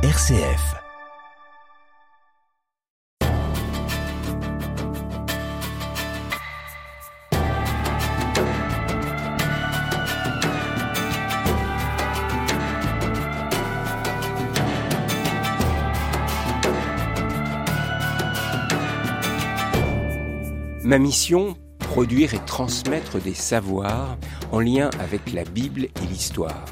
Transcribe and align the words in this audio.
RCF. 0.00 0.76
Ma 20.84 20.98
mission, 20.98 21.56
produire 21.80 22.34
et 22.34 22.38
transmettre 22.46 23.20
des 23.20 23.34
savoirs 23.34 24.16
en 24.52 24.60
lien 24.60 24.90
avec 25.00 25.32
la 25.32 25.42
Bible 25.42 25.86
et 25.86 26.06
l'histoire. 26.08 26.64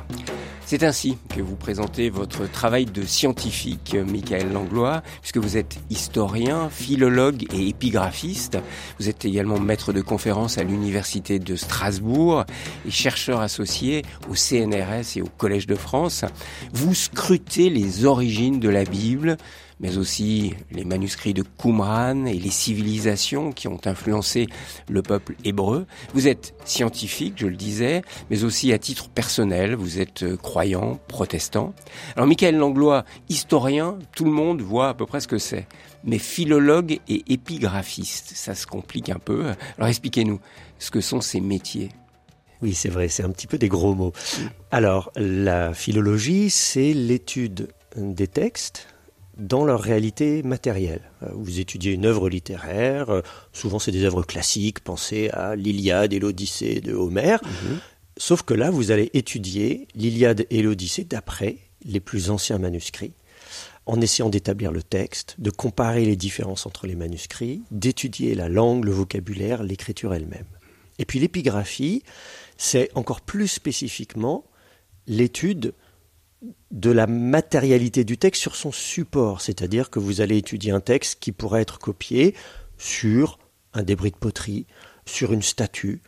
C'est 0.69 0.83
ainsi 0.83 1.17
que 1.33 1.41
vous 1.41 1.55
présentez 1.55 2.11
votre 2.11 2.51
travail 2.51 2.87
de 2.87 3.05
scientifique, 3.05 3.95
Michael 4.05 4.53
Langlois, 4.53 5.01
puisque 5.21 5.37
vous 5.37 5.57
êtes 5.57 5.79
historien, 5.91 6.69
philologue 6.71 7.45
et 7.55 7.69
épigraphiste. 7.69 8.59
Vous 8.99 9.09
êtes 9.09 9.25
également 9.25 9.61
maître 9.61 9.93
de 9.93 10.01
conférences 10.01 10.59
à 10.59 10.65
l'Université 10.65 11.39
de 11.39 11.55
Strasbourg 11.55 12.47
et 12.85 12.91
chercheur 12.91 13.43
associé 13.43 14.03
au 14.29 14.35
CNRS 14.35 15.17
et 15.17 15.23
au 15.23 15.29
Collège 15.39 15.69
de 15.69 15.77
France. 15.77 16.25
Vous 16.73 16.97
scrutez 16.97 17.71
les 17.71 18.05
origines 18.05 18.59
de 18.59 18.69
la 18.69 18.83
Bible, 18.83 19.37
mais 19.81 19.99
aussi 19.99 20.55
les 20.71 20.85
manuscrits 20.85 21.35
de 21.35 21.43
Qumran 21.43 22.25
et 22.27 22.39
les 22.39 22.51
civilisations 22.51 23.53
qui 23.53 23.69
ont 23.69 23.81
influencé 23.85 24.47
le 24.89 25.03
peuple 25.03 25.35
hébreu. 25.45 25.87
Vous 26.15 26.29
êtes 26.29 26.55
scientifique, 26.65 27.35
je 27.37 27.47
le 27.47 27.57
disais, 27.57 28.03
mais 28.31 28.45
aussi 28.45 28.73
à 28.73 28.79
titre 28.79 29.09
personnel, 29.09 29.75
vous 29.75 30.01
êtes 30.01 30.23
euh, 30.23 30.37
croyant, 30.37 30.99
protestant. 31.09 31.75
Alors 32.17 32.27
Michael 32.27 32.57
Langlois, 32.57 33.05
historien, 33.29 33.99
tout 34.15 34.25
le 34.25 34.31
monde 34.31 34.63
voit 34.63 34.89
à 34.89 34.95
peu 34.95 35.07
près 35.07 35.21
ce 35.21 35.29
que 35.29 35.39
c'est. 35.39 35.67
Mais 36.05 36.19
philologue 36.19 37.01
et 37.09 37.25
épigraphiste, 37.33 38.33
ça 38.35 38.55
se 38.55 38.67
complique 38.67 39.11
un 39.11 39.19
peu. 39.19 39.53
Alors 39.77 39.89
expliquez-nous 39.89 40.41
ce 40.79 40.91
que 40.91 41.01
sont 41.01 41.21
ces 41.21 41.41
métiers. 41.41 41.91
Oui, 42.63 42.75
c'est 42.75 42.89
vrai, 42.89 43.09
c'est 43.09 43.23
un 43.23 43.31
petit 43.31 43.47
peu 43.47 43.59
des 43.59 43.69
gros 43.69 43.95
mots. 43.95 44.13
Alors, 44.71 45.13
la 45.17 45.75
philologie, 45.75 46.49
c'est 46.49 46.95
l'étude 46.95 47.69
des 47.97 48.27
textes, 48.27 48.89
dans 49.37 49.65
leur 49.65 49.81
réalité 49.81 50.43
matérielle. 50.43 51.03
Euh, 51.23 51.29
vous 51.33 51.61
étudiez 51.61 51.93
une 51.93 52.07
œuvre 52.07 52.29
littéraire, 52.29 53.11
euh, 53.11 53.23
souvent 53.53 53.79
c'est 53.79 53.93
des 53.93 54.05
œuvres 54.05 54.23
classiques, 54.23 54.81
pensez 54.81 55.29
à 55.31 55.57
l'Iliade 55.57 56.13
et 56.13 56.19
l'Odyssée 56.19 56.81
de 56.81 56.95
Homère, 56.95 57.41
mhm. 57.45 57.79
sauf 58.17 58.43
que 58.43 58.55
là 58.55 58.71
vous 58.71 58.91
allez 58.91 59.11
étudier 59.15 59.89
l'Iliade 59.95 60.47
et 60.51 60.63
l'Odyssée 60.63 61.05
d'après 61.05 61.59
les 61.85 62.01
plus 62.01 62.31
anciens 62.31 62.59
manuscrits, 62.59 63.13
en 63.85 64.01
essayant 64.01 64.31
d'établir 64.31 64.73
le 64.73 64.83
texte, 64.83 65.37
de 65.39 65.51
comparer 65.51 66.05
les 66.05 66.17
différences 66.17 66.67
entre 66.67 66.87
les 66.87 66.97
manuscrits, 66.97 67.63
d'étudier 67.71 68.35
la 68.35 68.49
langue, 68.49 68.85
le 68.85 68.93
vocabulaire, 68.93 69.63
l'écriture 69.63 70.15
elle-même. 70.15 70.47
Et 70.99 71.05
puis 71.05 71.21
l'épigraphie, 71.21 72.03
c'est 72.57 72.91
encore 72.95 73.21
plus 73.21 73.49
spécifiquement 73.49 74.45
l'étude 75.07 75.75
de 76.71 76.91
la 76.91 77.07
matérialité 77.07 78.05
du 78.05 78.19
texte 78.19 78.43
sur 78.43 78.57
son 78.57 78.73
support, 78.73 79.41
c'est-à-dire 79.41 79.91
que 79.91 79.99
vous 79.99 80.21
allez 80.21 80.37
étudier 80.37 80.73
un 80.73 80.81
texte 80.81 81.19
qui 81.21 81.33
pourrait 81.33 81.63
être 81.63 81.79
copié 81.79 82.35
sur 82.79 83.39
un 83.75 83.83
débris 83.83 84.11
de 84.11 84.17
poterie, 84.17 84.67
sur 85.05 85.33
une 85.33 85.43
statue, 85.43 86.01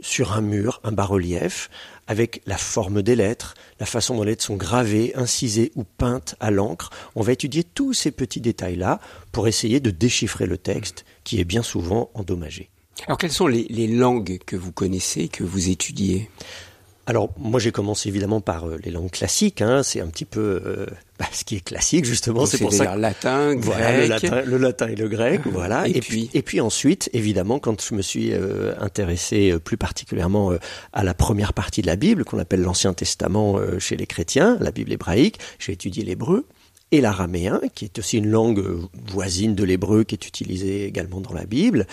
sur 0.00 0.32
un 0.32 0.40
mur, 0.40 0.80
un 0.84 0.92
bas-relief, 0.92 1.70
avec 2.06 2.42
la 2.46 2.56
forme 2.56 3.02
des 3.02 3.14
lettres, 3.14 3.54
la 3.78 3.86
façon 3.86 4.16
dont 4.16 4.22
les 4.22 4.32
lettres 4.32 4.44
sont 4.44 4.56
gravées, 4.56 5.12
incisées 5.14 5.72
ou 5.76 5.84
peintes 5.84 6.34
à 6.40 6.50
l'encre. 6.50 6.90
On 7.14 7.22
va 7.22 7.32
étudier 7.32 7.64
tous 7.64 7.92
ces 7.92 8.10
petits 8.10 8.40
détails-là 8.40 9.00
pour 9.32 9.46
essayer 9.46 9.80
de 9.80 9.90
déchiffrer 9.90 10.46
le 10.46 10.58
texte 10.58 11.04
qui 11.24 11.40
est 11.40 11.44
bien 11.44 11.62
souvent 11.62 12.10
endommagé. 12.14 12.70
Alors 13.06 13.18
quelles 13.18 13.32
sont 13.32 13.46
les, 13.46 13.86
langues 13.86 14.38
que 14.44 14.56
vous 14.56 14.72
connaissez, 14.72 15.28
que 15.28 15.44
vous 15.44 15.70
étudiez? 15.70 16.30
Alors 17.10 17.30
moi 17.38 17.58
j'ai 17.58 17.72
commencé 17.72 18.08
évidemment 18.08 18.40
par 18.40 18.68
euh, 18.68 18.78
les 18.84 18.92
langues 18.92 19.10
classiques, 19.10 19.62
hein, 19.62 19.82
c'est 19.82 20.00
un 20.00 20.06
petit 20.06 20.24
peu 20.24 20.62
euh, 20.64 20.86
bah, 21.18 21.26
ce 21.32 21.42
qui 21.42 21.56
est 21.56 21.60
classique 21.60 22.04
justement. 22.04 22.46
C'est 22.46 22.58
pour 22.58 22.72
ça. 22.72 22.94
latin, 22.94 23.56
grec. 23.56 24.02
le, 24.02 24.06
latin, 24.06 24.42
le 24.42 24.56
latin 24.56 24.86
et 24.86 24.94
le 24.94 25.08
grec, 25.08 25.40
voilà. 25.46 25.88
Et, 25.88 26.00
puis, 26.00 26.30
et 26.34 26.42
puis 26.42 26.60
ensuite, 26.60 27.10
évidemment, 27.12 27.58
quand 27.58 27.82
je 27.82 27.96
me 27.96 28.02
suis 28.02 28.32
euh, 28.32 28.74
intéressé 28.78 29.58
plus 29.58 29.76
particulièrement 29.76 30.52
à 30.92 31.02
la 31.02 31.12
première 31.12 31.52
partie 31.52 31.82
de 31.82 31.88
la 31.88 31.96
Bible, 31.96 32.24
qu'on 32.24 32.38
appelle 32.38 32.62
l'Ancien 32.62 32.92
Testament 32.94 33.58
chez 33.80 33.96
les 33.96 34.06
chrétiens, 34.06 34.56
la 34.60 34.70
Bible 34.70 34.92
hébraïque, 34.92 35.40
j'ai 35.58 35.72
étudié 35.72 36.04
l'hébreu 36.04 36.46
et 36.92 37.00
l'araméen, 37.00 37.60
qui 37.74 37.84
est 37.84 37.98
aussi 37.98 38.18
une 38.18 38.28
langue 38.28 38.64
voisine 39.08 39.54
de 39.54 39.64
l'hébreu 39.64 40.04
qui 40.04 40.14
est 40.14 40.26
utilisée 40.26 40.86
également 40.86 41.20
dans 41.20 41.32
la 41.32 41.44
Bible. 41.44 41.86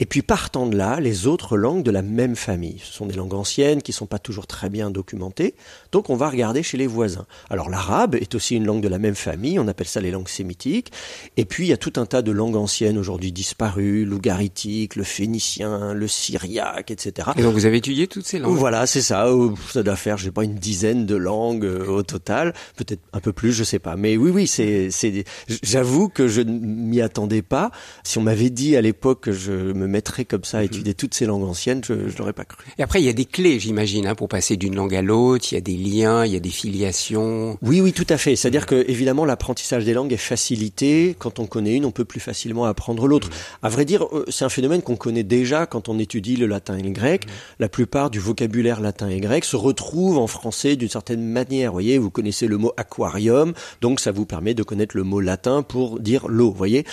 Et 0.00 0.06
puis 0.06 0.22
partant 0.22 0.66
de 0.66 0.76
là, 0.76 1.00
les 1.00 1.26
autres 1.26 1.56
langues 1.56 1.82
de 1.82 1.90
la 1.90 2.02
même 2.02 2.36
famille. 2.36 2.80
Ce 2.84 2.92
sont 2.92 3.06
des 3.06 3.14
langues 3.14 3.34
anciennes 3.34 3.82
qui 3.82 3.90
ne 3.90 3.96
sont 3.96 4.06
pas 4.06 4.18
toujours 4.18 4.46
très 4.46 4.70
bien 4.70 4.90
documentées, 4.90 5.54
donc 5.92 6.10
on 6.10 6.16
va 6.16 6.30
regarder 6.30 6.62
chez 6.62 6.76
les 6.76 6.86
voisins. 6.86 7.26
Alors 7.50 7.68
l'arabe 7.68 8.14
est 8.14 8.34
aussi 8.34 8.56
une 8.56 8.64
langue 8.64 8.82
de 8.82 8.88
la 8.88 8.98
même 8.98 9.14
famille, 9.14 9.58
on 9.58 9.68
appelle 9.68 9.88
ça 9.88 10.00
les 10.00 10.10
langues 10.10 10.28
sémitiques. 10.28 10.92
Et 11.36 11.44
puis 11.44 11.66
il 11.66 11.70
y 11.70 11.72
a 11.72 11.76
tout 11.76 11.94
un 11.96 12.06
tas 12.06 12.22
de 12.22 12.30
langues 12.30 12.56
anciennes 12.56 12.98
aujourd'hui 12.98 13.32
disparues, 13.32 14.04
l'ougaritique, 14.04 14.96
le 14.96 15.04
phénicien, 15.04 15.94
le 15.94 16.08
syriaque, 16.08 16.90
etc. 16.90 17.30
Et 17.36 17.42
donc 17.42 17.54
vous 17.54 17.66
avez 17.66 17.78
étudié 17.78 18.06
toutes 18.06 18.26
ces 18.26 18.38
langues? 18.38 18.56
Voilà, 18.56 18.86
c'est 18.86 19.02
ça. 19.02 19.28
Ça 19.72 19.82
doit 19.82 19.96
faire, 19.96 20.16
je 20.16 20.26
sais 20.26 20.30
pas, 20.30 20.44
une 20.44 20.54
dizaine 20.54 21.06
de 21.06 21.16
langues 21.16 21.64
euh, 21.64 21.86
au 21.88 22.02
total, 22.02 22.54
peut-être 22.76 23.00
un 23.12 23.20
peu 23.20 23.32
plus, 23.32 23.52
je 23.52 23.64
sais 23.64 23.78
pas. 23.78 23.96
Mais 23.96 24.16
oui, 24.16 24.30
oui, 24.30 24.43
c'est, 24.46 24.90
c'est, 24.90 25.24
j'avoue 25.62 26.08
que 26.08 26.28
je 26.28 26.40
ne 26.40 26.58
m'y 26.58 27.00
attendais 27.00 27.42
pas. 27.42 27.70
Si 28.02 28.18
on 28.18 28.22
m'avait 28.22 28.50
dit 28.50 28.76
à 28.76 28.80
l'époque 28.80 29.22
que 29.22 29.32
je 29.32 29.52
me 29.52 29.86
mettrais 29.86 30.24
comme 30.24 30.44
ça 30.44 30.58
à 30.58 30.60
mhm. 30.60 30.66
étudier 30.66 30.94
toutes 30.94 31.14
ces 31.14 31.26
langues 31.26 31.44
anciennes, 31.44 31.82
je, 31.84 32.08
je 32.08 32.18
l'aurais 32.18 32.32
pas 32.32 32.44
cru. 32.44 32.64
Et 32.78 32.82
après, 32.82 33.00
il 33.00 33.04
y 33.04 33.08
a 33.08 33.12
des 33.12 33.24
clés, 33.24 33.58
j'imagine, 33.58 34.06
hein, 34.06 34.14
pour 34.14 34.28
passer 34.28 34.56
d'une 34.56 34.74
langue 34.74 34.94
à 34.94 35.02
l'autre. 35.02 35.46
Il 35.52 35.54
y 35.54 35.58
a 35.58 35.60
des 35.60 35.76
liens, 35.76 36.24
il 36.24 36.32
y 36.32 36.36
a 36.36 36.40
des 36.40 36.50
filiations. 36.50 37.58
Oui, 37.62 37.80
oui, 37.80 37.92
tout 37.92 38.06
à 38.08 38.18
fait. 38.18 38.36
C'est-à-dire 38.36 38.62
mhm. 38.62 38.66
que 38.66 38.90
évidemment, 38.90 39.24
l'apprentissage 39.24 39.84
des 39.84 39.94
langues 39.94 40.12
est 40.12 40.16
facilité. 40.16 41.16
Quand 41.18 41.38
on 41.38 41.46
connaît 41.46 41.74
une, 41.74 41.84
on 41.84 41.90
peut 41.90 42.04
plus 42.04 42.20
facilement 42.20 42.64
apprendre 42.64 43.06
l'autre. 43.06 43.28
Mhm. 43.28 43.34
À 43.62 43.68
vrai 43.68 43.84
dire, 43.84 44.06
euh, 44.12 44.24
c'est 44.28 44.44
un 44.44 44.48
phénomène 44.48 44.82
qu'on 44.82 44.96
connaît 44.96 45.22
déjà 45.22 45.66
quand 45.66 45.88
on 45.88 45.98
étudie 45.98 46.36
le 46.36 46.46
latin 46.46 46.76
et 46.76 46.82
le 46.82 46.90
grec. 46.90 47.26
La 47.58 47.68
plupart 47.68 48.10
du 48.10 48.18
vocabulaire 48.18 48.80
latin 48.80 49.08
et 49.08 49.20
grec 49.20 49.44
se 49.44 49.56
retrouve 49.56 50.18
en 50.18 50.26
français 50.26 50.76
d'une 50.76 50.88
certaine 50.88 51.24
manière. 51.24 51.70
Vous 51.70 51.76
voyez, 51.76 51.98
vous 51.98 52.10
connaissez 52.10 52.46
le 52.46 52.58
mot 52.58 52.72
aquarium, 52.76 53.52
donc 53.80 54.00
ça 54.00 54.12
vous 54.12 54.26
permet 54.34 54.54
de 54.54 54.64
connaître 54.64 54.96
le 54.96 55.04
mot 55.04 55.20
latin 55.20 55.62
pour 55.62 56.00
dire 56.00 56.26
l'eau, 56.26 56.50
voyez. 56.50 56.84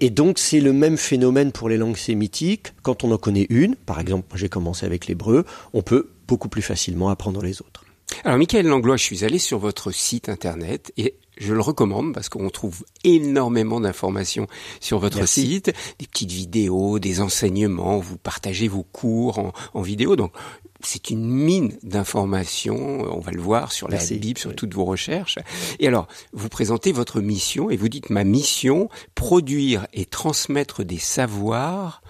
Et 0.00 0.08
donc 0.08 0.38
c'est 0.38 0.60
le 0.60 0.72
même 0.72 0.96
phénomène 0.96 1.52
pour 1.52 1.68
les 1.68 1.76
langues 1.76 1.98
sémitiques. 1.98 2.72
Quand 2.82 3.04
on 3.04 3.12
en 3.12 3.18
connaît 3.18 3.46
une, 3.50 3.76
par 3.76 4.00
exemple, 4.00 4.34
j'ai 4.38 4.48
commencé 4.48 4.86
avec 4.86 5.06
l'hébreu, 5.06 5.44
on 5.74 5.82
peut 5.82 6.08
beaucoup 6.26 6.48
plus 6.48 6.62
facilement 6.62 7.10
apprendre 7.10 7.42
les 7.42 7.60
autres. 7.60 7.84
Alors, 8.24 8.38
Michael 8.38 8.66
Langlois, 8.66 8.96
je 8.96 9.04
suis 9.04 9.24
allé 9.24 9.38
sur 9.38 9.58
votre 9.58 9.90
site 9.90 10.28
internet 10.28 10.92
et 10.96 11.14
je 11.36 11.54
le 11.54 11.60
recommande 11.60 12.12
parce 12.12 12.28
qu'on 12.28 12.50
trouve 12.50 12.84
énormément 13.04 13.80
d'informations 13.80 14.46
sur 14.80 14.98
votre 14.98 15.26
site, 15.26 15.72
des 15.98 16.06
petites 16.06 16.32
vidéos, 16.32 16.98
des 16.98 17.20
enseignements, 17.20 17.98
vous 17.98 18.16
partagez 18.16 18.66
vos 18.66 18.82
cours 18.82 19.38
en, 19.38 19.52
en 19.74 19.82
vidéo. 19.82 20.16
Donc, 20.16 20.32
c'est 20.80 21.10
une 21.10 21.28
mine 21.28 21.76
d'informations, 21.82 22.76
on 22.76 23.20
va 23.20 23.32
le 23.32 23.40
voir 23.40 23.72
sur 23.72 23.88
la 23.88 23.98
Bible, 23.98 24.38
sur 24.38 24.54
toutes 24.54 24.74
vos 24.74 24.84
recherches. 24.84 25.38
Et 25.80 25.88
alors, 25.88 26.06
vous 26.32 26.48
présentez 26.48 26.92
votre 26.92 27.20
mission 27.20 27.70
et 27.70 27.76
vous 27.76 27.88
dites 27.88 28.10
ma 28.10 28.24
mission, 28.24 28.88
produire 29.14 29.86
et 29.92 30.04
transmettre 30.04 30.84
des 30.84 30.98
savoirs 30.98 32.02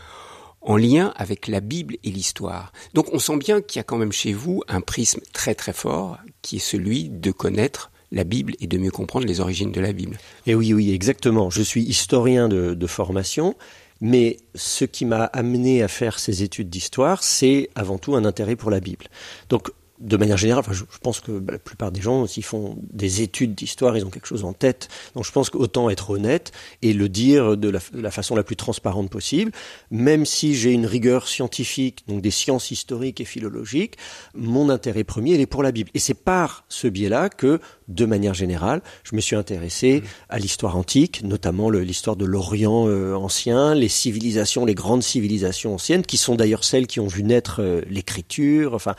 en 0.68 0.76
lien 0.76 1.12
avec 1.16 1.48
la 1.48 1.60
Bible 1.60 1.96
et 2.04 2.10
l'histoire. 2.10 2.72
Donc 2.94 3.08
on 3.12 3.18
sent 3.18 3.38
bien 3.38 3.60
qu'il 3.62 3.78
y 3.78 3.80
a 3.80 3.84
quand 3.84 3.96
même 3.96 4.12
chez 4.12 4.34
vous 4.34 4.62
un 4.68 4.82
prisme 4.82 5.20
très 5.32 5.54
très 5.54 5.72
fort 5.72 6.18
qui 6.42 6.56
est 6.56 6.60
celui 6.60 7.08
de 7.08 7.32
connaître 7.32 7.90
la 8.12 8.22
Bible 8.22 8.54
et 8.60 8.66
de 8.66 8.78
mieux 8.78 8.90
comprendre 8.90 9.26
les 9.26 9.40
origines 9.40 9.72
de 9.72 9.80
la 9.80 9.92
Bible. 9.92 10.18
Et 10.46 10.54
oui, 10.54 10.72
oui, 10.72 10.92
exactement. 10.92 11.50
Je 11.50 11.62
suis 11.62 11.82
historien 11.82 12.48
de, 12.48 12.74
de 12.74 12.86
formation 12.86 13.56
mais 14.00 14.36
ce 14.54 14.84
qui 14.84 15.04
m'a 15.04 15.24
amené 15.24 15.82
à 15.82 15.88
faire 15.88 16.18
ces 16.18 16.42
études 16.42 16.70
d'histoire, 16.70 17.24
c'est 17.24 17.68
avant 17.74 17.98
tout 17.98 18.14
un 18.14 18.24
intérêt 18.24 18.54
pour 18.54 18.70
la 18.70 18.78
Bible. 18.78 19.06
Donc 19.48 19.72
de 20.00 20.16
manière 20.16 20.36
générale, 20.36 20.64
je, 20.70 20.84
pense 21.02 21.20
que 21.20 21.32
bah, 21.32 21.52
la 21.54 21.58
plupart 21.58 21.92
des 21.92 22.00
gens, 22.00 22.26
s'ils 22.26 22.44
font 22.44 22.78
des 22.92 23.22
études 23.22 23.54
d'histoire, 23.54 23.96
ils 23.96 24.04
ont 24.04 24.10
quelque 24.10 24.26
chose 24.26 24.44
en 24.44 24.52
tête. 24.52 24.88
Donc 25.14 25.24
je 25.24 25.32
pense 25.32 25.50
qu'autant 25.50 25.90
être 25.90 26.10
honnête 26.10 26.52
et 26.82 26.92
le 26.92 27.08
dire 27.08 27.56
de 27.56 27.68
la, 27.68 27.80
de 27.92 28.00
la, 28.00 28.10
façon 28.10 28.36
la 28.36 28.42
plus 28.42 28.56
transparente 28.56 29.10
possible, 29.10 29.52
même 29.90 30.24
si 30.24 30.54
j'ai 30.54 30.72
une 30.72 30.86
rigueur 30.86 31.28
scientifique, 31.28 32.04
donc 32.06 32.22
des 32.22 32.30
sciences 32.30 32.70
historiques 32.70 33.20
et 33.20 33.24
philologiques, 33.24 33.96
mon 34.34 34.70
intérêt 34.70 35.04
premier, 35.04 35.34
il 35.34 35.40
est 35.40 35.46
pour 35.46 35.62
la 35.62 35.72
Bible. 35.72 35.90
Et 35.94 35.98
c'est 35.98 36.14
par 36.14 36.64
ce 36.68 36.86
biais-là 36.86 37.28
que, 37.28 37.60
de 37.88 38.04
manière 38.04 38.34
générale, 38.34 38.82
je 39.02 39.16
me 39.16 39.20
suis 39.20 39.34
intéressé 39.36 40.02
à 40.28 40.38
l'histoire 40.38 40.76
antique, 40.76 41.22
notamment 41.24 41.70
l'histoire 41.70 42.16
de 42.16 42.24
l'Orient 42.24 42.86
euh, 42.86 43.14
ancien, 43.14 43.74
les 43.74 43.88
civilisations, 43.88 44.64
les 44.64 44.74
grandes 44.74 45.02
civilisations 45.02 45.74
anciennes, 45.74 46.02
qui 46.02 46.18
sont 46.18 46.34
d'ailleurs 46.34 46.64
celles 46.64 46.86
qui 46.86 47.00
ont 47.00 47.06
vu 47.06 47.22
naître 47.22 47.62
euh, 47.62 47.80
l'écriture. 47.88 48.74
Enfin, 48.74 48.94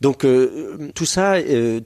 donc 0.00 0.24
euh, 0.24 0.90
tout 0.94 1.06
ça, 1.06 1.36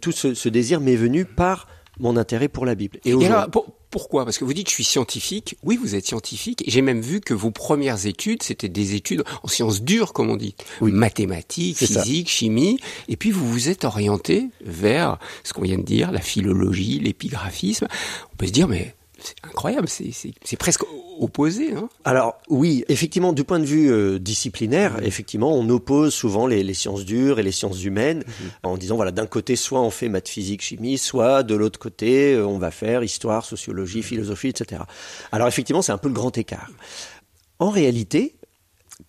tout 0.00 0.12
ce, 0.12 0.34
ce 0.34 0.48
désir 0.48 0.80
m'est 0.80 0.96
venu 0.96 1.24
par 1.24 1.68
mon 2.00 2.16
intérêt 2.16 2.48
pour 2.48 2.66
la 2.66 2.74
Bible. 2.74 2.98
Et, 3.04 3.12
alors, 3.26 3.48
pourquoi? 3.90 4.24
Parce 4.24 4.38
que 4.38 4.44
vous 4.44 4.52
dites 4.52 4.68
je 4.68 4.74
suis 4.74 4.84
scientifique. 4.84 5.56
Oui, 5.62 5.76
vous 5.76 5.94
êtes 5.94 6.06
scientifique. 6.06 6.66
Et 6.66 6.70
j'ai 6.70 6.82
même 6.82 7.00
vu 7.00 7.20
que 7.20 7.34
vos 7.34 7.50
premières 7.50 8.06
études, 8.06 8.42
c'était 8.42 8.68
des 8.68 8.94
études 8.94 9.24
en 9.42 9.48
sciences 9.48 9.82
dures, 9.82 10.12
comme 10.12 10.30
on 10.30 10.36
dit. 10.36 10.54
Oui. 10.80 10.92
Mathématiques, 10.92 11.78
physique, 11.78 12.28
chimie. 12.28 12.78
Et 13.08 13.16
puis 13.16 13.30
vous 13.30 13.50
vous 13.50 13.68
êtes 13.68 13.84
orienté 13.84 14.48
vers 14.64 15.18
ce 15.44 15.52
qu'on 15.52 15.62
vient 15.62 15.78
de 15.78 15.84
dire, 15.84 16.12
la 16.12 16.20
philologie, 16.20 16.98
l'épigraphisme. 16.98 17.88
On 18.32 18.36
peut 18.36 18.46
se 18.46 18.52
dire, 18.52 18.68
mais 18.68 18.94
c'est 19.20 19.34
incroyable, 19.42 19.88
c'est 19.88 20.56
presque 20.58 20.82
opposé. 21.18 21.72
Hein 21.72 21.88
Alors 22.04 22.40
oui, 22.48 22.84
effectivement, 22.88 23.32
du 23.32 23.44
point 23.44 23.58
de 23.58 23.64
vue 23.64 23.90
euh, 23.90 24.18
disciplinaire, 24.18 25.02
effectivement, 25.02 25.52
on 25.54 25.68
oppose 25.68 26.14
souvent 26.14 26.46
les, 26.46 26.62
les, 26.62 26.74
sciences 26.74 27.04
dures 27.04 27.38
et 27.38 27.42
les 27.42 27.52
sciences 27.52 27.82
humaines 27.84 28.18
mhm. 28.26 28.50
en 28.62 28.76
disant 28.76 28.96
voilà, 28.96 29.10
d'un 29.10 29.26
côté, 29.26 29.56
soit 29.56 29.80
on 29.80 29.90
fait 29.90 30.08
maths, 30.08 30.28
physique, 30.28 30.62
chimie, 30.62 30.98
soit 30.98 31.42
de 31.42 31.54
l'autre 31.54 31.78
côté, 31.78 32.34
euh, 32.34 32.46
on 32.46 32.58
va 32.58 32.70
faire 32.70 33.02
histoire, 33.02 33.44
sociologie, 33.44 34.02
philosophie, 34.02 34.48
etc. 34.48 34.82
Alors 35.32 35.48
effectivement, 35.48 35.82
c'est 35.82 35.92
un 35.92 35.98
peu 35.98 36.08
le 36.08 36.14
grand 36.14 36.36
écart. 36.38 36.70
En 37.58 37.70
réalité, 37.70 38.36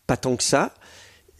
pas 0.07 0.17
tant 0.17 0.35
que 0.35 0.43
ça 0.43 0.73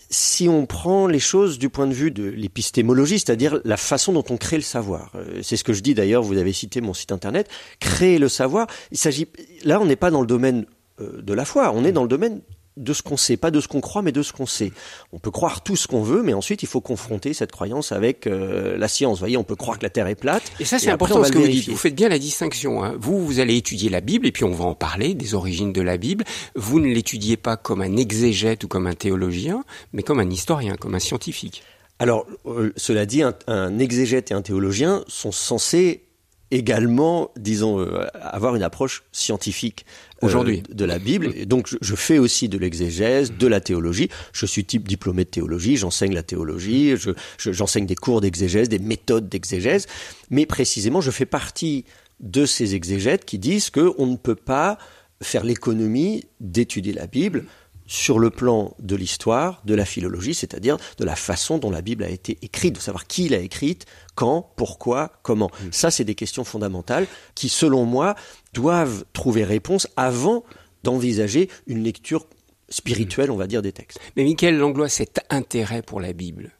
si 0.09 0.50
on 0.50 0.65
prend 0.65 1.07
les 1.07 1.19
choses 1.19 1.59
du 1.59 1.69
point 1.69 1.88
de 1.88 1.94
vue 1.94 2.11
de 2.11 2.23
l'épistémologie, 2.23 3.19
c'est-à-dire 3.19 3.59
la 3.63 3.77
façon 3.77 4.13
dont 4.13 4.23
on 4.29 4.38
crée 4.38 4.57
le 4.57 4.63
savoir. 4.63 5.11
Euh, 5.15 5.41
c'est 5.44 5.57
ce 5.57 5.63
que 5.63 5.73
je 5.73 5.81
dis 5.81 5.94
d'ailleurs, 5.94 6.23
vous 6.23 6.38
avez 6.38 6.53
cité 6.53 6.81
mon 6.81 6.94
site 6.94 7.11
internet, 7.11 7.47
créer 7.79 8.17
le 8.17 8.29
savoir, 8.29 8.67
il 8.91 8.97
s'agit 8.97 9.27
là 9.63 9.79
on 9.79 9.85
n'est 9.85 9.95
pas 9.95 10.11
dans 10.11 10.21
le 10.21 10.27
domaine 10.27 10.65
euh, 11.00 11.21
de 11.21 11.33
la 11.33 11.45
foi, 11.45 11.71
on 11.73 11.85
est 11.85 11.91
dans 11.91 12.03
le 12.03 12.09
domaine 12.09 12.41
de 12.80 12.94
ce 12.94 13.04
qu'on 13.04 13.18
sait, 13.18 13.38
pas 13.38 13.52
de 13.52 13.60
ce 13.60 13.68
qu'on 13.68 13.81
croit, 13.81 14.02
mais 14.02 14.12
de 14.12 14.24
ce 14.24 14.34
qu'on 14.34 14.46
sait. 14.46 14.72
On 15.12 15.20
peut 15.20 15.31
croire 15.31 15.62
tout 15.62 15.76
ce 15.76 15.88
qu'on 15.88 16.02
veut, 16.02 16.24
mais 16.24 16.34
ensuite 16.34 16.64
il 16.64 16.68
faut 16.68 16.81
confronter 16.81 17.34
cette 17.34 17.52
croyance 17.52 17.92
avec 17.92 18.26
euh, 18.26 18.78
la 18.78 18.88
science. 18.88 19.18
Vous 19.18 19.20
voyez, 19.20 19.38
on 19.38 19.44
peut 19.44 19.56
croire 19.56 19.78
que 19.78 19.84
la 19.84 19.90
Terre 19.90 20.08
est 20.08 20.16
plate. 20.16 20.44
Et 20.60 20.66
ça, 20.66 20.80
c'est 20.80 20.90
important 20.90 21.24
ce 21.24 21.31
que 21.31 21.38
vous 21.38 21.48
dites. 21.48 21.70
Vous 21.70 21.78
faites 21.78 21.96
bien 21.96 22.10
la 22.10 22.20
distinction. 22.20 22.84
Hein. 22.84 22.96
Vous, 23.00 23.24
vous 23.24 23.40
allez 23.40 23.58
étudier 23.58 23.90
la 23.90 24.02
Bible, 24.02 24.26
et 24.26 24.31
puis 24.31 24.46
on 24.46 24.52
va 24.52 24.66
en 24.66 24.76
parler 24.76 25.14
des 25.14 25.36
origines 25.36 25.74
de 25.74 25.81
la 25.81 25.98
Bible. 25.98 26.24
Vous 26.56 26.80
ne 26.80 26.88
l'étudiez 26.88 27.38
pas 27.38 27.58
comme 27.58 27.81
un 27.81 27.98
exégète 27.98 28.64
ou 28.64 28.68
comme 28.68 28.88
un 28.88 28.94
théologien, 28.94 29.64
mais 29.94 30.02
comme 30.02 30.20
un 30.20 30.30
historien, 30.30 30.76
comme 30.76 30.96
un 30.96 31.00
scientifique. 31.00 31.64
Alors, 32.00 32.26
euh, 32.46 32.72
cela 32.78 33.06
dit, 33.06 33.22
un, 33.24 33.34
un 33.48 33.78
exégète 33.78 34.31
et 34.31 34.34
un 34.34 34.42
théologien 34.42 35.04
sont 35.08 35.34
censés 35.34 36.06
également, 36.52 37.31
disons, 37.38 37.80
euh, 37.80 38.08
avoir 38.22 38.56
une 38.56 38.64
approche 38.64 39.04
scientifique 39.12 39.86
euh, 40.24 40.27
aujourd'hui 40.27 40.63
de 40.69 40.86
la 40.86 41.00
Bible. 41.00 41.31
Et 41.36 41.45
donc, 41.45 41.75
je, 41.81 41.95
fais 41.95 42.18
aussi 42.18 42.50
de 42.50 42.57
l'exégèse, 42.57 43.31
de 43.31 43.48
la 43.48 43.62
théologie. 43.62 44.10
Je 44.33 44.45
suis 44.45 44.66
type 44.66 44.88
diplômé 44.88 45.25
de 45.25 45.30
théologie, 45.30 45.77
j'enseigne 45.77 46.13
la 46.13 46.24
théologie, 46.24 46.95
j'enseigne 47.38 47.86
des 47.86 47.95
cours 47.95 48.21
d'exégèse, 48.21 48.69
des 48.69 48.80
méthodes 48.80 49.30
d'exégèse. 49.30 49.88
Mais 50.30 50.45
précisément, 50.45 51.01
je 51.01 51.12
fais 51.12 51.25
partie 51.25 51.86
de 52.19 52.45
ces 52.45 52.75
exégètes 52.75 53.25
qui 53.25 53.39
disent 53.39 53.69
qu'on 53.69 54.07
ne 54.07 54.18
peut 54.18 54.36
pas 54.36 54.77
faire 55.21 55.44
l'économie 55.44 56.25
d'étudier 56.39 56.94
la 56.94 57.07
Bible 57.07 57.45
sur 57.89 58.19
le 58.19 58.30
plan 58.30 58.75
de 58.77 58.95
l'histoire, 58.95 59.62
de 59.65 59.74
la 59.74 59.83
philologie, 59.83 60.36
c'est-à-dire 60.36 60.77
de 61.00 61.03
la 61.03 61.15
façon 61.15 61.57
dont 61.57 61.71
la 61.71 61.81
Bible 61.81 62.03
a 62.03 62.09
été 62.09 62.38
écrite, 62.44 62.75
de 62.75 62.80
savoir 62.80 63.07
qui 63.07 63.27
l'a 63.30 63.39
écrite, 63.39 63.88
quand, 64.13 64.51
pourquoi, 64.56 65.12
comment. 65.24 65.50
Mm. 65.50 65.68
Ça, 65.71 65.89
c'est 65.89 66.03
des 66.03 66.13
questions 66.13 66.44
fondamentales 66.44 67.07
qui, 67.33 67.50
selon 67.50 67.86
moi, 67.86 68.13
doivent 68.53 69.06
trouver 69.12 69.44
réponse 69.44 69.88
avant 69.97 70.44
d'envisager 70.83 71.50
une 71.65 71.83
lecture 71.83 72.27
spirituelle, 72.69 73.31
on 73.31 73.38
va 73.38 73.47
dire, 73.47 73.63
des 73.63 73.71
textes. 73.71 74.00
Mais 74.15 74.24
Michael 74.24 74.57
Langlois, 74.57 74.88
cet 74.88 75.21
intérêt 75.31 75.81
pour 75.81 76.00
la 76.00 76.13
Bible 76.13 76.51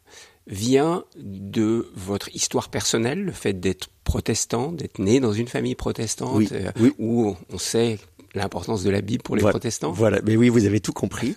vient 0.48 1.04
de 1.16 1.88
votre 1.94 2.34
histoire 2.34 2.70
personnelle, 2.70 3.22
le 3.22 3.30
fait 3.30 3.52
d'être 3.52 3.88
protestant, 4.02 4.72
d'être 4.72 4.98
né 4.98 5.20
dans 5.20 5.32
une 5.32 5.46
famille 5.46 5.76
protestante, 5.76 6.50
euh, 6.50 6.90
où 6.98 7.36
on 7.52 7.58
sait 7.58 8.00
l'importance 8.34 8.82
de 8.82 8.90
la 8.90 9.00
Bible 9.00 9.22
pour 9.22 9.36
les 9.36 9.42
protestants. 9.42 9.92
Voilà, 9.92 10.20
mais 10.24 10.36
oui, 10.36 10.48
vous 10.48 10.66
avez 10.66 10.80
tout 10.80 10.92
compris. 10.92 11.34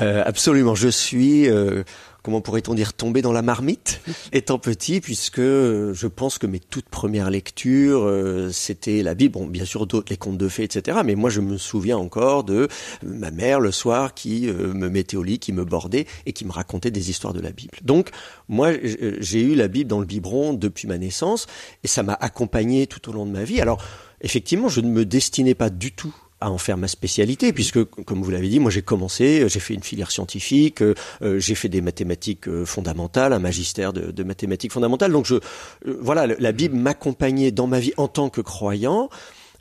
Euh, 0.00 0.22
absolument, 0.24 0.74
je 0.74 0.88
suis, 0.88 1.48
euh, 1.48 1.82
comment 2.22 2.40
pourrait-on 2.40 2.74
dire, 2.74 2.92
tombé 2.92 3.20
dans 3.22 3.32
la 3.32 3.42
marmite 3.42 4.00
étant 4.32 4.58
petit, 4.58 5.00
puisque 5.00 5.40
euh, 5.40 5.92
je 5.92 6.06
pense 6.06 6.38
que 6.38 6.46
mes 6.46 6.60
toutes 6.60 6.88
premières 6.88 7.30
lectures, 7.30 8.04
euh, 8.04 8.50
c'était 8.52 9.02
la 9.02 9.14
Bible, 9.14 9.32
bon, 9.32 9.46
bien 9.46 9.64
sûr 9.64 9.86
d'autres, 9.86 10.10
les 10.10 10.16
contes 10.16 10.38
de 10.38 10.48
fées, 10.48 10.62
etc. 10.62 10.98
Mais 11.04 11.16
moi, 11.16 11.30
je 11.30 11.40
me 11.40 11.56
souviens 11.56 11.98
encore 11.98 12.44
de 12.44 12.68
ma 13.02 13.30
mère 13.30 13.58
le 13.58 13.72
soir 13.72 14.14
qui 14.14 14.46
me 14.46 14.88
mettait 14.88 15.16
au 15.16 15.22
lit, 15.22 15.38
qui 15.38 15.52
me 15.52 15.64
bordait 15.64 16.06
et 16.26 16.32
qui 16.32 16.44
me 16.44 16.52
racontait 16.52 16.90
des 16.90 17.10
histoires 17.10 17.32
de 17.32 17.40
la 17.40 17.50
Bible. 17.50 17.78
Donc, 17.82 18.10
moi, 18.48 18.72
j'ai 19.18 19.40
eu 19.40 19.54
la 19.54 19.68
Bible 19.68 19.88
dans 19.88 20.00
le 20.00 20.06
biberon 20.06 20.52
depuis 20.52 20.86
ma 20.86 20.98
naissance 20.98 21.46
et 21.82 21.88
ça 21.88 22.02
m'a 22.02 22.14
accompagné 22.14 22.86
tout 22.86 23.10
au 23.10 23.12
long 23.12 23.26
de 23.26 23.32
ma 23.32 23.42
vie. 23.42 23.60
Alors, 23.60 23.82
effectivement, 24.20 24.68
je 24.68 24.80
ne 24.80 24.88
me 24.88 25.04
destinais 25.04 25.54
pas 25.54 25.70
du 25.70 25.92
tout 25.92 26.14
à 26.40 26.50
en 26.50 26.58
faire 26.58 26.76
ma 26.76 26.88
spécialité, 26.88 27.52
puisque, 27.52 27.82
comme 27.84 28.22
vous 28.22 28.30
l'avez 28.30 28.48
dit, 28.48 28.60
moi 28.60 28.70
j'ai 28.70 28.82
commencé, 28.82 29.48
j'ai 29.48 29.60
fait 29.60 29.74
une 29.74 29.82
filière 29.82 30.10
scientifique, 30.10 30.82
euh, 30.82 30.94
j'ai 31.38 31.54
fait 31.54 31.68
des 31.68 31.80
mathématiques 31.80 32.48
euh, 32.48 32.66
fondamentales, 32.66 33.32
un 33.32 33.38
magistère 33.38 33.92
de, 33.92 34.22
mathématiques 34.22 34.72
fondamentales. 34.72 35.12
Donc, 35.12 35.24
je, 35.24 35.36
euh, 35.36 35.98
voilà, 36.00 36.26
la 36.26 36.52
Bible 36.52 36.76
m'accompagnait 36.76 37.52
dans 37.52 37.66
ma 37.66 37.80
vie 37.80 37.92
en 37.96 38.08
tant 38.08 38.28
que 38.28 38.40
croyant 38.40 39.08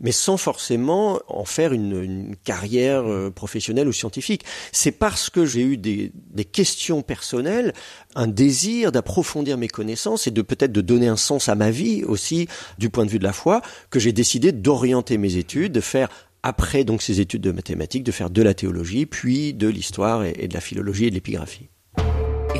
mais 0.02 0.12
sans 0.12 0.36
forcément 0.36 1.22
en 1.30 1.46
faire 1.46 1.72
une, 1.72 2.04
une 2.04 2.36
carrière 2.36 3.06
professionnelle 3.34 3.88
ou 3.88 3.94
scientifique. 3.94 4.44
C'est 4.74 4.92
parce 4.92 5.30
que 5.30 5.46
j'ai 5.46 5.62
eu 5.62 5.78
des, 5.78 6.12
des, 6.32 6.44
questions 6.44 7.02
personnelles, 7.02 7.72
un 8.14 8.28
désir 8.28 8.92
d'approfondir 8.92 9.58
mes 9.58 9.70
connaissances 9.70 10.28
et 10.28 10.32
de 10.32 10.42
peut-être 10.42 10.74
de 10.74 10.82
donner 10.82 11.08
un 11.08 11.16
sens 11.16 11.48
à 11.48 11.56
ma 11.56 11.72
vie 11.72 12.04
aussi 12.04 12.50
du 12.78 12.90
point 12.90 13.06
de 13.06 13.10
vue 13.10 13.20
de 13.20 13.24
la 13.24 13.32
foi, 13.32 13.62
que 13.90 13.98
j'ai 13.98 14.12
décidé 14.12 14.52
d'orienter 14.52 15.18
mes 15.18 15.38
études, 15.38 15.72
de 15.72 15.80
faire 15.80 16.10
après 16.46 16.84
donc 16.84 17.02
ces 17.02 17.22
études 17.22 17.42
de 17.42 17.52
mathématiques, 17.52 18.04
de 18.04 18.12
faire 18.12 18.30
de 18.30 18.44
la 18.44 18.54
théologie, 18.54 19.08
puis 19.08 19.56
de 19.56 19.68
l'histoire 19.68 20.24
et, 20.24 20.48
de 20.48 20.54
la 20.54 20.62
philologie 20.62 21.06
et 21.06 21.10
de 21.10 21.16
l'épigraphie. 21.16 21.70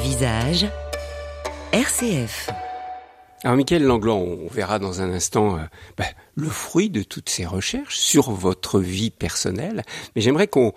Visage 0.02 0.66
RCF. 1.72 2.50
Alors, 3.44 3.56
Michael 3.56 3.84
Langlois, 3.84 4.16
on 4.16 4.48
verra 4.48 4.80
dans 4.80 5.02
un 5.02 5.14
instant 5.14 5.58
euh, 5.58 5.62
bah, 5.98 6.06
le 6.34 6.48
fruit 6.48 6.90
de 6.90 7.04
toutes 7.04 7.30
ces 7.30 7.46
recherches 7.46 7.98
sur 7.98 8.32
votre 8.32 8.80
vie 8.80 9.12
personnelle. 9.12 9.84
Mais 10.16 10.24
j'aimerais 10.24 10.48
qu'on 10.48 10.74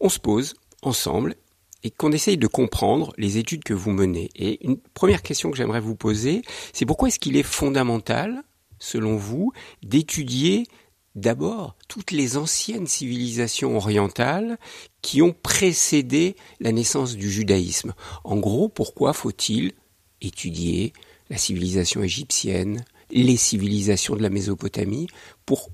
on 0.00 0.08
se 0.08 0.18
pose 0.18 0.54
ensemble 0.82 1.36
et 1.84 1.92
qu'on 1.92 2.10
essaye 2.10 2.38
de 2.38 2.48
comprendre 2.48 3.12
les 3.18 3.38
études 3.38 3.62
que 3.62 3.74
vous 3.74 3.92
menez. 3.92 4.30
Et 4.34 4.66
une 4.66 4.78
première 4.78 5.22
question 5.22 5.52
que 5.52 5.56
j'aimerais 5.56 5.80
vous 5.80 5.94
poser, 5.94 6.42
c'est 6.72 6.86
pourquoi 6.86 7.06
est-ce 7.06 7.20
qu'il 7.20 7.36
est 7.36 7.44
fondamental, 7.44 8.42
selon 8.80 9.16
vous, 9.16 9.52
d'étudier 9.84 10.66
d'abord 11.14 11.76
toutes 11.88 12.10
les 12.10 12.36
anciennes 12.36 12.86
civilisations 12.86 13.76
orientales 13.76 14.58
qui 15.02 15.22
ont 15.22 15.34
précédé 15.34 16.36
la 16.60 16.72
naissance 16.72 17.16
du 17.16 17.30
judaïsme. 17.30 17.94
En 18.24 18.36
gros, 18.36 18.68
pourquoi 18.68 19.12
faut-il 19.12 19.72
étudier 20.20 20.92
la 21.30 21.38
civilisation 21.38 22.02
égyptienne, 22.02 22.84
les 23.10 23.36
civilisations 23.36 24.16
de 24.16 24.22
la 24.22 24.30
Mésopotamie, 24.30 25.08
pour 25.44 25.70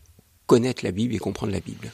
connaître 0.46 0.84
la 0.84 0.92
Bible 0.92 1.14
et 1.14 1.18
comprendre 1.18 1.52
la 1.52 1.60
Bible? 1.60 1.92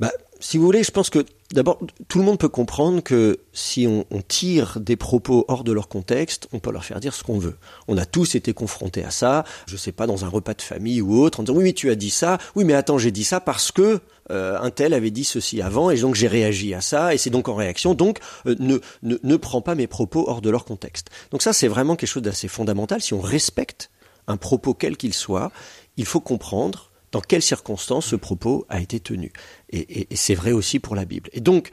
Bah, 0.00 0.12
si 0.40 0.58
vous 0.58 0.64
voulez, 0.64 0.82
je 0.82 0.90
pense 0.90 1.10
que 1.10 1.24
d'abord, 1.54 1.78
tout 2.08 2.18
le 2.18 2.24
monde 2.24 2.38
peut 2.38 2.48
comprendre 2.48 3.02
que 3.02 3.40
si 3.52 3.86
on, 3.86 4.04
tire 4.26 4.80
des 4.80 4.96
propos 4.96 5.44
hors 5.48 5.64
de 5.64 5.72
leur 5.72 5.88
contexte, 5.88 6.48
on 6.52 6.58
peut 6.58 6.72
leur 6.72 6.84
faire 6.84 7.00
dire 7.00 7.14
ce 7.14 7.22
qu'on 7.22 7.38
veut. 7.38 7.56
On 7.88 7.96
a 7.96 8.04
tous 8.04 8.34
été 8.34 8.52
confrontés 8.52 9.04
à 9.04 9.10
ça, 9.10 9.44
je 9.66 9.76
sais 9.76 9.92
pas, 9.92 10.06
dans 10.06 10.24
un 10.24 10.28
repas 10.28 10.54
de 10.54 10.62
famille 10.62 11.00
ou 11.00 11.20
autre, 11.20 11.40
en 11.40 11.42
disant 11.44 11.56
oui 11.56 11.64
mais 11.64 11.72
tu 11.72 11.90
as 11.90 11.94
dit 11.94 12.10
ça, 12.10 12.38
oui 12.56 12.64
mais 12.64 12.74
attends 12.74 12.98
j'ai 12.98 13.10
dit 13.10 13.24
ça 13.24 13.40
parce 13.40 13.70
que 13.70 14.00
euh, 14.30 14.58
un 14.60 14.70
tel 14.70 14.94
avait 14.94 15.10
dit 15.10 15.24
ceci 15.24 15.62
avant 15.62 15.90
et 15.90 15.98
donc 15.98 16.14
j'ai 16.14 16.28
réagi 16.28 16.74
à 16.74 16.80
ça 16.80 17.14
et 17.14 17.18
c'est 17.18 17.30
donc 17.30 17.48
en 17.48 17.54
réaction. 17.54 17.94
Donc 17.94 18.18
euh, 18.46 18.56
ne, 18.58 18.78
ne, 19.02 19.16
ne 19.22 19.36
prends 19.36 19.60
pas 19.60 19.74
mes 19.74 19.86
propos 19.86 20.24
hors 20.28 20.40
de 20.40 20.50
leur 20.50 20.64
contexte. 20.64 21.10
Donc 21.30 21.42
ça 21.42 21.52
c'est 21.52 21.68
vraiment 21.68 21.96
quelque 21.96 22.08
chose 22.08 22.22
d'assez 22.22 22.48
fondamental. 22.48 23.00
Si 23.00 23.14
on 23.14 23.20
respecte 23.20 23.90
un 24.26 24.36
propos 24.36 24.74
quel 24.74 24.96
qu'il 24.96 25.14
soit, 25.14 25.52
il 25.96 26.06
faut 26.06 26.20
comprendre 26.20 26.90
dans 27.14 27.20
quelles 27.20 27.42
circonstances 27.42 28.06
ce 28.06 28.16
propos 28.16 28.66
a 28.68 28.80
été 28.80 28.98
tenu? 28.98 29.32
Et, 29.70 30.08
c'est 30.16 30.34
vrai 30.34 30.50
aussi 30.50 30.80
pour 30.80 30.96
la 30.96 31.04
Bible. 31.04 31.30
Et 31.32 31.40
donc, 31.40 31.70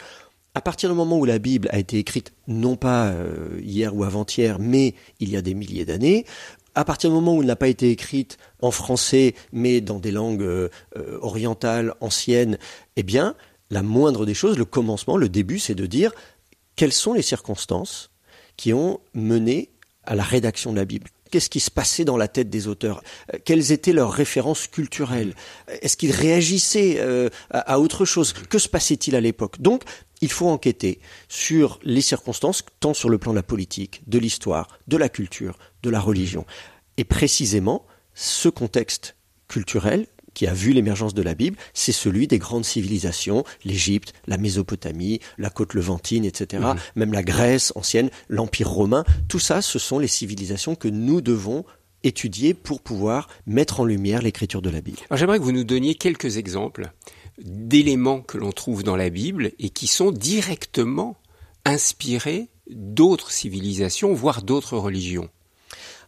à 0.54 0.62
partir 0.62 0.88
du 0.88 0.96
moment 0.96 1.18
où 1.18 1.26
la 1.26 1.40
Bible 1.40 1.68
a 1.72 1.80
été 1.80 1.98
écrite, 1.98 2.34
non 2.48 2.76
pas 2.76 3.08
euh, 3.08 3.60
hier 3.60 3.96
ou 3.96 4.04
avant-hier, 4.04 4.60
mais 4.60 4.94
il 5.20 5.32
y 5.32 5.38
a 5.38 5.42
des 5.42 5.56
milliers 5.56 5.84
d'années, 5.84 6.28
à 6.76 6.86
partir 6.86 7.10
du 7.10 7.16
moment 7.16 7.36
où 7.36 7.42
elle 7.42 7.48
n'a 7.48 7.56
pas 7.56 7.70
été 7.70 7.90
écrite 7.90 8.38
en 8.62 8.70
français, 8.70 9.34
mais 9.52 9.82
dans 9.82 9.98
des 9.98 10.12
langues 10.12 10.44
euh, 10.44 10.70
euh, 10.96 11.18
orientales, 11.22 11.96
anciennes, 12.02 12.60
eh 12.96 13.02
bien, 13.02 13.36
la 13.72 13.82
moindre 13.82 14.28
des 14.28 14.36
choses, 14.36 14.60
le 14.60 14.66
commencement, 14.66 15.18
le 15.18 15.28
début, 15.28 15.58
c'est 15.58 15.74
de 15.74 15.88
dire 15.88 16.12
quelles 16.76 16.94
sont 16.94 17.14
les 17.14 17.24
circonstances 17.24 18.12
qui 18.58 18.74
ont 18.74 19.00
mené 19.16 19.72
à 20.04 20.14
la 20.14 20.24
rédaction 20.24 20.72
de 20.72 20.78
la 20.78 20.86
Bible? 20.86 21.10
Qu'est-ce 21.32 21.50
qui 21.50 21.60
se 21.60 21.72
passait 21.72 22.06
dans 22.06 22.18
la 22.18 22.28
tête 22.28 22.50
des 22.50 22.68
auteurs? 22.68 23.02
Euh, 23.34 23.40
Quelles 23.44 23.72
étaient 23.72 23.94
leurs 23.94 24.12
références 24.12 24.68
culturelles? 24.68 25.34
Est-ce 25.82 25.98
qu'ils 25.98 26.12
réagissaient 26.12 26.98
euh, 27.00 27.30
à, 27.50 27.80
autre 27.80 28.06
chose? 28.06 28.34
Que 28.34 28.60
se 28.60 28.70
passait-il 28.70 29.16
à 29.16 29.22
l'époque? 29.22 29.62
Donc, 29.62 29.84
il 30.20 30.30
faut 30.30 30.50
enquêter 30.50 31.00
sur 31.30 31.80
les 31.84 32.02
circonstances, 32.02 32.64
tant 32.80 32.94
sur 32.94 33.10
le 33.10 33.18
plan 33.18 33.32
de 33.32 33.38
la 33.38 33.44
politique, 33.44 34.04
de 34.08 34.20
l'histoire, 34.20 34.68
de 34.88 34.98
la 34.98 35.10
culture, 35.10 35.58
de 35.82 35.90
la 35.90 36.00
religion. 36.00 36.46
Et 36.98 37.04
précisément, 37.04 37.86
ce 38.14 38.50
contexte 38.50 39.16
culturel 39.48 40.08
qui 40.34 40.48
a 40.48 40.54
vu 40.54 40.72
l'émergence 40.72 41.14
de 41.14 41.22
la 41.22 41.34
Bible, 41.34 41.58
c'est 41.74 41.92
celui 41.92 42.28
des 42.28 42.40
grandes 42.40 42.66
civilisations, 42.66 43.44
l'Égypte, 43.66 44.14
la 44.28 44.38
Mésopotamie, 44.38 45.20
la 45.38 45.50
côte 45.50 45.74
levantine, 45.74 46.26
etc., 46.26 46.64
mhm. 46.64 46.76
même 46.96 47.14
la 47.14 47.24
Grèce 47.24 47.74
ancienne, 47.76 48.10
l'Empire 48.30 48.70
romain. 48.70 49.04
Tout 49.28 49.40
ça, 49.40 49.62
ce 49.62 49.80
sont 49.80 50.00
les 50.00 50.08
civilisations 50.08 50.76
que 50.76 50.88
nous 50.88 51.22
devons 51.22 51.66
étudier 52.04 52.54
pour 52.54 52.82
pouvoir 52.82 53.28
mettre 53.46 53.80
en 53.80 53.86
lumière 53.86 54.22
l'écriture 54.22 54.62
de 54.62 54.70
la 54.70 54.82
Bible. 54.82 54.98
j'aimerais 55.14 55.38
que 55.38 55.44
vous 55.44 55.52
nous 55.52 55.64
donniez 55.64 55.96
quelques 55.96 56.38
exemples 56.38 56.92
d'éléments 57.44 58.22
que 58.22 58.38
l'on 58.38 58.52
trouve 58.52 58.84
dans 58.84 58.96
la 58.96 59.10
Bible 59.10 59.52
et 59.60 59.70
qui 59.70 59.88
sont 59.88 60.12
directement 60.12 61.16
inspirés 61.66 62.50
d'autres 62.70 63.32
civilisations, 63.32 64.14
voire 64.14 64.42
d'autres 64.42 64.78
religions. 64.78 65.30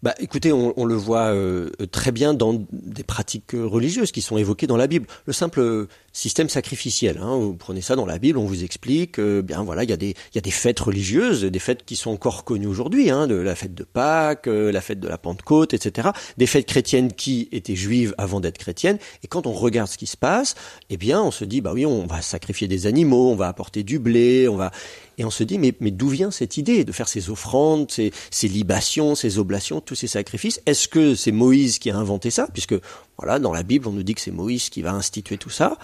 Bah, 0.04 0.14
écoutez, 0.20 0.52
on, 0.52 0.84
le 0.84 0.96
voit 0.96 1.28
euh, 1.28 1.70
très 1.90 2.12
bien 2.12 2.34
dans 2.34 2.62
des 2.74 3.04
pratiques 3.04 3.54
religieuses 3.54 4.12
qui 4.12 4.22
sont 4.22 4.38
évoquées 4.38 4.68
dans 4.68 4.76
la 4.76 4.88
Bible. 4.88 5.08
Le 5.26 5.32
simple 5.32 5.88
système 6.14 6.48
sacrificiel. 6.48 7.18
Hein, 7.18 7.36
vous 7.36 7.56
prenez 7.56 7.82
ça 7.82 7.96
dans 7.96 8.06
la 8.06 8.20
Bible, 8.20 8.38
on 8.38 8.46
vous 8.46 8.64
explique, 8.64 9.20
euh, 9.20 9.42
bien 9.42 9.64
voilà, 9.64 9.84
il 9.84 9.90
y 9.90 9.94
a 9.94 9.98
des 9.98 10.16
y 10.34 10.38
a 10.38 10.42
des 10.42 10.52
fêtes 10.52 10.80
religieuses, 10.80 11.44
des 11.44 11.60
fêtes 11.60 11.84
qui 11.86 11.96
sont 11.96 12.12
encore 12.12 12.44
connues 12.44 12.68
aujourd'hui, 12.68 13.10
hein, 13.10 13.28
de 13.28 13.36
la 13.36 13.56
fête 13.56 13.74
de 13.74 13.84
Pâques, 13.84 14.48
euh, 14.48 14.72
la 14.72 14.82
fête 14.82 15.00
de 15.00 15.08
la 15.08 15.18
Pentecôte, 15.18 15.74
etc. 15.74 16.10
Des 16.38 16.46
fêtes 16.46 16.68
chrétiennes 16.68 17.12
qui 17.12 17.50
étaient 17.52 17.76
juives 17.76 18.14
avant 18.18 18.40
d'être 18.40 18.60
chrétiennes. 18.60 19.00
Et 19.24 19.28
quand 19.28 19.48
on 19.48 19.54
regarde 19.54 19.90
ce 19.90 19.98
qui 19.98 20.08
se 20.08 20.18
passe, 20.18 20.56
eh 20.90 20.98
bien, 20.98 21.22
on 21.22 21.32
se 21.32 21.46
dit, 21.46 21.62
bah 21.62 21.72
oui, 21.74 21.86
on 21.86 22.06
va 22.06 22.22
sacrifier 22.22 22.68
des 22.68 22.86
animaux, 22.86 23.32
on 23.32 23.36
va 23.36 23.48
apporter 23.48 23.84
du 23.84 23.98
blé, 23.98 24.48
on 24.48 24.56
va 24.56 24.72
et 25.18 25.26
on 25.26 25.30
se 25.30 25.44
dit, 25.44 25.60
mais, 25.60 25.74
mais 25.80 25.92
d'où 25.92 26.08
vient 26.08 26.32
cette 26.32 26.58
idée 26.58 26.84
de 26.86 26.92
faire 26.92 27.08
ces 27.08 27.30
offrandes, 27.30 27.92
ces, 27.92 28.12
ces 28.32 28.48
libations, 28.48 29.16
ces 29.16 29.38
oblations, 29.38 29.80
tous 29.80 29.96
ces 29.96 30.08
sacrifices? 30.08 30.62
Est-ce 30.66 30.88
que 30.88 31.16
c'est 31.16 31.32
Moïse 31.32 31.80
qui 31.80 31.92
a 31.92 31.98
inventé 31.98 32.32
ça? 32.32 32.48
Puisque, 32.52 32.76
voilà, 33.18 33.40
dans 33.40 33.54
la 33.54 33.64
Bible, 33.64 33.88
on 33.88 33.92
nous 33.92 34.04
dit 34.04 34.16
que 34.16 34.22
c'est 34.22 34.32
Moïse 34.32 34.70
qui 34.70 34.82
va 34.82 34.94
instituer 34.94 35.38
tout 35.38 35.50
ça. 35.50 35.78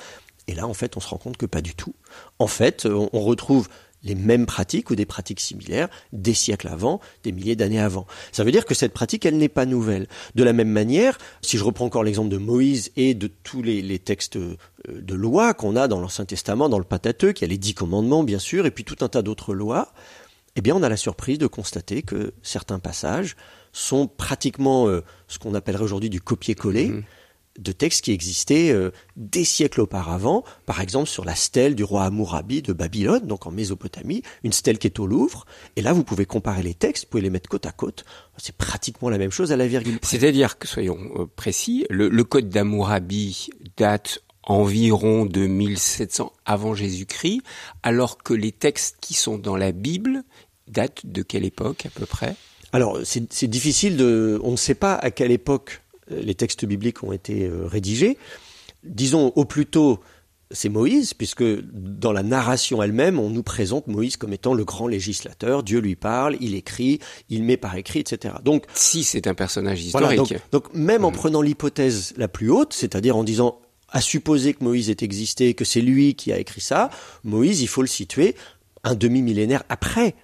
Et 0.48 0.56
là, 0.56 0.68
en 0.68 0.74
fait, 0.74 0.98
on 0.98 1.00
se 1.00 1.08
rend 1.08 1.18
compte 1.18 1.38
que 1.38 1.46
pas 1.46 1.62
du 1.62 1.76
tout. 1.76 1.94
En 2.40 2.48
fait, 2.48 2.88
on, 2.88 3.20
retrouve 3.20 3.70
les 4.02 4.16
mêmes 4.16 4.48
pratiques 4.48 4.90
ou 4.90 4.96
des 4.96 5.06
pratiques 5.06 5.42
similaires 5.42 5.90
des 6.12 6.34
siècles 6.34 6.70
avant, 6.70 7.02
des 7.24 7.32
milliers 7.32 7.56
d'années 7.56 7.80
avant. 7.80 8.08
Ça 8.32 8.44
veut 8.44 8.52
dire 8.52 8.66
que 8.66 8.74
cette 8.74 8.94
pratique, 8.94 9.28
elle 9.28 9.38
n'est 9.38 9.48
pas 9.48 9.68
nouvelle. 9.68 10.08
De 10.34 10.44
la 10.44 10.54
même 10.54 10.70
manière, 10.70 11.20
si 11.44 11.60
je 11.60 11.64
reprends 11.64 11.86
encore 11.86 12.04
l'exemple 12.04 12.30
de 12.30 12.38
Moïse 12.38 12.92
et 12.96 13.14
de 13.14 13.28
tous 13.28 13.62
les, 13.62 13.84
les 13.84 14.00
textes 14.00 14.38
euh, 14.38 14.58
de 14.88 15.14
loi 15.14 15.54
qu'on 15.54 15.76
a 15.76 15.88
dans 15.88 16.00
l'Ancien 16.00 16.26
Testament, 16.26 16.68
dans 16.68 16.80
le 16.80 16.84
Pentateuque, 16.84 17.42
il 17.42 17.44
y 17.44 17.46
a 17.46 17.50
les 17.50 17.60
dix 17.60 17.76
commandements, 17.76 18.24
bien 18.24 18.40
sûr, 18.40 18.66
et 18.66 18.72
puis 18.72 18.84
tout 18.84 18.98
un 19.02 19.10
tas 19.10 19.22
d'autres 19.22 19.54
lois, 19.54 19.94
eh 20.56 20.62
bien, 20.62 20.76
on 20.76 20.82
a 20.82 20.90
la 20.90 20.98
surprise 20.98 21.38
de 21.38 21.48
constater 21.48 22.02
que 22.02 22.34
certains 22.42 22.80
passages 22.80 23.36
sont 23.72 24.08
pratiquement 24.08 24.88
euh, 24.88 25.04
ce 25.28 25.38
qu'on 25.38 25.54
appellerait 25.54 25.84
aujourd'hui 25.84 26.10
du 26.10 26.22
copier-coller. 26.22 26.88
Mmh 26.88 27.04
de 27.60 27.72
textes 27.72 28.04
qui 28.04 28.12
existaient 28.12 28.72
euh, 28.72 28.92
des 29.16 29.44
siècles 29.44 29.82
auparavant, 29.82 30.44
par 30.66 30.82
exemple 30.82 31.10
sur 31.10 31.26
la 31.26 31.36
stèle 31.36 31.76
du 31.76 31.84
roi 31.84 32.06
Hammurabi 32.06 32.62
de 32.62 32.74
Babylone, 32.74 33.28
donc 33.28 33.46
en 33.46 33.52
Mésopotamie, 33.52 34.24
une 34.44 34.54
stèle 34.54 34.80
qui 34.80 34.88
est 34.88 35.00
au 35.00 35.06
Louvre, 35.06 35.46
et 35.76 35.82
là 35.82 35.94
vous 35.94 36.04
pouvez 36.04 36.26
comparer 36.26 36.64
les 36.64 36.74
textes, 36.74 37.06
vous 37.06 37.10
pouvez 37.10 37.24
les 37.24 37.30
mettre 37.30 37.50
côte 37.50 37.66
à 37.66 37.72
côte, 37.72 38.06
c'est 38.38 38.56
pratiquement 38.56 39.10
la 39.10 39.18
même 39.18 39.32
chose 39.32 39.52
à 39.52 39.58
la 39.58 39.68
virgule. 39.68 40.00
C'est-à-dire 40.02 40.58
que, 40.58 40.68
soyons 40.68 40.98
euh, 41.18 41.26
précis, 41.36 41.86
le, 41.90 42.10
le 42.10 42.24
code 42.24 42.50
d'Hammurabi 42.50 43.50
date 43.78 44.20
environ 44.44 45.26
de 45.26 45.46
1700 45.46 46.34
avant 46.46 46.74
Jésus-Christ, 46.74 47.42
alors 47.84 48.18
que 48.18 48.34
les 48.34 48.52
textes 48.52 48.98
qui 49.02 49.14
sont 49.14 49.38
dans 49.38 49.58
la 49.58 49.72
Bible 49.72 50.24
datent 50.68 51.06
de 51.06 51.22
quelle 51.22 51.46
époque 51.46 51.86
à 51.86 51.90
peu 51.90 52.06
près? 52.06 52.36
Alors, 52.72 53.00
c'est 53.04 53.48
difficile 53.48 53.98
de... 53.98 54.40
On 54.44 54.52
ne 54.52 54.58
sait 54.58 54.76
pas 54.76 54.94
à 54.96 55.12
quelle 55.12 55.32
époque 55.32 55.82
les 56.10 56.36
textes 56.36 56.66
bibliques 56.66 57.04
ont 57.04 57.12
été 57.12 57.46
euh, 57.46 57.66
rédigés. 57.66 58.18
Disons 58.84 59.34
au 59.36 59.46
plus 59.46 59.66
tôt, 59.66 60.00
c'est 60.52 60.70
Moïse, 60.70 61.14
puisque 61.14 61.44
dans 61.44 62.12
la 62.12 62.24
narration 62.24 62.82
elle-même, 62.82 63.20
on 63.20 63.30
nous 63.30 63.44
présente 63.44 63.88
Moïse 63.88 64.18
comme 64.18 64.34
étant 64.34 64.54
le 64.54 64.66
grand 64.66 64.88
législateur. 64.88 65.62
Dieu 65.62 65.80
lui 65.80 65.96
parle, 65.96 66.38
il 66.42 66.56
écrit, 66.56 67.00
il 67.30 67.44
met 67.44 67.58
par 67.58 67.76
écrit, 67.76 68.00
etc. 68.00 68.36
Donc, 68.44 68.66
si 68.74 69.04
c'est 69.04 69.28
un 69.28 69.36
personnage 69.36 69.84
historique. 69.84 70.38
donc, 70.52 70.74
même 70.74 71.06
en 71.06 71.12
hmm. 71.12 71.16
prenant 71.16 71.42
l'hypothèse 71.42 72.14
la 72.18 72.28
plus 72.28 72.50
haute, 72.50 72.74
c'est-à-dire 72.74 73.16
en 73.16 73.24
disant 73.24 73.60
à 73.92 74.02
supposer 74.02 74.54
que 74.54 74.64
Moïse 74.64 74.90
ait 74.90 74.98
existé, 75.02 75.54
que 75.54 75.66
c'est 75.66 75.82
lui 75.82 76.16
qui 76.16 76.32
a 76.32 76.40
écrit 76.40 76.62
ça, 76.62 76.90
Moïse, 77.24 77.62
il 77.62 77.68
faut 77.68 77.82
le 77.82 77.88
situer 77.88 78.36
un 78.84 78.96
demi-millénaire 78.96 79.64
après 79.70 80.16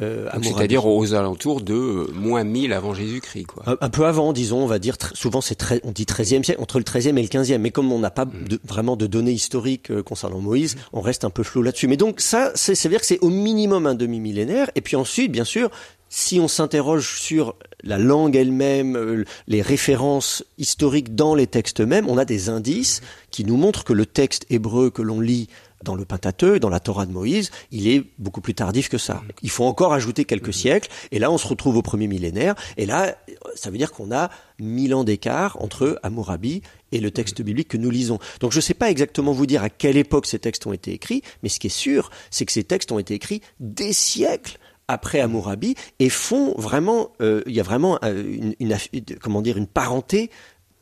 euh, 0.00 0.28
c'est-à-dire 0.42 0.86
aux 0.86 1.14
alentours 1.14 1.60
de 1.60 1.74
euh, 1.74 2.06
moins 2.14 2.44
1000 2.44 2.72
avant 2.72 2.94
Jésus-Christ, 2.94 3.44
quoi. 3.44 3.76
Un, 3.80 3.90
peu 3.90 4.06
avant, 4.06 4.32
disons, 4.32 4.62
on 4.62 4.66
va 4.66 4.78
dire. 4.78 4.96
Souvent, 5.12 5.42
c'est 5.42 5.54
très, 5.54 5.80
on 5.84 5.92
dit 5.92 6.04
13e 6.04 6.42
siècle, 6.42 6.60
entre 6.62 6.78
le 6.78 6.84
13e 6.84 7.18
et 7.18 7.22
le 7.22 7.28
15e. 7.28 7.58
Mais 7.58 7.70
comme 7.70 7.92
on 7.92 7.98
n'a 7.98 8.10
pas 8.10 8.24
mm. 8.24 8.58
vraiment 8.64 8.96
de 8.96 9.06
données 9.06 9.32
historiques 9.32 9.90
euh, 9.90 10.02
concernant 10.02 10.40
Moïse, 10.40 10.76
on 10.94 11.02
reste 11.02 11.24
un 11.24 11.30
peu 11.30 11.42
flou 11.42 11.62
là-dessus. 11.62 11.88
Mais 11.88 11.98
donc 11.98 12.20
ça, 12.20 12.52
c'est, 12.54 12.74
ça 12.74 12.88
veut 12.88 12.94
dire 12.94 13.00
que 13.00 13.06
c'est 13.06 13.20
au 13.20 13.28
minimum 13.28 13.86
un 13.86 13.94
demi-millénaire. 13.94 14.70
Et 14.74 14.80
puis 14.80 14.96
ensuite, 14.96 15.30
bien 15.30 15.44
sûr, 15.44 15.70
si 16.14 16.38
on 16.38 16.46
s'interroge 16.46 17.18
sur 17.18 17.56
la 17.82 17.96
langue 17.96 18.36
elle-même, 18.36 19.24
les 19.48 19.62
références 19.62 20.44
historiques 20.58 21.14
dans 21.14 21.34
les 21.34 21.46
textes 21.46 21.80
mêmes, 21.80 22.06
on 22.06 22.18
a 22.18 22.26
des 22.26 22.50
indices 22.50 23.00
qui 23.30 23.46
nous 23.46 23.56
montrent 23.56 23.82
que 23.82 23.94
le 23.94 24.04
texte 24.04 24.44
hébreu 24.50 24.90
que 24.90 25.00
l'on 25.00 25.20
lit 25.20 25.48
dans 25.82 25.94
le 25.94 26.04
Pentateuque, 26.04 26.60
dans 26.60 26.68
la 26.68 26.80
Torah 26.80 27.06
de 27.06 27.12
Moïse, 27.12 27.50
il 27.70 27.88
est 27.88 28.04
beaucoup 28.18 28.42
plus 28.42 28.52
tardif 28.52 28.90
que 28.90 28.98
ça. 28.98 29.22
Il 29.42 29.48
faut 29.48 29.64
encore 29.64 29.94
ajouter 29.94 30.26
quelques 30.26 30.48
mhm. 30.48 30.52
siècles, 30.52 30.90
et 31.12 31.18
là 31.18 31.30
on 31.30 31.38
se 31.38 31.48
retrouve 31.48 31.78
au 31.78 31.82
premier 31.82 32.08
millénaire, 32.08 32.56
et 32.76 32.84
là 32.84 33.16
ça 33.54 33.70
veut 33.70 33.78
dire 33.78 33.90
qu'on 33.90 34.12
a 34.12 34.30
mille 34.60 34.94
ans 34.94 35.04
d'écart 35.04 35.56
entre 35.62 35.98
Amourabi 36.02 36.60
et 36.92 37.00
le 37.00 37.10
texte 37.10 37.40
mhm. 37.40 37.46
biblique 37.46 37.68
que 37.68 37.78
nous 37.78 37.90
lisons. 37.90 38.18
Donc 38.40 38.52
je 38.52 38.58
ne 38.58 38.62
sais 38.62 38.74
pas 38.74 38.90
exactement 38.90 39.32
vous 39.32 39.46
dire 39.46 39.62
à 39.62 39.70
quelle 39.70 39.96
époque 39.96 40.26
ces 40.26 40.38
textes 40.38 40.66
ont 40.66 40.74
été 40.74 40.92
écrits, 40.92 41.22
mais 41.42 41.48
ce 41.48 41.58
qui 41.58 41.68
est 41.68 41.70
sûr, 41.70 42.10
c'est 42.30 42.44
que 42.44 42.52
ces 42.52 42.64
textes 42.64 42.92
ont 42.92 42.98
été 42.98 43.14
écrits 43.14 43.40
des 43.60 43.94
siècles 43.94 44.58
après 44.88 45.20
Amourabi 45.20 45.74
et 45.98 46.10
font 46.10 46.54
vraiment, 46.58 47.12
euh, 47.20 47.42
il 47.46 47.52
y 47.52 47.60
a 47.60 47.62
vraiment 47.62 48.00
une, 48.02 48.54
une, 48.60 48.76
comment 49.20 49.42
dire, 49.42 49.56
une 49.56 49.66
parenté 49.66 50.30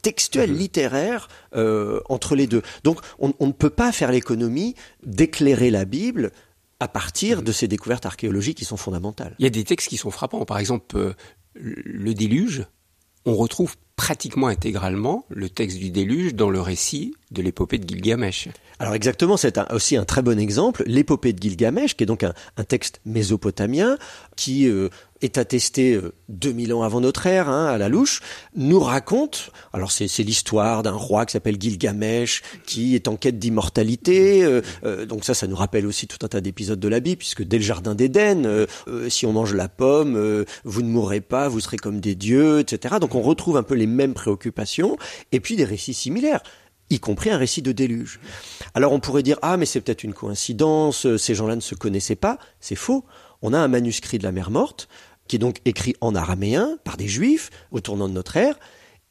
textuel, 0.03 0.51
mhm. 0.51 0.57
littéraire 0.57 1.29
euh, 1.55 2.01
entre 2.09 2.35
les 2.35 2.47
deux. 2.47 2.63
Donc 2.85 3.01
on, 3.19 3.33
ne 3.47 3.53
peut 3.53 3.71
pas 3.71 3.93
faire 3.93 4.11
l'économie 4.11 4.75
d'éclairer 5.05 5.71
la 5.71 5.85
Bible 5.85 6.33
à 6.81 6.89
partir 6.89 7.39
mhm. 7.39 7.45
de 7.45 7.53
ces 7.53 7.69
découvertes 7.69 8.07
archéologiques 8.07 8.59
qui 8.59 8.65
sont 8.65 8.77
fondamentales. 8.77 9.35
Il 9.39 9.45
y 9.45 9.47
a 9.47 9.51
des 9.51 9.65
textes 9.65 9.89
qui 9.89 9.97
sont 9.97 10.11
frappants. 10.11 10.45
Par 10.45 10.59
exemple, 10.59 10.97
euh, 10.97 11.15
le 11.55 12.15
déluge, 12.15 12.65
on 13.27 13.35
retrouve 13.35 13.77
pratiquement 14.01 14.47
intégralement 14.47 15.27
le 15.29 15.51
texte 15.51 15.77
du 15.77 15.91
déluge 15.91 16.35
dans 16.35 16.49
le 16.49 16.63
récit 16.63 17.13
de 17.31 17.43
l'épopée 17.43 17.77
de 17.77 17.87
Gilgamesh. 17.87 18.49
Alors 18.79 18.95
exactement, 18.95 19.37
c'est 19.37 19.59
aussi 19.73 19.97
un 19.97 20.05
très 20.05 20.23
bon 20.23 20.39
exemple, 20.39 20.83
l'épopée 20.87 21.35
de 21.35 21.43
Gilgamesh, 21.43 21.95
qui 21.95 22.05
est 22.05 22.07
donc 22.07 22.25
un, 22.25 22.33
texte 22.65 23.01
mésopotamien 23.05 23.99
qui 24.37 24.69
euh, 24.69 24.89
est 25.21 25.37
attesté 25.37 26.01
2000 26.31 26.73
euh, 26.73 26.77
ans 26.77 26.83
avant 26.83 27.01
notre 27.03 27.27
ère, 27.27 27.51
hein, 27.51 27.67
à 27.67 27.77
la 27.77 27.91
louche, 27.91 28.23
nous 28.57 28.81
raconte, 28.81 29.51
alors 29.75 29.93
c'est 29.93 30.07
l'histoire 30.23 30.83
d'un 30.83 30.93
roi 30.93 31.27
qui 31.27 31.33
s'appelle 31.33 31.61
Gilgamesh, 31.61 32.43
qui 32.65 32.95
est 32.95 33.07
en 33.07 33.17
quête 33.17 33.39
d'immortalité, 33.39 34.43
euh, 34.43 35.05
donc 35.05 35.25
ça, 35.25 35.35
ça 35.35 35.47
nous 35.47 35.57
rappelle 35.57 35.87
aussi 35.87 36.07
tout 36.07 36.19
un 36.23 36.29
tas 36.29 36.41
d'épisodes 36.41 36.81
de 36.81 36.89
la 36.89 37.01
Bible, 37.01 37.19
puisque 37.19 37.43
dès 37.43 37.59
le 37.59 37.65
Jardin 37.65 37.95
d'Éden, 37.95 38.67
si 39.11 39.27
on 39.27 39.33
mange 39.33 39.53
la 39.53 39.69
pomme, 39.69 40.45
vous 40.65 40.83
ne 40.83 40.89
mourrez 40.89 41.21
pas, 41.21 41.49
vous 41.49 41.61
serez 41.61 41.77
comme 41.77 42.01
des 42.01 42.15
dieux, 42.15 42.61
etc. 42.61 42.97
Donc 42.99 43.15
on 43.15 43.21
retrouve 43.21 43.59
un 43.59 43.63
peu 43.63 43.75
les 43.75 43.87
mêmes 43.91 44.15
préoccupations, 44.15 44.97
et 45.33 45.41
puis 45.41 45.57
des 45.57 45.65
récits 45.65 45.95
similaires 45.95 46.43
y 46.91 46.99
compris 46.99 47.31
un 47.31 47.39
récit 47.39 47.63
de 47.63 47.73
déluge. 47.73 48.21
Alors 48.75 48.93
on 48.93 49.01
pourrait 49.01 49.23
dire 49.23 49.39
ah 49.43 49.57
mais 49.57 49.65
c'est 49.65 49.81
peut-être 49.81 50.03
une 50.03 50.13
coïncidence, 50.13 51.07
euh, 51.07 51.17
ces 51.17 51.37
gens-là 51.37 51.57
ne 51.57 51.61
se 51.61 51.77
connaissaient 51.77 52.17
pas, 52.17 52.39
c'est 52.59 52.75
faux. 52.75 53.05
On 53.43 53.53
a 53.53 53.59
un 53.59 53.69
manuscrit 53.69 54.19
de 54.19 54.25
la 54.25 54.33
mer 54.33 54.51
morte 54.51 54.89
qui 55.29 55.37
est 55.37 55.39
donc 55.39 55.61
écrit 55.65 55.95
en 56.01 56.15
araméen 56.15 56.79
par 56.83 56.97
des 56.97 57.07
juifs 57.07 57.51
au 57.71 57.81
tournant 57.81 58.09
de 58.09 58.15
notre 58.15 58.37
ère 58.37 58.59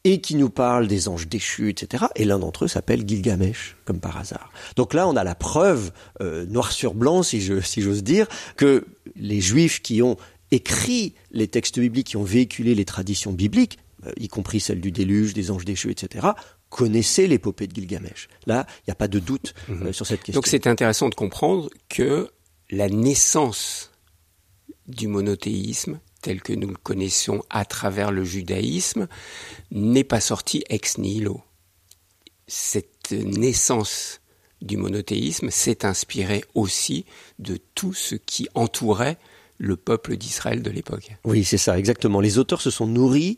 et 0.03 0.21
qui 0.21 0.36
nous 0.36 0.50
parle 0.50 0.88
des 0.88 1.07
anges 1.07 1.27
déchus, 1.27 1.69
etc. 1.69 2.05
Et 2.15 2.25
l'un 2.25 2.39
d'entre 2.39 2.65
eux 2.65 2.67
s'appelle 2.67 3.07
Gilgamesh, 3.07 3.75
comme 3.86 4.00
par 4.00 4.17
hasard. 4.17 4.51
Donc 4.75 4.93
là, 4.93 5.07
on 5.07 5.15
a 5.15 5.24
la 5.24 5.36
preuve, 5.36 5.91
euh, 6.21 6.45
noir 6.45 6.71
sur 6.71 6.93
blanc, 6.93 7.21
si 7.21 7.41
je 7.41 7.59
si 7.59 7.81
j'ose 7.81 8.03
dire, 8.03 8.27
que 8.55 8.86
les 9.15 9.41
juifs 9.41 9.81
qui 9.81 10.01
ont 10.01 10.15
écrit 10.51 11.15
les 11.31 11.48
textes 11.48 11.79
bibliques, 11.79 12.07
qui 12.07 12.17
ont 12.17 12.24
véhiculé 12.24 12.75
les 12.75 12.86
traditions 12.86 13.33
bibliques, 13.33 13.77
y 14.18 14.27
compris 14.27 14.60
celles 14.60 14.82
du 14.82 14.91
déluge, 14.91 15.34
des 15.34 15.51
anges 15.51 15.65
déchus, 15.65 15.91
etc., 15.91 16.27
connaissaient 16.70 17.27
l'épopée 17.27 17.68
de 17.68 17.75
Gilgamesh. 17.75 18.27
Là, 18.46 18.65
il 18.79 18.89
n'y 18.89 18.91
a 18.91 18.96
pas 18.96 19.08
de 19.08 19.20
doute 19.20 19.53
euh, 19.70 19.75
mhm. 19.75 19.94
sur 19.94 20.06
cette 20.06 20.22
question. 20.22 20.39
Donc 20.39 20.48
c'est 20.48 20.68
intéressant 20.68 21.10
de 21.10 21.15
comprendre 21.15 21.70
que 21.89 22.29
la 22.70 22.89
naissance 22.89 23.91
du 24.88 25.08
monothéisme, 25.08 26.00
tel 26.22 26.41
que 26.41 26.53
nous 26.53 26.68
le 26.68 26.75
connaissons 26.75 27.44
à 27.50 27.65
travers 27.65 28.12
le 28.12 28.24
judaïsme, 28.24 29.08
n'est 29.72 30.03
pas 30.03 30.20
sortie 30.20 30.63
ex 30.70 30.98
nihilo. 30.98 31.41
Cette 32.48 33.12
naissance 33.12 34.22
du 34.62 34.77
monothéisme 34.77 35.50
s'est 35.50 35.86
inspirée 35.86 36.44
aussi 36.53 37.06
de 37.38 37.58
tout 37.75 37.94
ce 37.94 38.15
qui 38.15 38.48
entourait 38.56 39.18
le 39.58 39.77
peuple 39.77 40.18
d'Israël 40.18 40.62
de 40.62 40.70
l'époque. 40.70 41.12
Oui, 41.24 41.44
c'est 41.44 41.58
ça, 41.58 41.77
exactement. 41.77 42.22
Les 42.22 42.38
auteurs 42.38 42.62
se 42.62 42.72
sont 42.72 42.88
nourris 42.88 43.38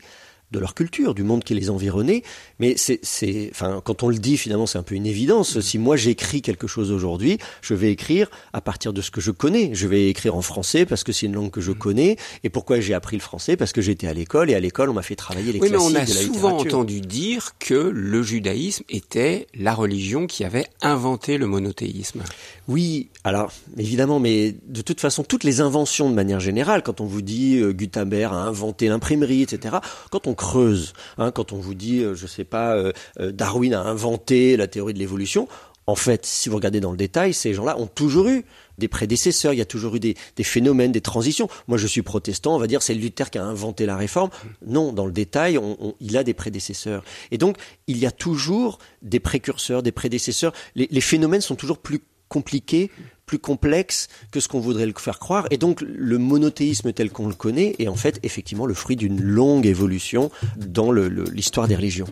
de 0.52 0.60
leur 0.60 0.74
culture, 0.76 1.14
du 1.14 1.24
monde 1.24 1.44
qui 1.44 1.54
les 1.54 1.70
environnait. 1.70 2.24
Mais 2.60 2.76
c'est, 2.78 3.00
c'est, 3.04 3.50
enfin, 3.52 3.82
quand 3.84 4.04
on 4.04 4.10
le 4.10 4.18
dit, 4.18 4.38
finalement, 4.38 4.66
c'est 4.66 4.78
un 4.78 4.84
peu 4.84 4.96
une 4.96 5.06
évidence. 5.06 5.60
Si 5.62 5.78
moi 5.78 5.96
j'écris 5.96 6.42
quelque 6.42 6.68
chose 6.68 6.92
aujourd'hui, 6.92 7.38
je 7.62 7.74
vais 7.74 7.92
écrire 7.92 8.30
à 8.54 8.62
partir 8.62 8.94
de 8.94 9.02
ce 9.02 9.12
que 9.12 9.22
je 9.22 9.32
connais. 9.32 9.72
Je 9.74 9.88
vais 9.88 10.08
écrire 10.10 10.36
en 10.36 10.42
français 10.42 10.86
parce 10.86 11.04
que 11.04 11.12
c'est 11.12 11.26
une 11.26 11.34
langue 11.34 11.52
que 11.52 11.62
je 11.62 11.72
connais. 11.72 12.18
Et 12.44 12.50
pourquoi 12.50 12.80
j'ai 12.80 12.94
appris 12.94 13.16
le 13.18 13.22
français? 13.22 13.56
Parce 13.56 13.72
que 13.72 13.82
j'étais 13.82 14.08
à 14.08 14.14
l'école 14.14 14.50
et 14.50 14.56
à 14.56 14.60
l'école 14.60 14.90
on 14.90 14.94
m'a 14.94 15.02
fait 15.02 15.16
travailler 15.16 15.52
les 15.52 15.60
oui, 15.60 15.70
classiques 15.70 15.92
mais 15.94 16.00
on 16.00 16.02
a 16.02 16.06
de 16.06 16.14
la 16.14 16.22
souvent 16.22 16.50
littérature. 16.50 16.80
entendu 16.80 17.02
dire 17.02 17.52
que 17.60 17.74
le 17.74 18.24
judaïsme 18.24 18.84
était 18.90 19.48
la 19.54 19.74
religion 19.74 20.28
qui 20.28 20.44
avait 20.44 20.68
inventé 20.82 21.38
le 21.38 21.48
monothéisme. 21.48 22.24
Oui, 22.68 23.10
alors 23.24 23.52
évidemment, 23.78 24.20
mais 24.20 24.56
de 24.68 24.82
toute 24.82 25.02
façon, 25.02 25.24
toutes 25.24 25.44
les 25.44 25.62
inventions 25.62 26.10
de 26.10 26.16
manière 26.16 26.40
générale, 26.40 26.84
quand 26.84 27.02
on 27.02 27.06
vous 27.06 27.22
dit 27.22 27.58
euh, 27.58 27.74
Gutenberg 27.74 28.34
a 28.34 28.38
inventé 28.38 28.88
l'imprimerie, 28.88 29.42
etc., 29.42 29.78
quand 30.10 30.28
on 30.28 30.34
creuse, 30.42 30.94
hein, 31.20 31.30
quand 31.30 31.54
on 31.54 31.58
vous 31.58 31.76
dit, 31.76 32.00
euh, 32.00 32.16
je 32.16 32.26
sais 32.26 32.46
pas, 32.46 32.76
euh, 32.76 32.92
euh, 33.20 33.32
Darwin 33.32 33.76
a 33.76 33.82
inventé 33.82 34.58
la 34.58 34.68
théorie 34.68 34.96
de 34.96 34.98
l'évolution, 34.98 35.48
en 35.86 35.96
fait, 35.96 36.26
si 36.26 36.50
vous 36.50 36.56
regardez 36.56 36.80
dans 36.80 36.90
le 36.90 36.98
détail, 36.98 37.34
ces 37.34 37.54
gens-là 37.54 37.78
ont 37.78 37.86
toujours 37.86 38.28
eu 38.28 38.44
des 38.80 38.88
prédécesseurs, 38.88 39.54
il 39.54 39.58
y 39.58 39.62
a 39.62 39.66
toujours 39.66 39.96
eu 39.96 40.00
des, 40.00 40.16
des 40.36 40.44
phénomènes, 40.44 40.92
des 40.92 41.02
transitions. 41.02 41.48
Moi, 41.68 41.78
je 41.78 41.86
suis 41.86 42.02
protestant, 42.02 42.56
on 42.56 42.60
va 42.60 42.66
dire 42.66 42.82
c'est 42.82 42.96
Luther 42.96 43.30
qui 43.30 43.38
a 43.38 43.44
inventé 43.44 43.86
la 43.86 43.96
réforme. 43.96 44.32
Non, 44.66 44.94
dans 44.94 45.06
le 45.06 45.12
détail, 45.12 45.60
il 46.00 46.18
a 46.18 46.24
des 46.24 46.34
prédécesseurs. 46.34 47.04
Et 47.30 47.38
donc, 47.38 47.58
il 47.88 47.98
y 47.98 48.08
a 48.08 48.12
toujours 48.12 48.80
des 49.02 49.20
précurseurs, 49.20 49.84
des 49.84 49.92
prédécesseurs. 49.92 50.54
Les, 50.76 50.88
les 50.90 51.02
phénomènes 51.02 51.42
sont 51.42 51.56
toujours 51.56 51.78
plus 51.78 52.02
compliqués, 52.30 52.90
plus 53.32 53.40
complexes 53.40 54.10
que 54.32 54.42
ce 54.42 54.50
qu'on 54.50 54.60
voudrait 54.60 54.86
le 54.86 54.94
faire 54.98 55.18
croire. 55.18 55.48
Et 55.52 55.58
donc, 55.58 55.80
le 55.80 56.18
monothéisme 56.18 56.92
tel 56.92 57.10
qu'on 57.12 57.30
le 57.30 57.34
connaît 57.34 57.78
est 57.80 57.88
en 57.88 57.96
fait 57.96 58.20
effectivement 58.24 58.66
le 58.66 58.74
fruit 58.74 58.98
d'une 58.98 59.22
longue 59.22 59.66
évolution 59.66 60.32
dans 60.58 60.92
l'histoire 60.92 61.70
des 61.70 61.78
religions. 61.78 62.08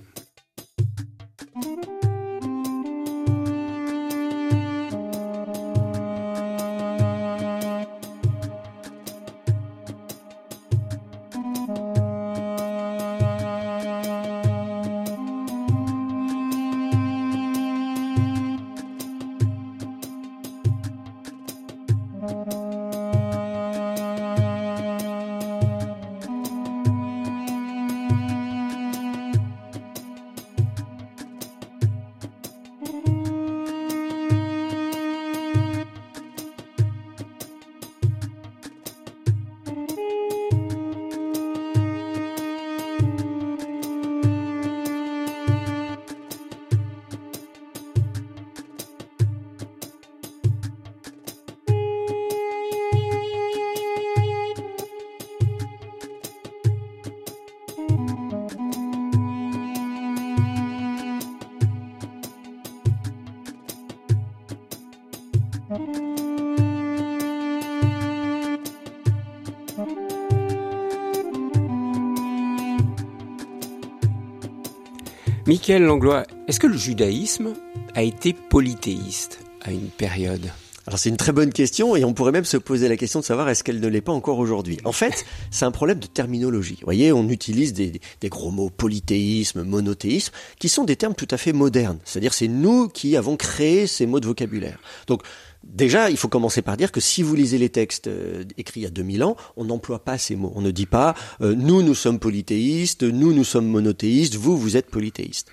Michael 75.50 75.82
Langlois, 75.82 76.28
est-ce 76.48 76.60
que 76.60 76.68
le 76.68 76.78
judaïsme 76.78 77.56
a 77.96 78.04
été 78.04 78.34
polythéiste 78.34 79.40
à 79.64 79.72
une 79.72 79.90
période? 79.90 80.52
Alors 80.86 81.00
c'est 81.00 81.10
une 81.10 81.18
très 81.18 81.32
bonne 81.32 81.52
question 81.52 81.96
et 81.96 82.04
on 82.04 82.14
pourrait 82.14 82.32
même 82.32 82.46
se 82.46 82.56
poser 82.56 82.88
la 82.88 82.96
question 82.98 83.20
de 83.20 83.26
savoir 83.26 83.50
est-ce 83.50 83.64
qu'elle 83.64 83.80
ne 83.80 83.88
l'est 83.88 84.00
pas 84.00 84.12
encore 84.12 84.38
aujourd'hui. 84.38 84.78
En 84.86 84.92
fait, 84.92 85.26
c'est 85.50 85.66
un 85.66 85.72
problème 85.72 85.98
de 85.98 86.06
terminologie. 86.06 86.76
Vous 86.82 86.86
voyez, 86.86 87.12
on 87.12 87.28
utilise 87.30 87.74
des, 87.74 88.00
des 88.22 88.30
gros 88.30 88.52
mots 88.52 88.70
polythéisme, 88.70 89.64
monothéisme, 89.64 90.34
qui 90.60 90.70
sont 90.70 90.84
des 90.84 90.96
termes 90.96 91.16
tout 91.16 91.28
à 91.32 91.38
fait 91.38 91.52
modernes. 91.52 91.98
C'est-à-dire 92.06 92.36
c'est 92.36 92.48
nous 92.48 92.88
qui 92.88 93.18
avons 93.18 93.36
créé 93.36 93.88
ces 93.88 94.06
mots 94.06 94.20
de 94.20 94.28
vocabulaire. 94.28 94.78
Donc 95.08 95.24
Déjà, 95.64 96.10
il 96.10 96.18
faut 96.18 96.30
commencer 96.30 96.62
par 96.62 96.78
dire 96.78 96.92
que 96.92 97.02
si 97.02 97.22
vous 97.22 97.36
lisez 97.36 97.58
les 97.58 97.70
textes 97.70 98.08
euh, 98.08 98.44
écrits 98.58 98.82
il 98.82 98.84
y 98.84 98.88
a 98.88 98.90
2000 98.90 99.24
ans, 99.24 99.36
on 99.58 99.66
n'emploie 99.66 100.04
pas 100.04 100.18
ces 100.18 100.36
mots. 100.36 100.54
On 100.56 100.62
ne 100.62 100.72
dit 100.72 100.86
pas 100.86 101.16
euh, 101.42 101.54
nous, 101.54 101.84
nous 101.84 101.96
sommes 101.96 102.20
polythéistes, 102.20 103.04
nous, 103.04 103.34
nous 103.34 103.44
sommes 103.44 103.68
monothéistes, 103.68 104.36
vous, 104.36 104.58
vous 104.58 104.78
êtes 104.78 104.90
polythéistes. 104.90 105.50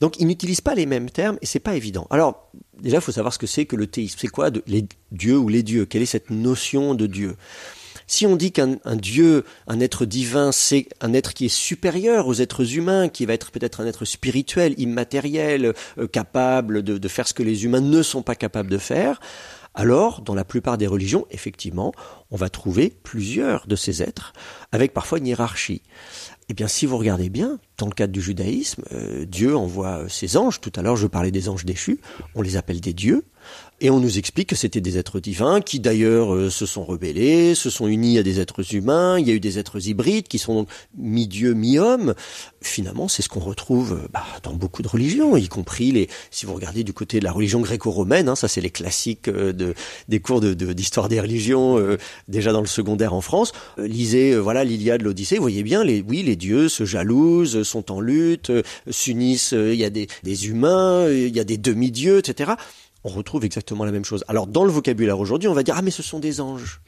Donc, 0.00 0.18
ils 0.20 0.26
n'utilisent 0.26 0.60
pas 0.60 0.74
les 0.74 0.86
mêmes 0.86 1.10
termes 1.10 1.38
et 1.42 1.46
c'est 1.46 1.58
pas 1.58 1.74
évident. 1.74 2.06
Alors, 2.10 2.50
déjà, 2.80 2.98
il 2.98 3.02
faut 3.02 3.12
savoir 3.12 3.34
ce 3.34 3.38
que 3.38 3.46
c'est 3.48 3.66
que 3.66 3.76
le 3.76 3.88
théisme. 3.88 4.18
C'est 4.20 4.28
quoi 4.28 4.50
les 4.66 4.86
dieux 5.10 5.38
ou 5.38 5.48
les 5.48 5.62
dieux? 5.62 5.86
Quelle 5.86 6.02
est 6.02 6.06
cette 6.06 6.30
notion 6.30 6.94
de 6.94 7.06
Dieu? 7.06 7.36
Si 8.08 8.26
on 8.26 8.34
dit 8.34 8.50
qu'un 8.50 8.78
un 8.84 8.96
Dieu, 8.96 9.44
un 9.68 9.78
être 9.78 10.04
divin, 10.04 10.50
c'est 10.50 10.88
un 11.00 11.12
être 11.12 11.34
qui 11.34 11.44
est 11.44 11.48
supérieur 11.48 12.26
aux 12.26 12.34
êtres 12.34 12.74
humains, 12.76 13.08
qui 13.08 13.24
va 13.24 13.34
être 13.34 13.52
peut-être 13.52 13.80
un 13.80 13.86
être 13.86 14.04
spirituel, 14.04 14.74
immatériel, 14.78 15.74
euh, 15.98 16.08
capable 16.08 16.82
de, 16.82 16.98
de 16.98 17.08
faire 17.08 17.28
ce 17.28 17.34
que 17.34 17.44
les 17.44 17.64
humains 17.64 17.80
ne 17.80 18.02
sont 18.02 18.22
pas 18.22 18.34
capables 18.34 18.70
de 18.70 18.78
faire, 18.78 19.20
alors, 19.78 20.22
dans 20.22 20.34
la 20.34 20.44
plupart 20.44 20.76
des 20.76 20.88
religions, 20.88 21.24
effectivement, 21.30 21.92
on 22.32 22.36
va 22.36 22.48
trouver 22.48 22.92
plusieurs 23.04 23.68
de 23.68 23.76
ces 23.76 24.02
êtres, 24.02 24.32
avec 24.72 24.92
parfois 24.92 25.18
une 25.18 25.26
hiérarchie. 25.28 25.82
Eh 26.48 26.54
bien, 26.54 26.66
si 26.66 26.84
vous 26.84 26.98
regardez 26.98 27.28
bien, 27.28 27.60
dans 27.76 27.86
le 27.86 27.92
cadre 27.92 28.12
du 28.12 28.20
judaïsme, 28.20 28.82
euh, 28.90 29.24
Dieu 29.24 29.56
envoie 29.56 29.98
euh, 29.98 30.08
ses 30.08 30.36
anges. 30.36 30.60
Tout 30.60 30.72
à 30.74 30.82
l'heure, 30.82 30.96
je 30.96 31.06
parlais 31.06 31.30
des 31.30 31.48
anges 31.48 31.64
déchus. 31.64 32.00
On 32.34 32.42
les 32.42 32.56
appelle 32.56 32.80
des 32.80 32.92
dieux. 32.92 33.24
Et 33.80 33.90
on 33.90 34.00
nous 34.00 34.18
explique 34.18 34.48
que 34.48 34.56
c'était 34.56 34.80
des 34.80 34.98
êtres 34.98 35.20
divins 35.20 35.60
qui 35.60 35.78
d'ailleurs 35.78 36.34
euh, 36.34 36.50
se 36.50 36.66
sont 36.66 36.84
rebellés, 36.84 37.54
se 37.54 37.70
sont 37.70 37.86
unis 37.86 38.18
à 38.18 38.24
des 38.24 38.40
êtres 38.40 38.74
humains. 38.74 39.20
Il 39.20 39.28
y 39.28 39.30
a 39.30 39.34
eu 39.34 39.40
des 39.40 39.60
êtres 39.60 39.86
hybrides 39.86 40.26
qui 40.26 40.38
sont 40.38 40.54
donc 40.54 40.68
mi-dieu, 40.96 41.54
mi-homme. 41.54 42.14
Finalement, 42.60 43.06
c'est 43.06 43.22
ce 43.22 43.28
qu'on 43.28 43.38
retrouve 43.38 43.92
euh, 43.92 44.08
bah, 44.12 44.24
dans 44.42 44.52
beaucoup 44.52 44.82
de 44.82 44.88
religions, 44.88 45.36
y 45.36 45.46
compris 45.46 45.92
les. 45.92 46.08
Si 46.32 46.44
vous 46.44 46.54
regardez 46.54 46.82
du 46.82 46.92
côté 46.92 47.20
de 47.20 47.24
la 47.24 47.30
religion 47.30 47.60
gréco-romaine, 47.60 48.28
hein, 48.28 48.34
ça 48.34 48.48
c'est 48.48 48.60
les 48.60 48.70
classiques 48.70 49.28
euh, 49.28 49.52
de, 49.52 49.74
des 50.08 50.18
cours 50.18 50.40
d'histoire 50.40 51.08
des 51.08 51.20
religions 51.20 51.78
euh, 51.78 51.98
déjà 52.26 52.52
dans 52.52 52.60
le 52.60 52.66
secondaire 52.66 53.14
en 53.14 53.20
France. 53.20 53.52
Lisez 53.76 54.36
voilà 54.36 54.64
l'Iliade, 54.64 55.02
l'Odyssée. 55.02 55.36
Vous 55.36 55.42
voyez 55.42 55.62
bien, 55.62 55.84
les, 55.84 56.02
oui, 56.06 56.24
les 56.24 56.34
dieux 56.34 56.68
se 56.68 56.84
jalousent, 56.84 57.62
sont 57.62 57.92
en 57.92 58.00
lutte, 58.00 58.50
s'unissent. 58.90 59.52
Il 59.52 59.76
y 59.76 59.84
a 59.84 59.90
des, 59.90 60.08
des 60.24 60.48
humains, 60.48 61.08
il 61.08 61.34
y 61.34 61.40
a 61.40 61.44
des 61.44 61.58
demi-dieux, 61.58 62.18
etc 62.18 62.52
on 63.04 63.08
retrouve 63.08 63.44
exactement 63.44 63.84
la 63.84 63.92
même 63.92 64.04
chose. 64.04 64.24
Alors 64.28 64.46
dans 64.46 64.64
le 64.64 64.70
vocabulaire 64.70 65.18
aujourd'hui, 65.18 65.48
on 65.48 65.54
va 65.54 65.62
dire 65.62 65.74
ah 65.76 65.82
mais 65.82 65.90
ce 65.90 66.02
sont 66.02 66.18
des 66.18 66.40
anges. 66.40 66.80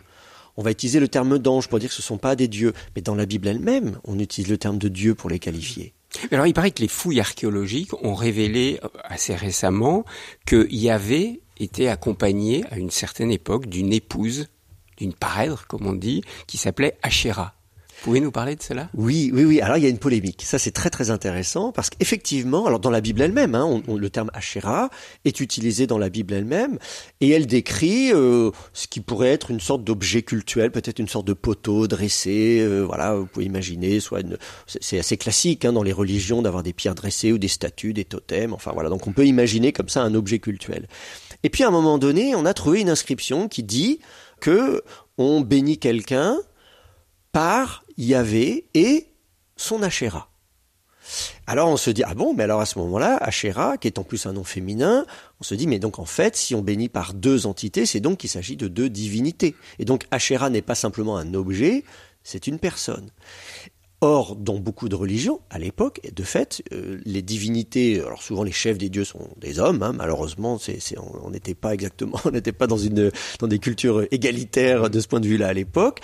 On 0.56 0.62
va 0.62 0.72
utiliser 0.72 1.00
le 1.00 1.08
terme 1.08 1.38
d'ange 1.38 1.68
pour 1.68 1.78
dire 1.78 1.88
que 1.88 1.94
ce 1.94 2.02
ne 2.02 2.06
sont 2.06 2.18
pas 2.18 2.36
des 2.36 2.48
dieux. 2.48 2.72
Mais 2.94 3.02
dans 3.02 3.14
la 3.14 3.24
Bible 3.24 3.48
elle-même, 3.48 3.98
on 4.04 4.18
utilise 4.18 4.50
le 4.50 4.58
terme 4.58 4.78
de 4.78 4.88
Dieu 4.88 5.14
pour 5.14 5.30
les 5.30 5.38
qualifier. 5.38 5.94
Alors 6.32 6.46
il 6.46 6.54
paraît 6.54 6.72
que 6.72 6.82
les 6.82 6.88
fouilles 6.88 7.20
archéologiques 7.20 7.94
ont 8.02 8.14
révélé 8.14 8.80
assez 9.04 9.34
récemment 9.34 10.04
que 10.44 10.66
Yahvé 10.70 11.40
était 11.58 11.86
accompagné 11.86 12.64
à 12.70 12.78
une 12.78 12.90
certaine 12.90 13.30
époque 13.30 13.66
d'une 13.66 13.92
épouse, 13.92 14.48
d'une 14.96 15.14
parèdre 15.14 15.66
comme 15.68 15.86
on 15.86 15.92
dit, 15.92 16.22
qui 16.46 16.58
s'appelait 16.58 16.98
Asherah. 17.02 17.54
Pouvez 18.02 18.20
nous 18.20 18.30
parler 18.30 18.56
de 18.56 18.62
cela? 18.62 18.88
Oui, 18.94 19.30
oui, 19.34 19.44
oui. 19.44 19.60
Alors 19.60 19.76
il 19.76 19.82
y 19.82 19.86
a 19.86 19.90
une 19.90 19.98
polémique. 19.98 20.42
Ça 20.42 20.58
c'est 20.58 20.70
très 20.70 20.90
très 20.90 21.10
intéressant 21.10 21.70
parce 21.72 21.90
qu'effectivement, 21.90 22.66
alors 22.66 22.80
dans 22.80 22.90
la 22.90 23.00
Bible 23.00 23.20
elle-même, 23.20 23.54
hein, 23.54 23.82
le 23.86 24.10
terme 24.10 24.30
Asherah 24.32 24.90
est 25.24 25.40
utilisé 25.40 25.86
dans 25.86 25.98
la 25.98 26.08
Bible 26.08 26.32
elle-même 26.32 26.78
et 27.20 27.28
elle 27.30 27.46
décrit 27.46 28.12
euh, 28.12 28.50
ce 28.72 28.86
qui 28.86 29.00
pourrait 29.00 29.28
être 29.28 29.50
une 29.50 29.60
sorte 29.60 29.84
d'objet 29.84 30.22
cultuel, 30.22 30.70
peut-être 30.70 30.98
une 30.98 31.08
sorte 31.08 31.26
de 31.26 31.34
poteau 31.34 31.86
dressé. 31.88 32.60
Euh, 32.60 32.80
voilà, 32.80 33.14
vous 33.14 33.26
pouvez 33.26 33.46
imaginer, 33.46 34.00
soit 34.00 34.24
c'est 34.66 34.98
assez 34.98 35.16
classique 35.16 35.64
hein, 35.64 35.72
dans 35.72 35.82
les 35.82 35.92
religions 35.92 36.42
d'avoir 36.42 36.62
des 36.62 36.72
pierres 36.72 36.94
dressées 36.94 37.32
ou 37.32 37.38
des 37.38 37.48
statues, 37.48 37.92
des 37.92 38.04
totems. 38.04 38.54
Enfin 38.54 38.72
voilà, 38.72 38.88
donc 38.88 39.06
on 39.06 39.12
peut 39.12 39.26
imaginer 39.26 39.72
comme 39.72 39.88
ça 39.88 40.02
un 40.02 40.14
objet 40.14 40.38
cultuel. 40.38 40.88
Et 41.42 41.50
puis 41.50 41.64
à 41.64 41.68
un 41.68 41.70
moment 41.70 41.98
donné, 41.98 42.34
on 42.34 42.46
a 42.46 42.54
trouvé 42.54 42.80
une 42.80 42.90
inscription 42.90 43.48
qui 43.48 43.62
dit 43.62 44.00
que 44.40 44.82
on 45.18 45.42
bénit 45.42 45.78
quelqu'un 45.78 46.38
par 47.32 47.84
Yahvé 48.00 48.66
et 48.72 49.08
son 49.56 49.82
Asherah. 49.82 50.30
Alors 51.46 51.68
on 51.68 51.76
se 51.76 51.90
dit, 51.90 52.02
ah 52.02 52.14
bon, 52.14 52.32
mais 52.32 52.44
alors 52.44 52.60
à 52.60 52.66
ce 52.66 52.78
moment-là, 52.78 53.16
Asherah, 53.16 53.76
qui 53.76 53.88
est 53.88 53.98
en 53.98 54.04
plus 54.04 54.24
un 54.24 54.32
nom 54.32 54.44
féminin, 54.44 55.04
on 55.38 55.44
se 55.44 55.54
dit, 55.54 55.66
mais 55.66 55.78
donc 55.78 55.98
en 55.98 56.06
fait, 56.06 56.34
si 56.34 56.54
on 56.54 56.62
bénit 56.62 56.88
par 56.88 57.12
deux 57.12 57.46
entités, 57.46 57.84
c'est 57.84 58.00
donc 58.00 58.18
qu'il 58.18 58.30
s'agit 58.30 58.56
de 58.56 58.68
deux 58.68 58.88
divinités. 58.88 59.54
Et 59.78 59.84
donc 59.84 60.06
Asherah 60.10 60.48
n'est 60.48 60.62
pas 60.62 60.74
simplement 60.74 61.18
un 61.18 61.34
objet, 61.34 61.84
c'est 62.22 62.46
une 62.46 62.58
personne. 62.58 63.10
Or, 64.02 64.34
dans 64.34 64.58
beaucoup 64.58 64.88
de 64.88 64.94
religions, 64.96 65.42
à 65.50 65.58
l'époque, 65.58 66.00
de 66.10 66.22
fait, 66.22 66.62
euh, 66.72 66.98
les 67.04 67.20
divinités, 67.20 68.00
alors 68.00 68.22
souvent 68.22 68.44
les 68.44 68.52
chefs 68.52 68.78
des 68.78 68.88
dieux 68.88 69.04
sont 69.04 69.28
des 69.36 69.58
hommes, 69.58 69.82
hein, 69.82 69.92
malheureusement, 69.92 70.58
on 71.22 71.30
n'était 71.30 71.54
pas 71.54 71.74
exactement, 71.74 72.18
on 72.24 72.30
n'était 72.30 72.52
pas 72.52 72.66
dans 72.66 72.78
une 72.78 73.10
dans 73.40 73.46
des 73.46 73.58
cultures 73.58 74.06
égalitaires 74.10 74.88
de 74.88 75.00
ce 75.00 75.06
point 75.06 75.20
de 75.20 75.28
vue-là 75.28 75.48
à 75.48 75.52
l'époque. 75.52 76.00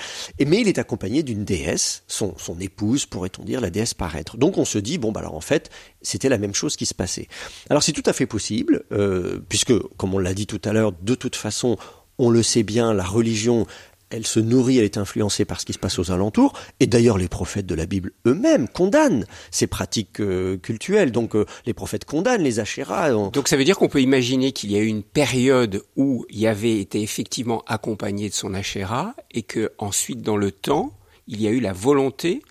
Mais 0.46 0.60
il 0.60 0.68
est 0.68 0.78
accompagné 0.78 1.22
d'une 1.22 1.44
déesse, 1.44 2.02
son 2.06 2.34
son 2.36 2.60
épouse, 2.60 3.06
pourrait-on 3.06 3.44
dire, 3.44 3.62
la 3.62 3.70
déesse 3.70 3.94
paraître. 3.94 4.36
Donc 4.36 4.58
on 4.58 4.66
se 4.66 4.76
dit 4.76 4.98
bon, 4.98 5.10
bah 5.10 5.20
alors 5.20 5.34
en 5.34 5.40
fait, 5.40 5.70
c'était 6.02 6.28
la 6.28 6.36
même 6.36 6.54
chose 6.54 6.76
qui 6.76 6.84
se 6.84 6.94
passait. 6.94 7.28
Alors 7.70 7.82
c'est 7.82 7.92
tout 7.92 8.02
à 8.04 8.12
fait 8.12 8.26
possible, 8.26 8.84
euh, 8.92 9.38
puisque 9.48 9.72
comme 9.96 10.12
on 10.12 10.18
l'a 10.18 10.34
dit 10.34 10.46
tout 10.46 10.60
à 10.64 10.74
l'heure, 10.74 10.92
de 10.92 11.14
toute 11.14 11.36
façon, 11.36 11.78
on 12.18 12.28
le 12.28 12.42
sait 12.42 12.62
bien, 12.62 12.92
la 12.92 13.04
religion, 13.04 13.66
elle 14.10 14.26
se 14.26 14.40
nourrit, 14.40 14.78
elle 14.78 14.84
est 14.84 14.98
influencée 14.98 15.44
par 15.44 15.60
ce 15.60 15.66
qui 15.66 15.72
se 15.72 15.78
passe 15.78 15.98
aux 15.98 16.10
alentours. 16.10 16.52
Et 16.80 16.86
d'ailleurs, 16.86 17.18
les 17.18 17.28
prophètes 17.28 17.66
de 17.66 17.74
la 17.74 17.86
Bible 17.86 18.12
eux-mêmes 18.26 18.68
condamnent 18.68 19.26
ces 19.50 19.66
pratiques 19.66 20.20
euh, 20.20 20.56
cultuelles. 20.56 21.12
Donc, 21.12 21.34
euh, 21.34 21.44
les 21.66 21.74
prophètes 21.74 22.04
condamnent 22.04 22.42
les 22.42 22.60
achéras. 22.60 23.10
Donc, 23.10 23.48
ça 23.48 23.56
veut 23.56 23.64
dire 23.64 23.76
qu'on 23.76 23.88
peut 23.88 24.02
imaginer 24.02 24.52
qu'il 24.52 24.70
y 24.70 24.76
a 24.76 24.80
eu 24.80 24.86
une 24.86 25.02
période 25.02 25.82
où 25.96 26.24
Yahvé 26.30 26.80
était 26.80 27.02
effectivement 27.02 27.62
accompagné 27.66 28.28
de 28.28 28.34
son 28.34 28.54
achéra 28.54 29.14
et 29.32 29.42
que 29.42 29.72
ensuite, 29.78 30.22
dans 30.22 30.36
le 30.36 30.50
temps, 30.52 30.92
il 31.26 31.42
y 31.42 31.48
a 31.48 31.50
eu 31.50 31.60
la 31.60 31.72
volonté 31.72 32.42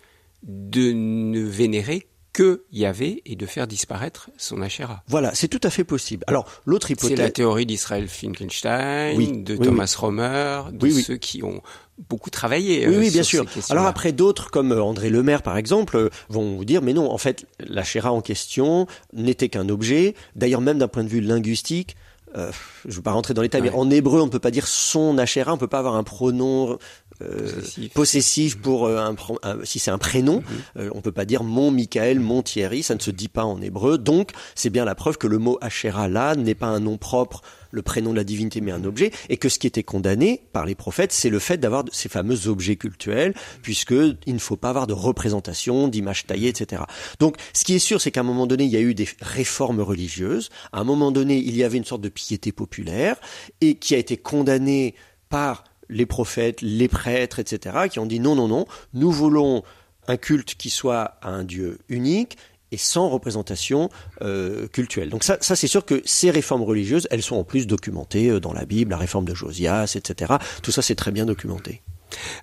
de 0.43 0.91
ne 0.91 1.41
vénérer 1.41 2.07
que 2.36 2.65
Yahvé 2.74 3.21
et 3.26 3.38
de 3.38 3.45
faire 3.45 3.65
disparaître 3.65 4.30
son 4.36 4.62
Achéra. 4.62 5.04
Voilà, 5.08 5.34
c'est 5.34 5.48
tout 5.48 5.62
à 5.63 5.69
fait 5.69 5.86
possible. 5.86 6.26
Alors, 6.28 6.45
l'autre 6.65 6.91
hypothèse... 6.91 7.15
C'est 7.15 7.24
la 7.24 7.32
théorie 7.32 7.65
d'Israël 7.65 8.10
Finkelstein, 8.10 9.15
de 9.17 9.56
Thomas 9.56 9.95
Romer, 9.98 10.63
de 10.74 10.89
ceux 10.89 11.15
qui 11.15 11.43
ont 11.43 11.62
beaucoup 12.10 12.30
travaillé. 12.30 12.89
Oui, 12.89 12.98
oui, 12.98 13.08
euh, 13.08 13.12
bien 13.12 13.24
sûr. 13.24 13.45
Alors 13.69 13.86
après, 13.86 14.12
d'autres, 14.12 14.52
comme 14.52 14.74
euh, 14.74 14.84
André 14.84 15.10
Lemaire, 15.10 15.43
par 15.43 15.56
exemple, 15.56 15.95
euh, 15.95 16.10
vont 16.28 16.58
vous 16.58 16.65
dire, 16.65 16.82
mais 16.82 16.91
non, 16.91 17.10
en 17.10 17.17
fait, 17.17 17.45
l'Achéra 17.60 18.12
en 18.12 18.19
question 18.19 18.86
n'était 19.13 19.48
qu'un 19.48 19.69
objet. 19.69 20.13
D'ailleurs, 20.36 20.60
même 20.60 20.78
d'un 20.78 20.89
point 20.89 21.06
de 21.06 21.10
vue 21.10 21.21
linguistique, 21.21 21.95
euh, 22.36 22.52
je 22.84 22.89
ne 22.89 22.95
veux 22.95 23.02
pas 23.02 23.13
rentrer 23.13 23.34
dans 23.34 23.41
les 23.41 23.48
détails, 23.48 23.62
mais 23.62 23.71
en 23.71 23.89
hébreu, 23.89 24.19
on 24.19 24.26
ne 24.26 24.32
peut 24.32 24.39
pas 24.39 24.52
dire 24.52 24.67
son 24.67 25.17
Achéra, 25.17 25.54
on 25.54 25.56
ne 25.56 25.60
peut 25.60 25.67
pas 25.67 25.80
avoir 25.80 25.95
un 25.95 26.04
pronom 26.04 26.78
euh, 27.21 27.62
possessif. 27.93 28.58
pour 28.58 28.88
euh, 28.88 29.13
un, 29.43 29.58
si 29.63 29.80
c'est 29.80 29.91
un 29.91 29.97
prénom, 29.97 30.43
on 30.75 30.82
mhm. 30.82 30.88
euh, 30.88 30.89
on 30.93 31.01
peut 31.01 31.12
pas 31.12 31.25
dire 31.25 31.43
mon 31.43 31.71
Michael, 31.71 32.19
mon 32.19 32.41
Thierry, 32.41 32.84
ça 32.84 32.95
ne 32.95 32.99
se 32.99 33.12
dit 33.12 33.30
pas 33.30 33.45
en 33.45 33.62
hébreu. 33.62 33.97
Donc 33.97 34.32
c'est 34.54 34.69
bien 34.69 34.86
la 34.86 34.95
preuve 34.95 35.17
que 35.17 35.28
le 35.28 35.38
mot 35.38 35.58
Asherah 35.62 36.08
là 36.08 36.36
n'est 36.36 36.56
pas 36.56 36.67
un 36.67 36.80
nom 36.80 36.97
propre, 36.97 37.41
le 37.71 37.82
prénom 37.82 38.12
de 38.12 38.17
la 38.17 38.23
divinité, 38.23 38.62
mais 38.62 38.71
un 38.71 38.84
objet, 38.84 39.12
et 39.30 39.38
que 39.38 39.49
ce 39.49 39.60
qui 39.60 39.67
était 39.67 39.84
condamné 39.84 40.41
par 40.54 40.65
les 40.65 40.75
prophètes, 40.75 41.12
c'est 41.12 41.30
le 41.30 41.39
fait 41.39 41.58
d'avoir 41.58 41.84
ces 41.91 42.10
fameux 42.10 42.47
objets 42.47 42.75
cultuels, 42.75 43.34
puisque 43.62 43.91
il 44.25 44.34
ne 44.34 44.39
faut 44.39 44.58
pas 44.58 44.69
avoir 44.69 44.88
de 44.88 44.93
représentation, 44.93 45.88
d'images 45.88 46.25
taillées, 46.25 46.49
etc. 46.49 46.84
Donc 47.19 47.38
ce 47.54 47.63
qui 47.63 47.75
est 47.75 47.80
sûr, 47.80 48.01
c'est 48.01 48.12
qu'à 48.12 48.21
un 48.21 48.23
moment 48.23 48.47
donné, 48.47 48.65
il 48.65 48.71
y 48.71 48.78
a 48.78 48.82
eu 48.82 48.93
des 48.93 49.08
réformes 49.21 49.82
religieuses. 49.82 50.49
À 50.71 50.80
un 50.80 50.84
moment 50.84 51.12
donné, 51.12 51.38
il 51.38 51.56
y 51.56 51.63
avait 51.63 51.78
une 51.78 51.86
sorte 51.86 52.01
de 52.01 52.10
piété 52.10 52.51
populaire 52.51 53.17
et 53.62 53.75
qui 53.75 53.95
a 53.95 53.97
été 53.97 54.17
condamnée 54.17 54.95
par 55.30 55.63
les 55.89 56.06
prophètes, 56.06 56.62
les 56.62 56.88
prêtres, 56.88 57.39
etc., 57.39 57.88
qui 57.89 58.00
ont 58.00 58.06
dit 58.06 58.19
non, 58.19 58.36
non, 58.36 58.48
non, 58.48 58.65
nous 58.93 59.12
voulons 59.12 59.63
un 60.08 60.17
culte 60.17 60.56
qui 60.56 60.69
soit 60.69 61.17
à 61.21 61.30
un 61.30 61.43
Dieu 61.43 61.80
unique 61.89 62.38
et 62.71 62.78
sans 62.78 63.10
représentation 63.10 63.89
euh, 64.21 64.67
cultuelle. 64.67 65.10
Donc 65.10 65.24
ça, 65.24 65.38
ça 65.39 65.56
c'est 65.56 65.67
sûr 65.67 65.86
que 65.86 66.02
ces 66.06 66.32
réformes 66.32 66.63
religieuses, 66.63 67.08
elles 67.12 67.24
sont 67.24 67.38
en 67.38 67.43
plus 67.43 67.67
documentées 67.67 68.30
euh, 68.30 68.39
dans 68.39 68.54
la 68.54 68.65
Bible, 68.65 68.91
la 68.91 68.98
réforme 68.98 69.26
de 69.26 69.34
Josias, 69.34 69.95
etc. 69.95 70.36
Tout 70.62 70.71
ça, 70.71 70.82
c'est 70.82 70.95
très 70.95 71.12
bien 71.12 71.26
documenté. 71.26 71.82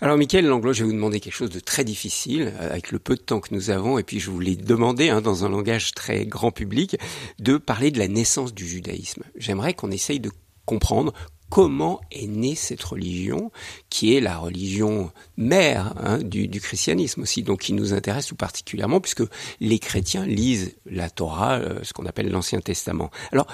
Alors, 0.01 0.17
Michael 0.17 0.47
Langlois, 0.47 0.73
je 0.73 0.83
vais 0.83 0.87
vous 0.87 0.95
demander 0.95 1.21
quelque 1.21 1.35
chose 1.35 1.51
de 1.51 1.61
très 1.61 1.85
difficile, 1.85 2.53
euh, 2.61 2.71
avec 2.71 2.93
le 2.93 2.99
peu 2.99 3.15
de 3.15 3.21
temps 3.21 3.41
que 3.41 3.55
nous 3.55 3.71
avons, 3.71 3.99
et 3.99 4.03
puis 4.03 4.21
je 4.21 4.31
vous 4.31 4.41
l'ai 4.41 4.57
demandé, 4.57 5.09
hein, 5.09 5.21
dans 5.21 5.45
un 5.45 5.49
langage 5.49 5.93
très 5.93 6.27
grand 6.27 6.51
public, 6.51 6.97
de 7.39 7.57
parler 7.57 7.91
de 7.91 7.99
la 7.99 8.09
naissance 8.09 8.55
du 8.55 8.67
judaïsme. 8.67 9.23
J'aimerais 9.37 9.75
qu'on 9.75 9.91
essaye 9.91 10.21
de 10.21 10.31
comprendre 10.67 11.13
comment 11.53 12.01
est 12.11 12.29
née 12.29 12.55
cette 12.55 12.83
religion, 12.83 13.53
qui 13.91 14.17
est 14.17 14.21
la 14.21 14.39
religion 14.39 15.13
mère 15.37 15.93
hein, 15.99 16.17
du, 16.17 16.49
christianisme 16.49 17.21
aussi, 17.21 17.43
donc 17.43 17.61
qui 17.61 17.75
nous 17.75 17.93
intéresse 17.93 18.29
tout 18.29 18.37
particulièrement, 18.37 19.03
puisque 19.03 19.25
les 19.61 19.79
chrétiens 19.79 20.25
lisent 20.25 20.75
la 20.87 21.11
Torah, 21.11 21.59
euh, 21.59 21.81
ce 21.83 21.93
qu'on 21.93 22.07
appelle 22.07 22.31
l'Ancien 22.31 22.63
Testament. 22.63 23.11
Alors, 23.33 23.47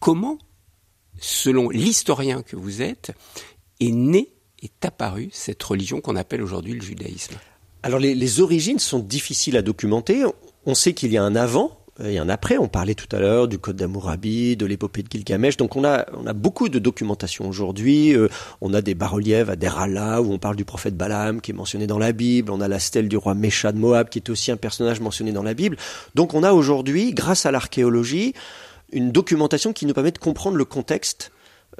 comment, 0.00 0.36
selon 1.18 1.70
l'historien 1.70 2.42
que 2.42 2.56
vous 2.56 2.82
êtes, 2.82 3.12
est 3.80 3.90
née, 3.90 4.34
est 4.62 4.84
apparue 4.84 5.30
cette 5.32 5.62
religion 5.62 6.02
qu'on 6.02 6.16
appelle 6.16 6.42
aujourd'hui 6.42 6.74
le 6.74 6.82
judaïsme? 6.82 7.36
Alors 7.82 8.00
les, 8.00 8.14
les, 8.14 8.40
origines 8.42 8.78
sont 8.78 8.98
difficiles 8.98 9.56
à 9.56 9.62
documenter. 9.62 10.24
On 10.66 10.74
sait 10.74 10.92
qu'il 10.92 11.10
y 11.10 11.16
a 11.16 11.22
un 11.22 11.34
avant, 11.34 11.85
et 12.04 12.18
un 12.18 12.28
après. 12.28 12.58
On 12.58 12.68
parlait 12.68 12.94
tout 12.94 13.14
à 13.14 13.18
l'heure 13.18 13.48
du 13.48 13.58
Code 13.58 13.76
d'Amourabi, 13.76 14.56
de 14.56 14.66
l'épopée 14.66 15.02
de 15.02 15.08
Gilgamesh. 15.10 15.56
Donc 15.56 15.76
on 15.76 15.84
a, 15.84 16.06
on 16.12 16.26
a 16.26 16.32
beaucoup 16.32 16.68
de 16.68 16.78
documentation 16.78 17.48
aujourd'hui. 17.48 18.14
Euh, 18.14 18.28
on 18.60 18.74
a 18.74 18.82
des 18.82 18.94
bas-reliefs 18.94 19.48
à 19.48 19.56
Derala 19.56 20.22
où 20.22 20.32
on 20.32 20.38
parle 20.38 20.56
du 20.56 20.64
prophète 20.64 20.96
Balaam 20.96 21.40
qui 21.40 21.52
est 21.52 21.54
mentionné 21.54 21.86
dans 21.86 21.98
la 21.98 22.12
Bible. 22.12 22.50
On 22.50 22.60
a 22.60 22.68
la 22.68 22.78
stèle 22.78 23.08
du 23.08 23.16
roi 23.16 23.34
Mesha 23.34 23.72
de 23.72 23.78
Moab 23.78 24.08
qui 24.08 24.18
est 24.18 24.30
aussi 24.30 24.50
un 24.50 24.56
personnage 24.56 25.00
mentionné 25.00 25.32
dans 25.32 25.42
la 25.42 25.54
Bible. 25.54 25.76
Donc 26.14 26.34
on 26.34 26.42
a 26.42 26.52
aujourd'hui, 26.52 27.12
grâce 27.12 27.46
à 27.46 27.50
l'archéologie, 27.50 28.34
une 28.92 29.10
documentation 29.10 29.72
qui 29.72 29.86
nous 29.86 29.94
permet 29.94 30.12
de 30.12 30.18
comprendre 30.18 30.56
le 30.56 30.64
contexte 30.64 31.32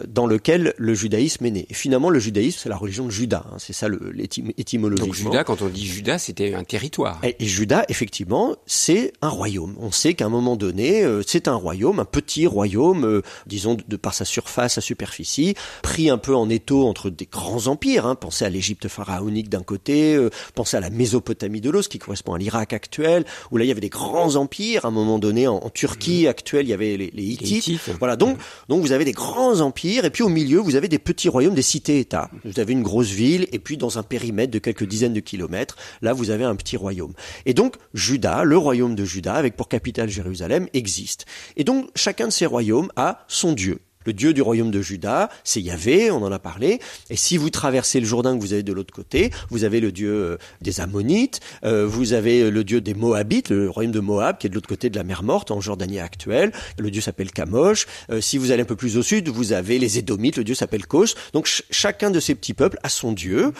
dans 0.06 0.26
lequel 0.26 0.74
le 0.76 0.94
judaïsme 0.94 1.46
est 1.46 1.50
né. 1.50 1.66
Et 1.70 1.74
finalement, 1.74 2.10
le 2.10 2.18
judaïsme, 2.18 2.58
c'est 2.62 2.68
la 2.68 2.76
religion 2.76 3.06
de 3.06 3.10
Judas. 3.10 3.44
Hein, 3.50 3.56
c'est 3.58 3.72
ça 3.72 3.88
l'étymologie. 3.88 5.02
Donc 5.02 5.14
Judas, 5.14 5.44
quand 5.44 5.62
on 5.62 5.68
dit 5.68 5.86
Judas, 5.86 6.18
c'était 6.18 6.54
un 6.54 6.64
territoire. 6.64 7.20
Et, 7.22 7.36
Judas, 7.40 7.84
effectivement, 7.88 8.56
c'est 8.66 9.12
un 9.22 9.28
royaume. 9.28 9.74
On 9.80 9.90
sait 9.90 10.14
qu'à 10.14 10.26
un 10.26 10.30
moment 10.30 10.56
donné, 10.56 11.02
euh, 11.02 11.22
c'est 11.26 11.48
un 11.48 11.54
royaume, 11.54 11.98
un 11.98 12.04
petit 12.04 12.46
royaume, 12.46 13.04
euh, 13.04 13.22
disons 13.46 13.76
de, 13.86 13.96
par 13.96 14.12
sa 14.12 14.24
surface, 14.24 14.74
sa 14.74 14.80
superficie, 14.80 15.54
pris 15.82 16.10
un 16.10 16.18
peu 16.18 16.34
en 16.34 16.50
étau 16.50 16.86
entre 16.86 17.08
des 17.08 17.26
grands 17.26 17.66
empires. 17.66 18.06
Hein. 18.06 18.16
Pensez 18.16 18.44
à 18.44 18.50
l'Égypte 18.50 18.88
pharaonique 18.88 19.48
d'un 19.48 19.62
côté, 19.62 20.14
euh, 20.14 20.30
pensez 20.54 20.76
à 20.76 20.80
la 20.80 20.90
Mésopotamie 20.90 21.62
de 21.62 21.70
l'autre, 21.70 21.88
qui 21.88 21.98
correspond 21.98 22.34
à 22.34 22.38
l'Irak 22.38 22.74
actuel, 22.74 23.24
où 23.50 23.56
là 23.56 23.64
il 23.64 23.68
y 23.68 23.70
avait 23.70 23.80
des 23.80 23.88
grands 23.88 24.36
empires. 24.36 24.84
À 24.84 24.88
un 24.88 24.92
moment 24.92 25.18
donné, 25.18 25.48
en, 25.48 25.70
Turquie 25.70 26.24
mmh. 26.24 26.28
actuelle, 26.28 26.66
il 26.66 26.70
y 26.70 26.74
avait 26.74 26.96
les, 26.96 27.10
les 27.12 27.22
Hittites. 27.22 27.80
Voilà, 27.98 28.16
donc 28.16 28.38
donc 28.68 28.82
vous 28.82 28.92
avez 28.92 29.04
des 29.04 29.12
grands 29.12 29.60
empires 29.60 29.75
et 29.84 30.10
puis 30.10 30.22
au 30.22 30.28
milieu, 30.28 30.58
vous 30.58 30.76
avez 30.76 30.88
des 30.88 30.98
petits 30.98 31.28
royaumes, 31.28 31.54
des 31.54 31.62
cités-États. 31.62 32.30
Vous 32.44 32.60
avez 32.60 32.72
une 32.72 32.82
grosse 32.82 33.10
ville, 33.10 33.46
et 33.52 33.58
puis 33.58 33.76
dans 33.76 33.98
un 33.98 34.02
périmètre 34.02 34.52
de 34.52 34.58
quelques 34.58 34.84
dizaines 34.84 35.12
de 35.12 35.20
kilomètres, 35.20 35.76
là, 36.02 36.12
vous 36.12 36.30
avez 36.30 36.44
un 36.44 36.56
petit 36.56 36.76
royaume. 36.76 37.12
Et 37.44 37.54
donc, 37.54 37.76
Juda, 37.94 38.44
le 38.44 38.56
royaume 38.56 38.94
de 38.94 39.04
Juda, 39.04 39.34
avec 39.34 39.56
pour 39.56 39.68
capitale 39.68 40.08
Jérusalem, 40.08 40.68
existe. 40.72 41.26
Et 41.56 41.64
donc, 41.64 41.88
chacun 41.94 42.28
de 42.28 42.32
ces 42.32 42.46
royaumes 42.46 42.90
a 42.96 43.24
son 43.28 43.52
Dieu. 43.52 43.80
Le 44.06 44.12
Dieu 44.12 44.32
du 44.32 44.40
royaume 44.40 44.70
de 44.70 44.80
Juda, 44.80 45.28
c'est 45.44 45.60
Yahvé, 45.60 46.10
on 46.10 46.22
en 46.22 46.32
a 46.32 46.38
parlé. 46.38 46.80
Et 47.10 47.16
si 47.16 47.36
vous 47.36 47.50
traversez 47.50 48.00
le 48.00 48.06
Jourdain 48.06 48.36
que 48.36 48.40
vous 48.40 48.52
avez 48.52 48.62
de 48.62 48.72
l'autre 48.72 48.94
côté, 48.94 49.30
vous 49.50 49.64
avez 49.64 49.80
le 49.80 49.92
Dieu 49.92 50.10
euh, 50.10 50.36
des 50.62 50.80
Ammonites, 50.80 51.40
euh, 51.64 51.86
vous 51.86 52.12
avez 52.12 52.50
le 52.50 52.64
Dieu 52.64 52.80
des 52.80 52.94
Moabites, 52.94 53.50
le 53.50 53.68
royaume 53.68 53.92
de 53.92 54.00
Moab, 54.00 54.38
qui 54.38 54.46
est 54.46 54.50
de 54.50 54.54
l'autre 54.54 54.68
côté 54.68 54.90
de 54.90 54.96
la 54.96 55.04
mer 55.04 55.22
Morte, 55.22 55.50
en 55.50 55.60
Jordanie 55.60 55.98
actuelle. 55.98 56.52
Le 56.78 56.90
Dieu 56.90 57.02
s'appelle 57.02 57.32
Kamosh. 57.32 57.86
Euh, 58.10 58.20
si 58.20 58.38
vous 58.38 58.52
allez 58.52 58.62
un 58.62 58.66
peu 58.66 58.76
plus 58.76 58.96
au 58.96 59.02
sud, 59.02 59.28
vous 59.28 59.52
avez 59.52 59.78
les 59.78 59.98
Édomites, 59.98 60.36
le 60.36 60.44
Dieu 60.44 60.54
s'appelle 60.54 60.86
Kos. 60.86 61.14
Donc 61.32 61.48
chacun 61.70 62.10
de 62.10 62.20
ces 62.20 62.34
petits 62.34 62.54
peuples 62.54 62.78
a 62.82 62.88
son 62.88 63.12
Dieu 63.12 63.52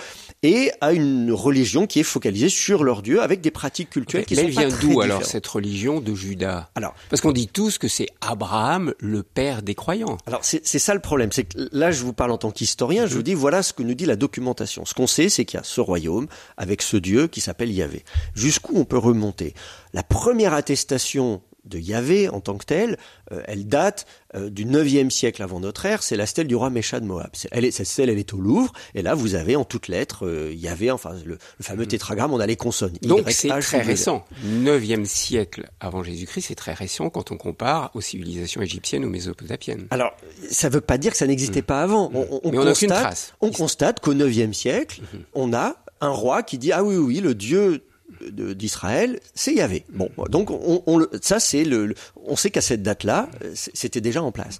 et 0.42 0.70
a 0.80 0.92
une 0.92 1.32
religion 1.32 1.86
qui 1.86 2.00
est 2.00 2.04
focalisée 2.04 2.48
sur 2.48 2.84
leur 2.84 3.02
Dieu 3.02 3.20
avec 3.20 3.40
des 3.40 3.50
pratiques 3.50 3.90
culturelles 3.90 4.26
qui 4.26 4.36
sont 4.36 4.42
elle 4.42 4.50
vient 4.50 4.68
d'où 4.68 5.00
alors 5.00 5.24
cette 5.24 5.46
religion 5.46 6.00
de 6.00 6.14
Juda? 6.14 6.70
Alors, 6.74 6.94
parce 7.10 7.20
qu'on 7.20 7.32
dit 7.32 7.48
tous 7.48 7.78
que 7.78 7.88
c'est 7.88 8.08
Abraham 8.20 8.94
le 9.00 9.22
père 9.22 9.62
des 9.62 9.74
croyants. 9.74 10.18
Alors 10.26 10.35
c'est 10.42 10.64
ça 10.64 10.94
le 10.94 11.00
problème, 11.00 11.32
c'est 11.32 11.44
que 11.44 11.68
là 11.72 11.90
je 11.90 12.02
vous 12.02 12.12
parle 12.12 12.30
en 12.30 12.38
tant 12.38 12.50
qu'historien, 12.50 13.06
je 13.06 13.14
vous 13.14 13.22
dis 13.22 13.34
voilà 13.34 13.62
ce 13.62 13.72
que 13.72 13.82
nous 13.82 13.94
dit 13.94 14.06
la 14.06 14.16
documentation. 14.16 14.84
Ce 14.84 14.94
qu'on 14.94 15.06
sait, 15.06 15.28
c'est 15.28 15.44
qu'il 15.44 15.58
y 15.58 15.60
a 15.60 15.64
ce 15.64 15.80
royaume 15.80 16.26
avec 16.56 16.82
ce 16.82 16.96
Dieu 16.96 17.26
qui 17.26 17.40
s'appelle 17.40 17.70
Yahvé. 17.70 18.04
Jusqu'où 18.34 18.72
on 18.76 18.84
peut 18.84 18.98
remonter? 18.98 19.54
La 19.92 20.02
première 20.02 20.54
attestation 20.54 21.42
de 21.66 21.78
Yahvé 21.78 22.28
en 22.28 22.40
tant 22.40 22.56
que 22.56 22.64
telle, 22.64 22.96
euh, 23.32 23.42
elle 23.46 23.66
date 23.66 24.06
euh, 24.34 24.50
du 24.50 24.66
9e 24.66 25.10
siècle 25.10 25.42
avant 25.42 25.60
notre 25.60 25.86
ère, 25.86 26.02
c'est 26.02 26.16
la 26.16 26.26
stèle 26.26 26.46
du 26.46 26.56
roi 26.56 26.70
Mécha 26.70 27.00
de 27.00 27.06
Moab. 27.06 27.30
Elle 27.50 27.64
est, 27.64 27.70
cette 27.70 27.86
stèle, 27.86 28.08
elle 28.08 28.18
est 28.18 28.32
au 28.32 28.38
Louvre, 28.38 28.72
et 28.94 29.02
là 29.02 29.14
vous 29.14 29.34
avez 29.34 29.56
en 29.56 29.64
toutes 29.64 29.88
lettres 29.88 30.26
euh, 30.26 30.52
Yahvé, 30.54 30.90
enfin 30.90 31.14
le, 31.24 31.38
fameux 31.60 31.84
mm. 31.84 31.88
tétragramme, 31.88 32.32
on 32.32 32.40
a 32.40 32.46
les 32.46 32.56
consonnes. 32.56 32.94
Donc 33.02 33.30
c'est 33.30 33.48
très 33.48 33.82
récent. 33.82 34.24
9e 34.46 35.04
siècle 35.04 35.68
avant 35.80 36.02
Jésus-Christ, 36.02 36.46
c'est 36.48 36.54
très 36.54 36.74
récent 36.74 37.10
quand 37.10 37.32
on 37.32 37.36
compare 37.36 37.90
aux 37.94 38.00
civilisations 38.00 38.62
égyptiennes 38.62 39.04
ou 39.04 39.10
mésopotamiennes. 39.10 39.86
Alors, 39.90 40.16
ça 40.50 40.68
ne 40.68 40.74
veut 40.74 40.80
pas 40.80 40.98
dire 40.98 41.12
que 41.12 41.18
ça 41.18 41.26
n'existait 41.26 41.60
mm. 41.60 41.64
pas 41.66 41.82
avant. 41.82 42.10
On, 42.14 42.40
on, 42.44 42.50
Mais 42.52 42.58
on 42.58 42.64
constate, 42.64 42.88
trace. 42.88 43.34
On 43.40 43.50
constate 43.50 44.00
qu'au 44.00 44.14
9e 44.14 44.52
siècle, 44.52 45.00
mm-hmm. 45.00 45.20
on 45.34 45.52
a 45.52 45.76
un 46.00 46.10
roi 46.10 46.42
qui 46.42 46.58
dit 46.58 46.72
ah 46.72 46.84
oui 46.84 46.96
oui 46.96 47.20
le 47.20 47.34
dieu 47.34 47.82
d'Israël, 48.30 49.20
c'est 49.34 49.54
Yahvé. 49.54 49.84
Bon, 49.90 50.10
donc 50.28 50.50
on, 50.50 51.06
ça 51.22 51.40
c'est 51.40 51.64
le, 51.64 51.94
on 52.24 52.36
sait 52.36 52.50
qu'à 52.50 52.60
cette 52.60 52.82
date-là, 52.82 53.28
c'était 53.54 54.00
déjà 54.00 54.22
en 54.22 54.32
place. 54.32 54.58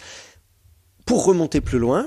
Pour 1.05 1.25
remonter 1.25 1.61
plus 1.61 1.79
loin, 1.79 2.07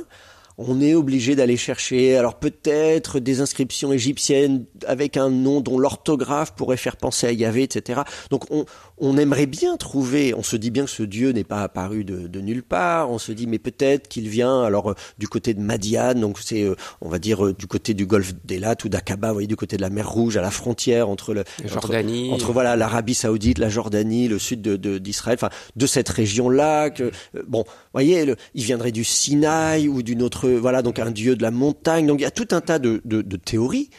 on 0.62 0.82
est 0.82 0.94
obligé 0.94 1.38
d'aller 1.38 1.56
chercher, 1.56 2.18
alors 2.18 2.38
peut-être 2.38 3.20
des 3.20 3.40
inscriptions 3.40 3.94
égyptiennes 3.94 4.66
avec 4.86 5.16
un 5.16 5.30
nom 5.30 5.62
dont 5.62 5.80
l'orthographe 5.80 6.54
pourrait 6.54 6.76
faire 6.76 6.98
penser 6.98 7.28
à 7.28 7.32
Yahvé, 7.32 7.64
etc. 7.64 8.02
Donc 8.30 8.52
on, 8.52 8.66
on 9.00 9.18
aimerait 9.18 9.46
bien 9.46 9.78
trouver, 9.78 10.34
on 10.34 10.44
se 10.44 10.56
dit 10.56 10.72
bien 10.72 10.86
que 10.86 10.92
ce 10.92 11.04
Dieu 11.04 11.32
n'est 11.32 11.44
pas 11.44 11.64
apparu 11.64 12.04
de, 12.04 12.28
de, 12.28 12.42
nulle 12.42 12.64
part, 12.64 13.10
on 13.12 13.18
se 13.18 13.32
dit 13.32 13.48
mais 13.48 13.60
peut-être 13.60 14.08
qu'il 14.08 14.30
vient 14.30 14.64
alors 14.64 14.92
euh, 14.92 14.96
du 15.18 15.28
côté 15.28 15.54
de 15.54 15.62
Madian, 15.62 16.16
donc 16.16 16.40
c'est 16.40 16.64
euh, 16.64 16.76
on 17.02 17.10
va 17.10 17.20
dire 17.20 17.46
euh, 17.46 17.54
du 17.54 17.68
côté 17.68 17.94
du 17.94 18.06
golfe 18.06 18.34
d'Elat 18.44 18.76
ou 18.84 18.90
d'Aqaba, 18.90 19.30
vous 19.30 19.34
voyez 19.34 19.48
du 19.48 19.56
côté 19.56 19.78
de 19.78 19.82
la 19.82 19.90
mer 19.90 20.10
Rouge 20.10 20.38
à 20.38 20.42
la 20.42 20.52
frontière 20.52 21.10
entre 21.10 21.34
le 21.34 21.44
Jordanie. 21.66 22.32
Entre, 22.32 22.52
voilà 22.52 22.76
l'Arabie 22.76 23.14
Saoudite, 23.14 23.58
la 23.58 23.70
Jordanie, 23.70 24.28
le 24.28 24.40
sud 24.40 24.62
d'Israël, 24.62 25.38
de, 25.38 25.46
enfin 25.46 25.56
de 25.76 25.88
cette 25.88 26.10
région-là 26.10 26.90
que 26.90 27.12
bon, 27.48 27.64
vous 27.64 27.74
voyez, 27.94 28.26
le, 28.26 28.36
il 28.54 28.64
viendrait 28.64 28.92
du 28.92 29.04
Sinaï 29.04 29.88
ou 29.88 30.04
d'une 30.04 30.22
autre 30.22 30.50
voilà 30.50 30.82
donc 30.82 31.00
un 31.00 31.12
dieu 31.12 31.36
de 31.36 31.42
la 31.42 31.52
montagne. 31.52 32.08
Donc 32.08 32.20
il 32.20 32.24
y 32.24 32.26
a 32.26 32.32
tout 32.32 32.48
un 32.52 32.62
tas 32.62 32.80
de, 32.80 33.02
de, 33.06 33.22
de 33.22 33.38
théories, 33.38 33.90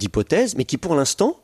d'hypothèses, 0.00 0.56
mais 0.56 0.64
qui 0.64 0.78
pour 0.78 0.94
l'instant 0.94 1.40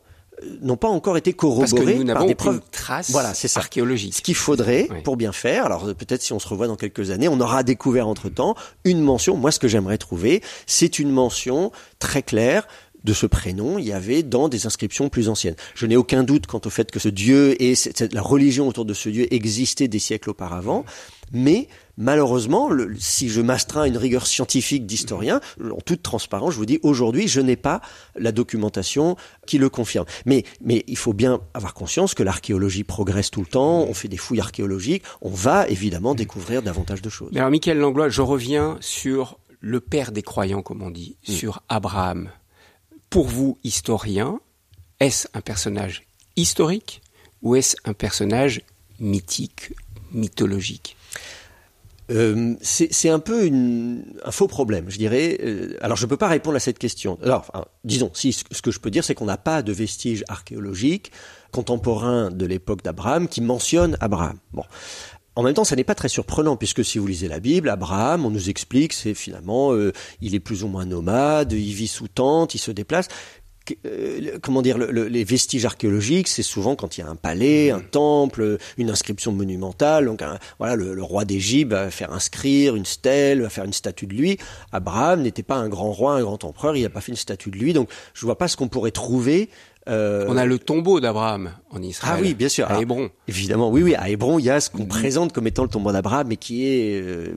n'ont 0.61 0.77
pas 0.77 0.89
encore 0.89 1.17
été 1.17 1.33
corroborés 1.33 2.05
par 2.05 2.27
des 2.27 2.35
preuves 2.35 2.61
traces 2.71 3.11
voilà, 3.11 3.35
c'est 3.35 3.49
ça. 3.49 3.61
archéologiques. 3.61 4.15
Ce 4.15 4.23
qu'il 4.23 4.35
faudrait 4.35 4.89
oui. 4.91 5.03
pour 5.03 5.17
bien 5.17 5.33
faire, 5.33 5.67
alors 5.67 5.85
peut-être 5.95 6.23
si 6.23 6.33
on 6.33 6.39
se 6.39 6.49
revoit 6.49 6.67
dans 6.67 6.77
quelques 6.77 7.11
années, 7.11 7.29
on 7.29 7.41
aura 7.41 7.63
découvert 7.63 8.09
entre-temps 8.09 8.55
une 8.85 9.01
mention, 9.01 9.37
moi 9.37 9.53
ce 9.53 9.59
que 9.59 9.69
j'aimerais 9.69 9.99
trouver, 9.99 10.43
c'est 10.67 10.99
une 10.99 11.11
mention 11.11 11.71
très 11.99 12.23
claire 12.23 12.67
de 13.05 13.13
ce 13.13 13.27
prénom, 13.27 13.79
il 13.79 13.87
y 13.87 13.93
avait 13.93 14.23
dans 14.23 14.49
des 14.49 14.67
inscriptions 14.67 15.09
plus 15.09 15.29
anciennes. 15.29 15.57
Je 15.75 15.87
n'ai 15.87 15.97
aucun 15.97 16.23
doute 16.23 16.47
quant 16.47 16.61
au 16.65 16.71
fait 16.71 16.91
que 16.91 17.01
ce 17.01 17.09
Dieu 17.09 17.61
et 17.61 17.75
la 18.13 18.23
religion 18.23 18.69
autour 18.69 18.85
de 18.85 18.95
ce 18.95 19.09
Dieu 19.09 19.33
existait 19.35 19.89
des 19.89 19.99
siècles 19.99 20.31
auparavant, 20.31 20.85
mais 21.33 21.69
malheureusement, 21.97 22.69
le, 22.69 22.95
si 22.99 23.29
je 23.29 23.41
m'astreins 23.41 23.83
à 23.83 23.87
une 23.87 23.97
rigueur 23.97 24.27
scientifique 24.27 24.87
d'historien, 24.87 25.41
en 25.61 25.81
toute 25.81 26.03
transparence, 26.03 26.53
je 26.53 26.59
vous 26.59 26.67
dis 26.67 26.79
aujourd'hui, 26.83 27.29
je 27.29 27.41
n'ai 27.41 27.57
pas 27.57 27.81
la 28.17 28.33
documentation 28.33 29.17
qui 29.47 29.59
le 29.59 29.69
confirme. 29.69 30.07
Mais, 30.27 30.45
mais 30.61 30.85
il 30.87 30.97
faut 30.97 31.13
bien 31.13 31.41
avoir 31.55 31.75
conscience 31.75 32.15
que 32.15 32.23
l'archéologie 32.23 32.85
progresse 32.85 33.31
tout 33.31 33.41
le 33.41 33.47
temps, 33.47 33.83
on 33.89 33.95
fait 33.95 34.09
des 34.09 34.17
fouilles 34.17 34.41
archéologiques, 34.41 35.05
on 35.21 35.31
va 35.31 35.69
évidemment 35.69 36.15
découvrir 36.15 36.63
davantage 36.63 37.03
de 37.03 37.11
choses. 37.11 37.31
Mais 37.33 37.41
alors, 37.41 37.51
Michael 37.51 37.79
Langlois, 37.79 38.09
je 38.09 38.23
reviens 38.23 38.77
sur 38.81 39.39
le 39.61 39.81
père 39.81 40.13
des 40.13 40.23
croyants, 40.23 40.63
comme 40.63 40.83
on 40.83 40.91
dit, 40.91 41.17
mmh. 41.29 41.33
sur 41.33 41.63
Abraham. 41.69 42.31
Pour 43.11 43.29
vous, 43.29 43.59
historien, 43.63 44.41
est-ce 45.01 45.29
un 45.35 45.41
personnage 45.41 46.07
historique 46.37 47.03
ou 47.43 47.57
est-ce 47.57 47.77
un 47.85 47.93
personnage 47.93 48.63
mythique, 48.99 49.73
mythologique? 50.13 50.97
Euh, 52.13 52.55
c'est 52.61 53.09
un 53.09 53.19
peu 53.19 53.51
un 54.25 54.31
faux 54.31 54.47
problème, 54.47 54.87
je 54.89 54.99
dirais. 54.99 55.39
Euh, 55.43 55.77
alors, 55.81 55.97
je 55.97 56.05
ne 56.05 56.11
peux 56.11 56.17
pas 56.17 56.29
répondre 56.29 56.57
à 56.57 56.61
cette 56.61 56.79
question. 56.79 57.19
Alors, 57.23 57.51
disons, 57.85 58.11
si 58.15 58.33
ce 58.33 58.63
que 58.63 58.71
je 58.71 58.81
peux 58.81 58.91
dire, 58.91 59.05
c'est 59.05 59.15
qu'on 59.15 59.25
n'a 59.25 59.39
pas 59.39 59.63
de 59.63 59.73
vestiges 59.73 60.25
archéologiques 60.29 61.11
contemporains 61.53 62.31
de 62.31 62.47
l'époque 62.47 62.83
d'Abraham 62.83 63.29
qui 63.29 63.41
mentionnent 63.41 63.97
Abraham. 64.01 64.39
Bon. 64.53 64.65
En 65.35 65.43
même 65.43 65.55
temps, 65.55 65.65
ça 65.65 65.77
n'est 65.77 65.85
pas 65.85 65.95
très 65.95 66.09
surprenant 66.09 66.57
puisque 66.57 66.85
si 66.85 66.99
vous 66.99 67.07
lisez 67.07 67.27
la 67.27 67.41
Bible, 67.41 67.71
Abraham, 67.71 68.27
on 68.27 68.31
nous 68.31 68.51
explique, 68.51 68.93
c'est 68.93 69.15
finalement, 69.15 69.73
euh, 69.73 69.93
il 70.21 70.35
est 70.35 70.41
plus 70.41 70.63
ou 70.63 70.69
moins 70.69 70.85
nomade, 70.85 71.53
il 71.53 71.73
vit 71.73 71.89
sous 71.89 72.09
tente, 72.09 72.55
il 72.55 72.59
se 72.59 72.71
déplace. 72.71 73.09
Euh, 73.87 74.39
comment 74.43 74.63
dire, 74.63 74.79
le, 74.79 74.91
le, 74.91 75.09
les 75.09 75.25
vestiges 75.25 75.65
archéologiques, 75.65 76.29
c'est 76.29 76.43
souvent 76.43 76.77
quand 76.77 76.97
il 76.97 77.01
y 77.01 77.05
a 77.05 77.09
un 77.09 77.17
palais, 77.17 77.71
un 77.71 77.81
temple, 77.81 78.59
une 78.77 78.91
inscription 78.91 79.33
monumentale. 79.33 80.07
Donc, 80.07 80.23
un, 80.23 80.39
voilà, 80.59 80.77
le, 80.77 80.95
le 80.95 81.03
roi 81.03 81.25
d'Égypte 81.25 81.71
va 81.71 81.91
faire 81.91 82.13
inscrire 82.13 82.77
une 82.77 82.85
stèle, 82.85 83.43
va 83.43 83.49
faire 83.49 83.65
une 83.65 83.73
statue 83.73 84.07
de 84.07 84.15
lui. 84.15 84.39
Abraham 84.73 85.23
n'était 85.23 85.43
pas 85.43 85.57
un 85.57 85.69
grand 85.69 85.93
roi, 85.93 86.15
un 86.15 86.23
grand 86.23 86.43
empereur, 86.45 86.77
il 86.77 86.83
n'a 86.83 86.91
pas 86.91 87.01
fait 87.01 87.13
une 87.13 87.17
statue 87.17 87.51
de 87.51 87.59
lui. 87.59 87.73
Donc, 87.73 87.89
je 88.15 88.27
vois 88.27 88.39
pas 88.39 88.49
ce 88.49 88.57
qu'on 88.57 88.69
pourrait 88.69 88.91
trouver 88.91 89.49
euh... 89.89 90.27
On 90.29 90.37
a 90.37 90.47
le 90.47 90.59
tombeau 90.59 91.01
d'Abraham 91.01 91.53
en 91.71 91.83
Israël. 91.83 92.15
Ah 92.17 92.21
oui, 92.23 92.35
bien 92.35 92.49
sûr. 92.49 92.71
À 92.71 92.81
Hébron. 92.81 93.11
évidemment, 93.27 93.71
oui, 93.71 93.83
oui. 93.83 93.95
À 93.95 94.11
Hébron, 94.11 94.39
il 94.39 94.45
y 94.45 94.51
a 94.51 94.61
ce 94.61 94.71
qu'on 94.71 94.85
mmh. 94.85 94.89
présente 94.89 95.33
comme 95.33 95.47
étant 95.47 95.63
le 95.63 95.69
tombeau 95.69 95.91
d'Abraham, 95.91 96.29
mais 96.29 96.37
qui 96.37 96.67
est. 96.67 97.03
Euh, 97.03 97.37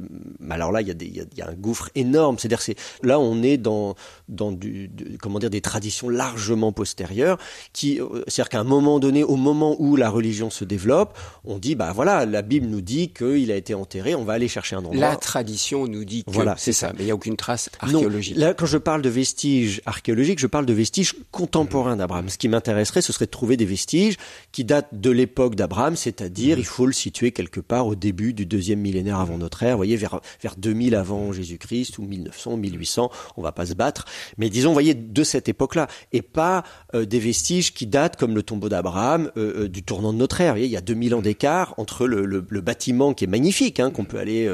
alors 0.50 0.72
là, 0.72 0.82
il 0.82 0.88
y, 0.88 0.92
a 0.92 0.94
des, 0.94 1.06
il, 1.06 1.28
y 1.38 1.42
a, 1.42 1.50
un 1.50 1.54
gouffre 1.54 1.90
énorme. 1.96 2.38
C'est-à-dire, 2.38 2.62
c'est 2.62 2.76
là, 3.02 3.20
on 3.20 3.42
est 3.42 3.58
dans 3.58 3.96
dans 4.30 4.52
du, 4.52 4.90
de, 4.90 5.18
comment 5.18 5.40
dire 5.40 5.50
des 5.50 5.62
traditions 5.62 6.10
largement 6.10 6.72
postérieures. 6.72 7.38
Qui, 7.74 8.00
euh, 8.00 8.24
c'est-à-dire 8.28 8.50
qu'à 8.50 8.60
un 8.60 8.66
moment 8.66 9.00
donné, 9.00 9.24
au 9.24 9.38
moment 9.38 9.76
où 9.80 9.96
la 9.96 10.10
religion 10.10 10.50
se 10.50 10.66
développe, 10.66 11.18
on 11.46 11.58
dit, 11.58 11.76
bah 11.76 11.94
voilà, 11.94 12.26
la 12.26 12.42
Bible 12.42 12.68
nous 12.68 12.82
dit 12.82 13.10
qu'il 13.10 13.52
a 13.52 13.56
été 13.56 13.74
enterré. 13.74 14.14
On 14.14 14.24
va 14.24 14.34
aller 14.34 14.48
chercher 14.48 14.76
un 14.76 14.80
endroit. 14.80 14.96
La 14.96 15.16
tradition 15.16 15.88
nous 15.88 16.06
dit 16.06 16.24
que 16.24 16.32
voilà, 16.32 16.56
c'est 16.58 16.74
ça. 16.74 16.94
Mais 16.98 17.06
il 17.06 17.08
y 17.08 17.12
a 17.12 17.16
aucune 17.16 17.38
trace 17.38 17.70
archéologique. 17.80 18.38
Non, 18.38 18.46
là, 18.46 18.54
quand 18.54 18.66
je 18.68 18.78
parle 18.78 19.02
de 19.02 19.10
vestiges 19.10 19.82
archéologiques, 19.86 20.40
je 20.40 20.48
parle 20.48 20.66
de 20.66 20.74
vestiges 20.74 21.16
contemporains 21.32 21.96
d'Abraham 21.96 22.30
ce 22.36 22.38
qui 22.38 22.50
m'intéresserait, 22.50 23.02
ce 23.02 23.14
serait 23.14 23.28
de 23.28 23.32
trouver 23.32 23.56
des 23.56 23.64
vestiges 23.64 24.18
qui 24.52 24.66
datent 24.66 24.90
de 24.92 25.10
l'époque 25.10 25.56
d'Abraham, 25.56 25.96
c'est-à-dire, 25.96 26.58
mmh. 26.58 26.60
il 26.60 26.66
faut 26.66 26.86
le 26.86 26.92
situer 26.92 27.32
quelque 27.32 27.62
part 27.62 27.88
au 27.88 27.96
début 27.96 28.34
du 28.34 28.46
deuxième 28.46 28.80
millénaire 28.80 29.22
avant 29.22 29.38
notre 29.38 29.64
ère, 29.64 29.76
vous 29.76 29.80
voyez, 29.80 29.96
vers, 29.96 30.20
vers 30.42 30.58
2000 30.58 30.96
avant 30.96 31.32
Jésus-Christ, 31.32 31.98
ou 31.98 32.04
1900, 32.04 32.58
1800, 32.58 33.10
on 33.38 33.42
va 33.42 33.54
pas 33.54 33.68
se 33.68 33.74
battre. 33.74 34.04
Mais 34.38 34.50
disons, 34.50 34.72
vous 34.72 34.76
voyez, 34.76 34.94
de 34.94 35.24
cette 35.24 35.48
époque-là, 35.48 35.88
et 36.12 36.22
pas 36.22 36.66
euh, 36.94 37.06
des 37.06 37.20
vestiges 37.20 37.74
qui 37.74 37.88
datent, 37.88 38.18
comme 38.18 38.36
le 38.36 38.44
tombeau 38.44 38.68
d'Abraham, 38.68 39.32
euh, 39.38 39.64
euh, 39.64 39.70
du 39.70 39.84
tournant 39.84 40.12
de 40.12 40.18
notre 40.18 40.42
ère. 40.42 40.52
Vous 40.52 40.58
voyez, 40.58 40.66
il 40.66 40.74
y 40.74 40.78
a 40.78 40.82
2000 40.82 41.16
ans 41.16 41.22
d'écart 41.22 41.74
entre 41.78 42.06
le, 42.06 42.26
le, 42.26 42.46
le, 42.50 42.62
bâtiment 42.62 43.14
qui 43.14 43.24
est 43.24 43.28
magnifique, 43.28 43.80
hein, 43.80 43.92
qu'on 43.92 44.04
peut 44.04 44.20
aller 44.20 44.50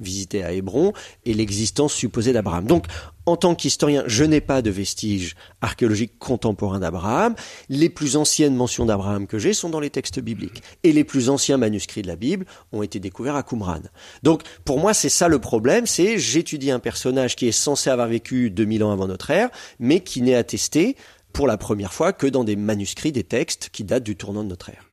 visiter 0.00 0.42
à 0.42 0.52
Hébron, 0.52 0.94
et 1.26 1.34
l'existence 1.34 1.92
supposée 1.92 2.32
d'Abraham. 2.32 2.64
Donc, 2.64 2.86
en 3.26 3.36
tant 3.36 3.54
qu'historien, 3.56 4.04
je 4.06 4.24
n'ai 4.24 4.40
pas 4.40 4.62
de 4.62 4.70
vestiges 4.70 5.34
archéologiques 5.60 6.18
contemporains 6.18 6.78
d'Abraham. 6.78 7.34
Les 7.68 7.88
plus 7.88 8.16
anciennes 8.16 8.54
mentions 8.54 8.86
d'Abraham 8.86 9.26
que 9.26 9.38
j'ai 9.38 9.52
sont 9.52 9.68
dans 9.68 9.80
les 9.80 9.90
textes 9.90 10.20
bibliques. 10.20 10.62
Et 10.84 10.92
les 10.92 11.04
plus 11.04 11.28
anciens 11.28 11.58
manuscrits 11.58 12.02
de 12.02 12.06
la 12.06 12.16
Bible 12.16 12.46
ont 12.72 12.82
été 12.82 13.00
découverts 13.00 13.34
à 13.34 13.42
Qumran. 13.42 13.80
Donc, 14.22 14.42
pour 14.64 14.78
moi, 14.78 14.94
c'est 14.94 15.08
ça 15.08 15.26
le 15.28 15.40
problème, 15.40 15.86
c'est 15.86 16.18
j'étudie 16.18 16.70
un 16.70 16.78
personnage 16.78 17.34
qui 17.34 17.48
est 17.48 17.52
censé 17.52 17.90
avoir 17.90 18.06
vécu 18.06 18.50
2000 18.50 18.84
ans 18.84 18.92
avant 18.92 19.08
notre 19.08 19.30
ère, 19.30 19.50
mais 19.80 20.00
qui 20.00 20.22
n'est 20.22 20.36
attesté 20.36 20.96
pour 21.32 21.46
la 21.46 21.58
première 21.58 21.92
fois 21.92 22.12
que 22.12 22.26
dans 22.26 22.44
des 22.44 22.56
manuscrits, 22.56 23.12
des 23.12 23.24
textes 23.24 23.70
qui 23.70 23.84
datent 23.84 24.04
du 24.04 24.16
tournant 24.16 24.44
de 24.44 24.48
notre 24.48 24.70
ère. 24.70 24.90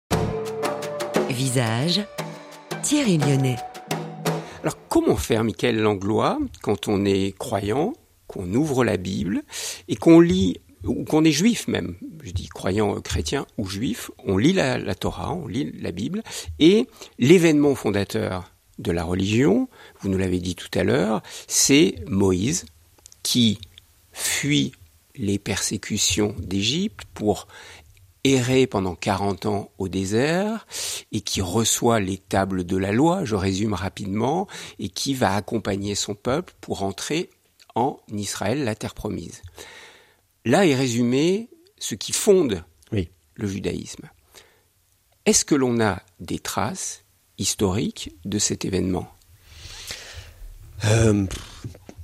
Visage, 1.29 2.01
Thierry 2.81 3.17
Lyonnais. 3.17 3.57
Alors, 4.61 4.77
comment 4.89 5.17
faire, 5.17 5.43
Michael 5.43 5.77
Langlois, 5.79 6.39
quand 6.61 6.87
on 6.87 7.05
est 7.05 7.37
croyant 7.37 7.93
qu'on 8.33 8.51
ouvre 8.55 8.83
la 8.83 8.97
Bible 8.97 9.43
et 9.87 9.95
qu'on 9.95 10.19
lit 10.19 10.59
ou 10.85 11.05
qu'on 11.05 11.23
est 11.23 11.31
juif 11.31 11.67
même, 11.67 11.95
je 12.23 12.31
dis 12.31 12.47
croyant 12.47 12.99
chrétien 12.99 13.45
ou 13.57 13.67
juif, 13.67 14.11
on 14.25 14.37
lit 14.37 14.53
la, 14.53 14.95
Torah, 14.95 15.33
on 15.33 15.47
lit 15.47 15.71
la 15.79 15.91
Bible, 15.91 16.23
et 16.59 16.87
l'événement 17.19 17.73
fondateur 17.75 18.51
de 18.79 18.91
la 18.91 19.05
religion, 19.05 19.69
vous 20.01 20.09
nous 20.09 20.17
l'avez 20.17 20.39
dit 20.39 20.55
tout 20.55 20.67
à 20.77 20.83
l'heure, 20.83 21.21
c'est 21.47 21.95
Moïse 22.07 22.65
qui 23.21 23.59
fuit 24.11 24.73
les 25.15 25.39
persécutions 25.39 26.35
d'Égypte 26.39 27.03
pour 27.13 27.47
errer 28.25 28.67
pendant 28.67 28.95
40 28.95 29.45
ans 29.45 29.71
au 29.77 29.87
désert 29.87 30.65
et 31.11 31.21
qui 31.21 31.41
reçoit 31.41 31.99
les 31.99 32.17
tables 32.17 32.65
de 32.65 32.77
la 32.77 32.91
loi, 32.91 33.23
je 33.23 33.35
résume 33.35 33.73
rapidement, 33.73 34.47
et 34.79 34.89
qui 34.89 35.13
va 35.13 35.35
accompagner 35.35 35.95
son 35.95 36.15
peuple 36.15 36.53
pour 36.59 36.83
entrer 36.83 37.29
en 37.75 37.99
Israël, 38.09 38.63
la 38.63 38.75
terre 38.75 38.93
promise. 38.93 39.41
Là 40.45 40.65
est 40.65 40.75
résumé 40.75 41.49
ce 41.79 41.95
qui 41.95 42.11
fonde 42.11 42.63
oui. 42.91 43.09
le 43.35 43.47
judaïsme. 43.47 44.09
Est-ce 45.25 45.45
que 45.45 45.55
l'on 45.55 45.79
a 45.79 46.01
des 46.19 46.39
traces 46.39 47.03
historiques 47.37 48.15
de 48.25 48.39
cet 48.39 48.65
événement? 48.65 49.07
Euh, 50.85 51.25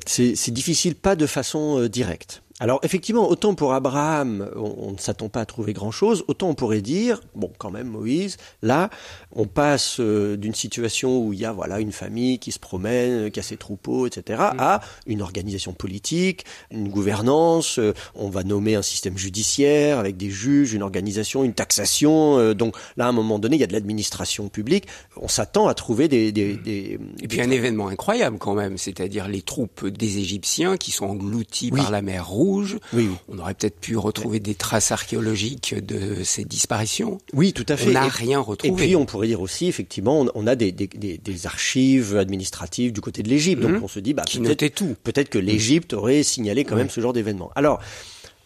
C'est 0.06 0.52
difficile, 0.52 0.96
pas 0.96 1.16
de 1.16 1.28
façon 1.28 1.80
euh, 1.80 1.90
directe. 1.90 2.42
Alors 2.60 2.80
effectivement, 2.84 3.30
autant 3.30 3.56
pour 3.56 3.74
Abraham, 3.74 4.50
on, 4.56 4.76
on 4.78 4.91
ne 4.91 4.98
s'attend 4.98 5.30
pas 5.30 5.41
à 5.41 5.45
trouver 5.45 5.74
grand-chose, 5.74 6.26
autant 6.28 6.50
on 6.50 6.56
pourrait 6.56 6.82
dire, 6.82 7.22
bon 7.36 7.52
quand 7.58 7.72
même 7.72 7.88
Moïse, 7.88 8.38
là, 8.62 8.89
on 9.32 9.45
passe 9.45 10.00
euh, 10.00 10.36
d'une 10.36 10.54
situation 10.54 11.19
où 11.19 11.32
il 11.32 11.39
y 11.39 11.45
a 11.45 11.54
voilà 11.54 11.80
une 11.80 11.91
famille 11.91 12.38
qui 12.39 12.52
se 12.52 12.60
promène, 12.60 13.32
qui 13.32 13.39
a 13.39 13.43
ses 13.43 13.58
troupeaux, 13.58 14.08
etc., 14.08 14.41
mmh. 14.54 14.60
à 14.60 14.82
une 15.06 15.22
organisation 15.22 15.74
politique, 15.74 16.45
une 16.72 16.89
gouvernance, 16.89 17.80
euh, 17.80 17.93
on 18.15 18.30
va 18.30 18.43
nommer 18.43 18.76
un 18.76 18.82
système 18.82 19.17
judiciaire 19.17 20.00
avec 20.00 20.17
des 20.17 20.30
juges, 20.30 20.74
une 20.74 20.84
organisation, 20.84 21.43
une 21.43 21.54
taxation, 21.54 22.39
euh, 22.39 22.54
donc 22.54 22.76
là 22.98 23.06
à 23.06 23.10
un 23.10 23.13
moment 23.13 23.39
donné, 23.39 23.56
il 23.56 23.60
y 23.60 23.63
a 23.63 23.67
de 23.67 23.74
l'administration 23.74 24.50
publique, 24.50 24.88
on 25.15 25.28
s'attend 25.28 25.67
à 25.67 25.74
trouver 25.74 26.08
des... 26.08 26.32
des, 26.32 26.56
des 26.58 27.00
Et 27.22 27.28
puis 27.28 27.38
des... 27.38 27.43
un 27.43 27.52
événement 27.52 27.88
incroyable 27.88 28.38
quand 28.38 28.54
même, 28.54 28.78
c'est-à-dire 28.78 29.28
les 29.30 29.41
troupes 29.41 29.88
des 29.88 30.17
Égyptiens 30.17 30.76
qui 30.76 30.91
sont 30.91 31.06
englouties 31.06 31.69
oui. 31.72 31.80
par 31.80 31.91
la 31.91 32.02
mer 32.02 32.28
Rouge, 32.28 32.49
Rouge. 32.50 32.78
Oui, 32.94 33.10
On 33.28 33.38
aurait 33.40 33.54
peut-être 33.54 33.80
pu 33.80 33.96
retrouver 33.98 34.40
des 34.40 34.56
traces 34.56 34.92
archéologiques 34.92 35.76
de 35.86 36.24
ces 36.24 36.44
disparitions. 36.46 37.20
Oui, 37.34 37.54
tout 37.54 37.66
à 37.70 37.78
fait. 37.78 37.90
On 37.90 37.94
n'a 37.94 38.08
rien 38.08 38.40
retrouvé. 38.40 38.74
Et 38.74 38.76
puis 38.88 38.96
on 38.96 39.06
pourrait 39.06 39.28
dire 39.28 39.42
aussi, 39.42 39.68
effectivement, 39.68 40.26
on, 40.34 40.48
a 40.48 40.56
des, 40.56 40.72
des, 40.72 40.88
des, 40.88 41.18
des 41.18 41.46
archives 41.46 42.18
administratives 42.18 42.92
du 42.92 43.02
côté 43.02 43.22
de 43.24 43.30
l'Égypte. 43.30 43.62
Donc 43.62 43.72
Mhm. 43.72 43.84
on 43.84 43.88
se 43.88 44.00
dit, 44.00 44.14
bah, 44.14 44.24
qui 44.26 44.40
peut-être 44.40 44.76
tout. 44.76 44.96
peut-être 45.04 45.30
que 45.30 45.38
l'Égypte 45.40 45.94
aurait 45.94 46.24
signalé 46.24 46.64
quand 46.66 46.76
même 46.76 46.90
ce 46.90 47.02
genre 47.02 47.14
d'événement. 47.14 47.52
Alors, 47.56 47.80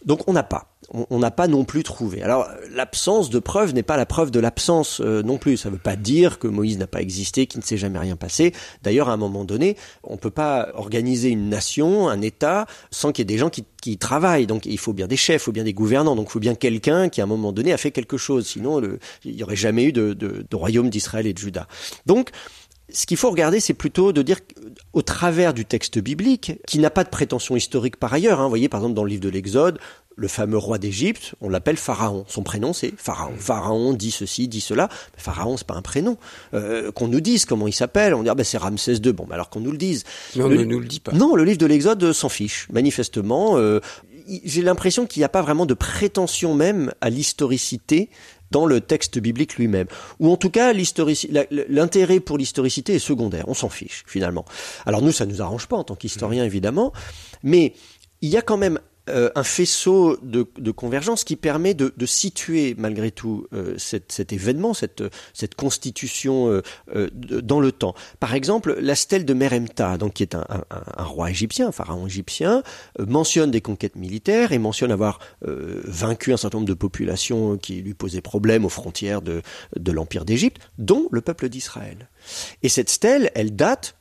donc 0.04 0.28
on 0.28 0.32
n'a 0.32 0.42
pas. 0.42 0.70
On 1.08 1.18
n'a 1.18 1.30
pas 1.30 1.48
non 1.48 1.64
plus 1.64 1.82
trouvé. 1.82 2.22
Alors, 2.22 2.46
l'absence 2.70 3.30
de 3.30 3.38
preuve 3.38 3.72
n'est 3.72 3.82
pas 3.82 3.96
la 3.96 4.04
preuve 4.04 4.30
de 4.30 4.38
l'absence 4.38 5.00
euh, 5.00 5.22
non 5.22 5.38
plus. 5.38 5.56
Ça 5.56 5.70
ne 5.70 5.74
veut 5.76 5.80
pas 5.80 5.96
dire 5.96 6.38
que 6.38 6.46
Moïse 6.46 6.76
n'a 6.76 6.86
pas 6.86 7.00
existé, 7.00 7.46
qu'il 7.46 7.60
ne 7.60 7.64
s'est 7.64 7.78
jamais 7.78 7.98
rien 7.98 8.16
passé. 8.16 8.52
D'ailleurs, 8.82 9.08
à 9.08 9.14
un 9.14 9.16
moment 9.16 9.46
donné, 9.46 9.78
on 10.02 10.12
ne 10.12 10.18
peut 10.18 10.30
pas 10.30 10.68
organiser 10.74 11.30
une 11.30 11.48
nation, 11.48 12.10
un 12.10 12.20
État, 12.20 12.66
sans 12.90 13.12
qu'il 13.12 13.22
y 13.22 13.24
ait 13.24 13.34
des 13.34 13.38
gens 13.38 13.48
qui, 13.48 13.64
qui 13.80 13.96
travaillent. 13.96 14.46
Donc, 14.46 14.66
il 14.66 14.78
faut 14.78 14.92
bien 14.92 15.06
des 15.06 15.16
chefs, 15.16 15.40
il 15.40 15.44
faut 15.46 15.52
bien 15.52 15.64
des 15.64 15.72
gouvernants. 15.72 16.16
Donc, 16.16 16.26
il 16.28 16.32
faut 16.32 16.38
bien 16.38 16.54
quelqu'un 16.54 17.08
qui, 17.08 17.22
à 17.22 17.24
un 17.24 17.28
moment 17.28 17.52
donné, 17.52 17.72
a 17.72 17.78
fait 17.78 17.90
quelque 17.90 18.18
chose. 18.18 18.46
Sinon, 18.46 18.78
le- 18.78 18.98
il 19.24 19.34
n'y 19.34 19.42
aurait 19.42 19.56
jamais 19.56 19.84
eu 19.84 19.92
de, 19.92 20.12
de, 20.12 20.44
de 20.48 20.56
royaume 20.56 20.90
d'Israël 20.90 21.26
et 21.26 21.32
de 21.32 21.38
Juda. 21.38 21.66
Donc, 22.04 22.28
ce 22.94 23.06
qu'il 23.06 23.16
faut 23.16 23.28
regarder, 23.30 23.58
c'est 23.60 23.74
plutôt 23.74 24.12
de 24.12 24.22
dire 24.22 24.38
au 24.92 25.02
travers 25.02 25.52
du 25.52 25.64
texte 25.66 25.98
biblique, 25.98 26.52
qui 26.66 26.78
n'a 26.78 26.90
pas 26.90 27.04
de 27.04 27.10
prétention 27.10 27.56
historique 27.56 27.96
par 27.96 28.14
ailleurs. 28.14 28.40
Hein, 28.40 28.44
vous 28.44 28.48
voyez, 28.50 28.68
par 28.68 28.80
exemple, 28.80 28.94
dans 28.94 29.04
le 29.04 29.10
livre 29.10 29.22
de 29.22 29.28
l'Exode, 29.28 29.78
le 30.16 30.28
fameux 30.28 30.56
roi 30.58 30.78
d'Égypte, 30.78 31.34
on 31.40 31.48
l'appelle 31.48 31.76
Pharaon. 31.76 32.24
Son 32.28 32.44
prénom, 32.44 32.72
c'est 32.72 32.92
Pharaon. 32.96 33.32
Pharaon 33.36 33.94
dit 33.94 34.12
ceci, 34.12 34.46
dit 34.46 34.60
cela. 34.60 34.88
Mais 35.16 35.20
Pharaon, 35.22 35.56
c'est 35.56 35.66
pas 35.66 35.74
un 35.74 35.82
prénom. 35.82 36.16
Euh, 36.54 36.92
qu'on 36.92 37.08
nous 37.08 37.20
dise 37.20 37.44
comment 37.46 37.66
il 37.66 37.72
s'appelle, 37.72 38.14
on 38.14 38.22
dit 38.22 38.28
ah 38.28 38.36
ben 38.36 38.44
c'est 38.44 38.58
Ramsès 38.58 38.94
II. 38.94 39.12
Bon, 39.12 39.24
ben 39.24 39.34
alors 39.34 39.50
qu'on 39.50 39.58
nous 39.60 39.72
le 39.72 39.76
dise. 39.78 40.04
Mais 40.36 40.44
on 40.44 40.48
Le- 40.48 40.58
ne 40.58 40.64
nous 40.64 40.78
le 40.78 40.86
dit 40.86 41.00
pas. 41.00 41.10
Non, 41.10 41.34
le 41.34 41.42
livre 41.42 41.58
de 41.58 41.66
l'Exode 41.66 42.12
s'en 42.12 42.28
fiche. 42.28 42.68
Manifestement, 42.72 43.58
euh, 43.58 43.80
j'ai 44.44 44.62
l'impression 44.62 45.04
qu'il 45.06 45.20
n'y 45.20 45.24
a 45.24 45.28
pas 45.28 45.42
vraiment 45.42 45.66
de 45.66 45.74
prétention 45.74 46.54
même 46.54 46.92
à 47.00 47.10
l'historicité 47.10 48.08
dans 48.54 48.66
le 48.66 48.80
texte 48.80 49.18
biblique 49.18 49.56
lui-même. 49.56 49.88
Ou 50.20 50.30
en 50.30 50.36
tout 50.36 50.48
cas, 50.48 50.72
l'intérêt 51.68 52.20
pour 52.20 52.38
l'historicité 52.38 52.94
est 52.94 53.00
secondaire. 53.00 53.46
On 53.48 53.54
s'en 53.54 53.68
fiche, 53.68 54.04
finalement. 54.06 54.44
Alors 54.86 55.02
nous, 55.02 55.10
ça 55.10 55.26
nous 55.26 55.42
arrange 55.42 55.66
pas 55.66 55.76
en 55.76 55.82
tant 55.82 55.96
qu'historien, 55.96 56.44
évidemment. 56.44 56.92
Mais 57.42 57.72
il 58.22 58.28
y 58.28 58.36
a 58.36 58.42
quand 58.42 58.56
même 58.56 58.78
euh, 59.10 59.30
un 59.34 59.42
faisceau 59.44 60.16
de, 60.22 60.46
de 60.58 60.70
convergence 60.70 61.24
qui 61.24 61.36
permet 61.36 61.74
de, 61.74 61.92
de 61.96 62.06
situer 62.06 62.74
malgré 62.78 63.10
tout 63.10 63.46
euh, 63.52 63.74
cet, 63.78 64.32
événement, 64.32 64.74
cette, 64.74 65.02
cette 65.32 65.54
constitution 65.54 66.48
euh, 66.50 66.62
euh, 66.94 67.10
dans 67.12 67.60
le 67.60 67.72
temps. 67.72 67.94
Par 68.20 68.34
exemple, 68.34 68.76
la 68.80 68.94
stèle 68.94 69.24
de 69.24 69.34
Meremta, 69.34 69.98
donc 69.98 70.14
qui 70.14 70.22
est 70.22 70.34
un, 70.34 70.46
un- 70.48 70.64
un 70.96 71.04
roi 71.04 71.30
égyptien, 71.30 71.68
un 71.68 71.72
pharaon 71.72 72.06
égyptien, 72.06 72.62
euh, 72.98 73.06
mentionne 73.06 73.50
des 73.50 73.60
conquêtes 73.60 73.96
militaires 73.96 74.52
et 74.52 74.58
mentionne 74.58 74.90
avoir 74.92 75.18
euh, 75.46 75.80
vaincu 75.84 76.32
un 76.32 76.36
certain 76.36 76.58
nombre 76.58 76.68
de 76.68 76.74
populations 76.74 77.58
qui 77.58 77.82
lui 77.82 77.94
posaient 77.94 78.20
problème 78.20 78.64
aux 78.64 78.68
frontières 78.70 79.20
de 79.22 79.42
l'empire 79.92 80.24
d'Égypte, 80.24 80.58
dont 80.78 81.08
le 81.12 81.20
peuple 81.20 81.48
d'Israël. 81.48 82.08
Et 82.62 82.68
cette 82.68 82.88
stèle, 82.90 83.30
elle 83.34 83.54
date 83.54 83.96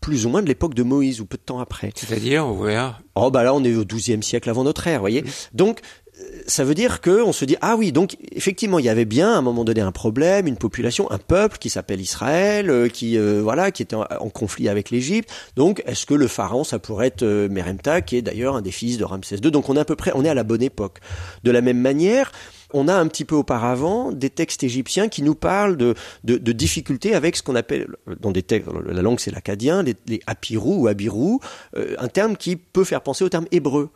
plus 0.00 0.26
ou 0.26 0.28
moins 0.28 0.42
de 0.42 0.48
l'époque 0.48 0.74
de 0.74 0.82
Moïse 0.82 1.20
ou 1.20 1.26
peu 1.26 1.36
de 1.36 1.42
temps 1.42 1.60
après. 1.60 1.92
C'est-à-dire, 1.94 2.46
on 2.46 2.62
verra. 2.62 2.98
Oh 3.14 3.30
bah 3.30 3.42
là 3.42 3.54
on 3.54 3.64
est 3.64 3.74
au 3.74 3.84
XIIe 3.84 4.22
siècle 4.22 4.48
avant 4.48 4.64
notre 4.64 4.86
ère, 4.86 5.00
voyez. 5.00 5.24
Donc 5.52 5.80
euh, 6.20 6.22
ça 6.46 6.64
veut 6.64 6.74
dire 6.74 7.00
que 7.00 7.22
on 7.22 7.32
se 7.32 7.44
dit 7.44 7.56
ah 7.60 7.76
oui 7.76 7.92
donc 7.92 8.16
effectivement 8.32 8.78
il 8.78 8.84
y 8.84 8.88
avait 8.88 9.04
bien 9.04 9.32
à 9.32 9.36
un 9.36 9.42
moment 9.42 9.64
donné 9.64 9.80
un 9.80 9.92
problème, 9.92 10.46
une 10.46 10.56
population, 10.56 11.10
un 11.10 11.18
peuple 11.18 11.58
qui 11.58 11.68
s'appelle 11.70 12.00
Israël, 12.00 12.70
euh, 12.70 12.88
qui 12.88 13.18
euh, 13.18 13.40
voilà 13.42 13.70
qui 13.70 13.82
était 13.82 13.96
en, 13.96 14.06
en 14.20 14.28
conflit 14.30 14.68
avec 14.68 14.90
l'Égypte. 14.90 15.30
Donc 15.56 15.82
est-ce 15.86 16.06
que 16.06 16.14
le 16.14 16.28
pharaon 16.28 16.64
ça 16.64 16.78
pourrait 16.78 17.08
être 17.08 17.22
euh, 17.22 17.48
Meremta 17.48 18.00
qui 18.00 18.16
est 18.16 18.22
d'ailleurs 18.22 18.56
un 18.56 18.62
des 18.62 18.72
fils 18.72 18.98
de 18.98 19.04
Ramsès 19.04 19.36
II. 19.36 19.50
Donc 19.50 19.68
on 19.68 19.76
est 19.76 19.80
à 19.80 19.84
peu 19.84 19.96
près 19.96 20.12
on 20.14 20.24
est 20.24 20.28
à 20.28 20.34
la 20.34 20.44
bonne 20.44 20.62
époque. 20.62 20.98
De 21.44 21.50
la 21.50 21.60
même 21.60 21.80
manière. 21.80 22.32
On 22.72 22.88
a 22.88 22.94
un 22.94 23.06
petit 23.06 23.24
peu 23.24 23.34
auparavant 23.34 24.12
des 24.12 24.30
textes 24.30 24.62
égyptiens 24.62 25.08
qui 25.08 25.22
nous 25.22 25.34
parlent 25.34 25.76
de, 25.76 25.94
de, 26.24 26.36
de 26.36 26.52
difficultés 26.52 27.14
avec 27.14 27.36
ce 27.36 27.42
qu'on 27.42 27.56
appelle, 27.56 27.88
dans 28.20 28.30
des 28.30 28.42
textes, 28.42 28.68
la 28.86 29.02
langue 29.02 29.20
c'est 29.20 29.30
l'acadien, 29.30 29.82
les, 29.82 29.96
les 30.06 30.20
apirou 30.26 30.82
ou 30.82 30.86
abirou, 30.88 31.40
euh, 31.76 31.94
un 31.98 32.08
terme 32.08 32.36
qui 32.36 32.56
peut 32.56 32.84
faire 32.84 33.00
penser 33.00 33.24
au 33.24 33.28
terme 33.28 33.46
hébreu. 33.52 33.90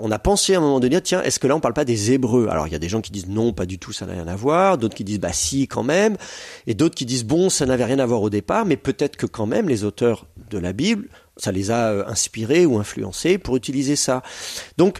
On 0.00 0.12
a 0.12 0.18
pensé 0.20 0.54
à 0.54 0.58
un 0.58 0.60
moment 0.60 0.78
donné, 0.78 1.00
tiens, 1.00 1.22
est-ce 1.22 1.40
que 1.40 1.48
là 1.48 1.56
on 1.56 1.60
parle 1.60 1.74
pas 1.74 1.84
des 1.84 2.12
Hébreux? 2.12 2.46
Alors 2.48 2.68
il 2.68 2.72
y 2.72 2.76
a 2.76 2.78
des 2.78 2.88
gens 2.88 3.00
qui 3.00 3.10
disent 3.10 3.26
non, 3.26 3.52
pas 3.52 3.66
du 3.66 3.80
tout, 3.80 3.92
ça 3.92 4.06
n'a 4.06 4.12
rien 4.12 4.28
à 4.28 4.36
voir. 4.36 4.78
D'autres 4.78 4.94
qui 4.94 5.02
disent 5.02 5.18
bah 5.18 5.32
si 5.32 5.66
quand 5.66 5.82
même, 5.82 6.16
et 6.68 6.74
d'autres 6.74 6.94
qui 6.94 7.04
disent 7.04 7.24
bon, 7.24 7.50
ça 7.50 7.66
n'avait 7.66 7.84
rien 7.84 7.98
à 7.98 8.06
voir 8.06 8.22
au 8.22 8.30
départ, 8.30 8.64
mais 8.64 8.76
peut-être 8.76 9.16
que 9.16 9.26
quand 9.26 9.46
même 9.46 9.68
les 9.68 9.82
auteurs 9.82 10.26
de 10.50 10.58
la 10.58 10.72
Bible, 10.72 11.08
ça 11.36 11.50
les 11.50 11.72
a 11.72 11.88
euh, 11.88 12.04
inspirés 12.06 12.64
ou 12.64 12.78
influencés 12.78 13.38
pour 13.38 13.56
utiliser 13.56 13.96
ça. 13.96 14.22
Donc 14.76 14.98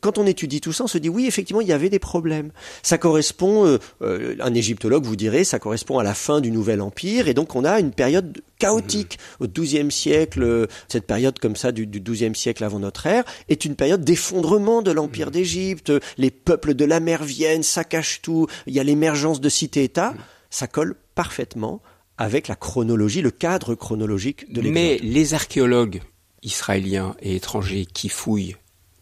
quand 0.00 0.18
on 0.18 0.26
étudie 0.26 0.60
tout 0.60 0.72
ça, 0.72 0.84
on 0.84 0.86
se 0.86 0.98
dit 0.98 1.08
oui, 1.08 1.26
effectivement, 1.26 1.60
il 1.60 1.68
y 1.68 1.72
avait 1.72 1.90
des 1.90 1.98
problèmes. 1.98 2.50
Ça 2.82 2.98
correspond, 2.98 3.66
euh, 3.66 3.78
euh, 4.02 4.36
un 4.40 4.54
égyptologue 4.54 5.04
vous 5.04 5.16
dirait, 5.16 5.44
ça 5.44 5.58
correspond 5.58 5.98
à 5.98 6.02
la 6.04 6.14
fin 6.14 6.40
du 6.40 6.50
Nouvel 6.50 6.80
Empire, 6.80 7.28
et 7.28 7.34
donc 7.34 7.54
on 7.56 7.64
a 7.64 7.80
une 7.80 7.92
période 7.92 8.38
chaotique 8.58 9.18
au 9.40 9.46
XIIe 9.46 9.90
siècle. 9.90 10.42
euh, 10.42 10.66
Cette 10.88 11.06
période 11.06 11.38
comme 11.38 11.56
ça 11.56 11.72
du, 11.72 11.86
du 11.86 12.00
XIIe 12.00 12.34
siècle 12.34 12.64
avant 12.64 12.78
notre 12.78 13.06
ère 13.06 13.24
est 13.48 13.64
une 13.64 13.76
période 13.76 14.04
d'effondrement 14.04 14.82
de 14.82 14.90
l'Empire 14.90 15.30
d'Égypte. 15.30 15.92
Les 16.16 16.30
peuples 16.30 16.74
de 16.74 16.84
la 16.84 17.00
mer 17.00 17.24
viennent, 17.24 17.62
ça 17.62 17.84
cache 17.84 18.22
tout. 18.22 18.46
Il 18.66 18.74
y 18.74 18.80
a 18.80 18.84
l'émergence 18.84 19.40
de 19.40 19.48
cités-États. 19.48 20.14
Ça 20.50 20.66
colle 20.66 20.94
parfaitement 21.14 21.82
avec 22.18 22.48
la 22.48 22.54
chronologie, 22.54 23.20
le 23.20 23.30
cadre 23.30 23.74
chronologique 23.74 24.50
de 24.50 24.60
l'Exode. 24.60 24.74
Mais 24.74 24.98
les 25.02 25.34
archéologues 25.34 26.00
israéliens 26.42 27.14
et 27.20 27.36
étrangers 27.36 27.84
qui 27.84 28.08
fouillent 28.08 28.56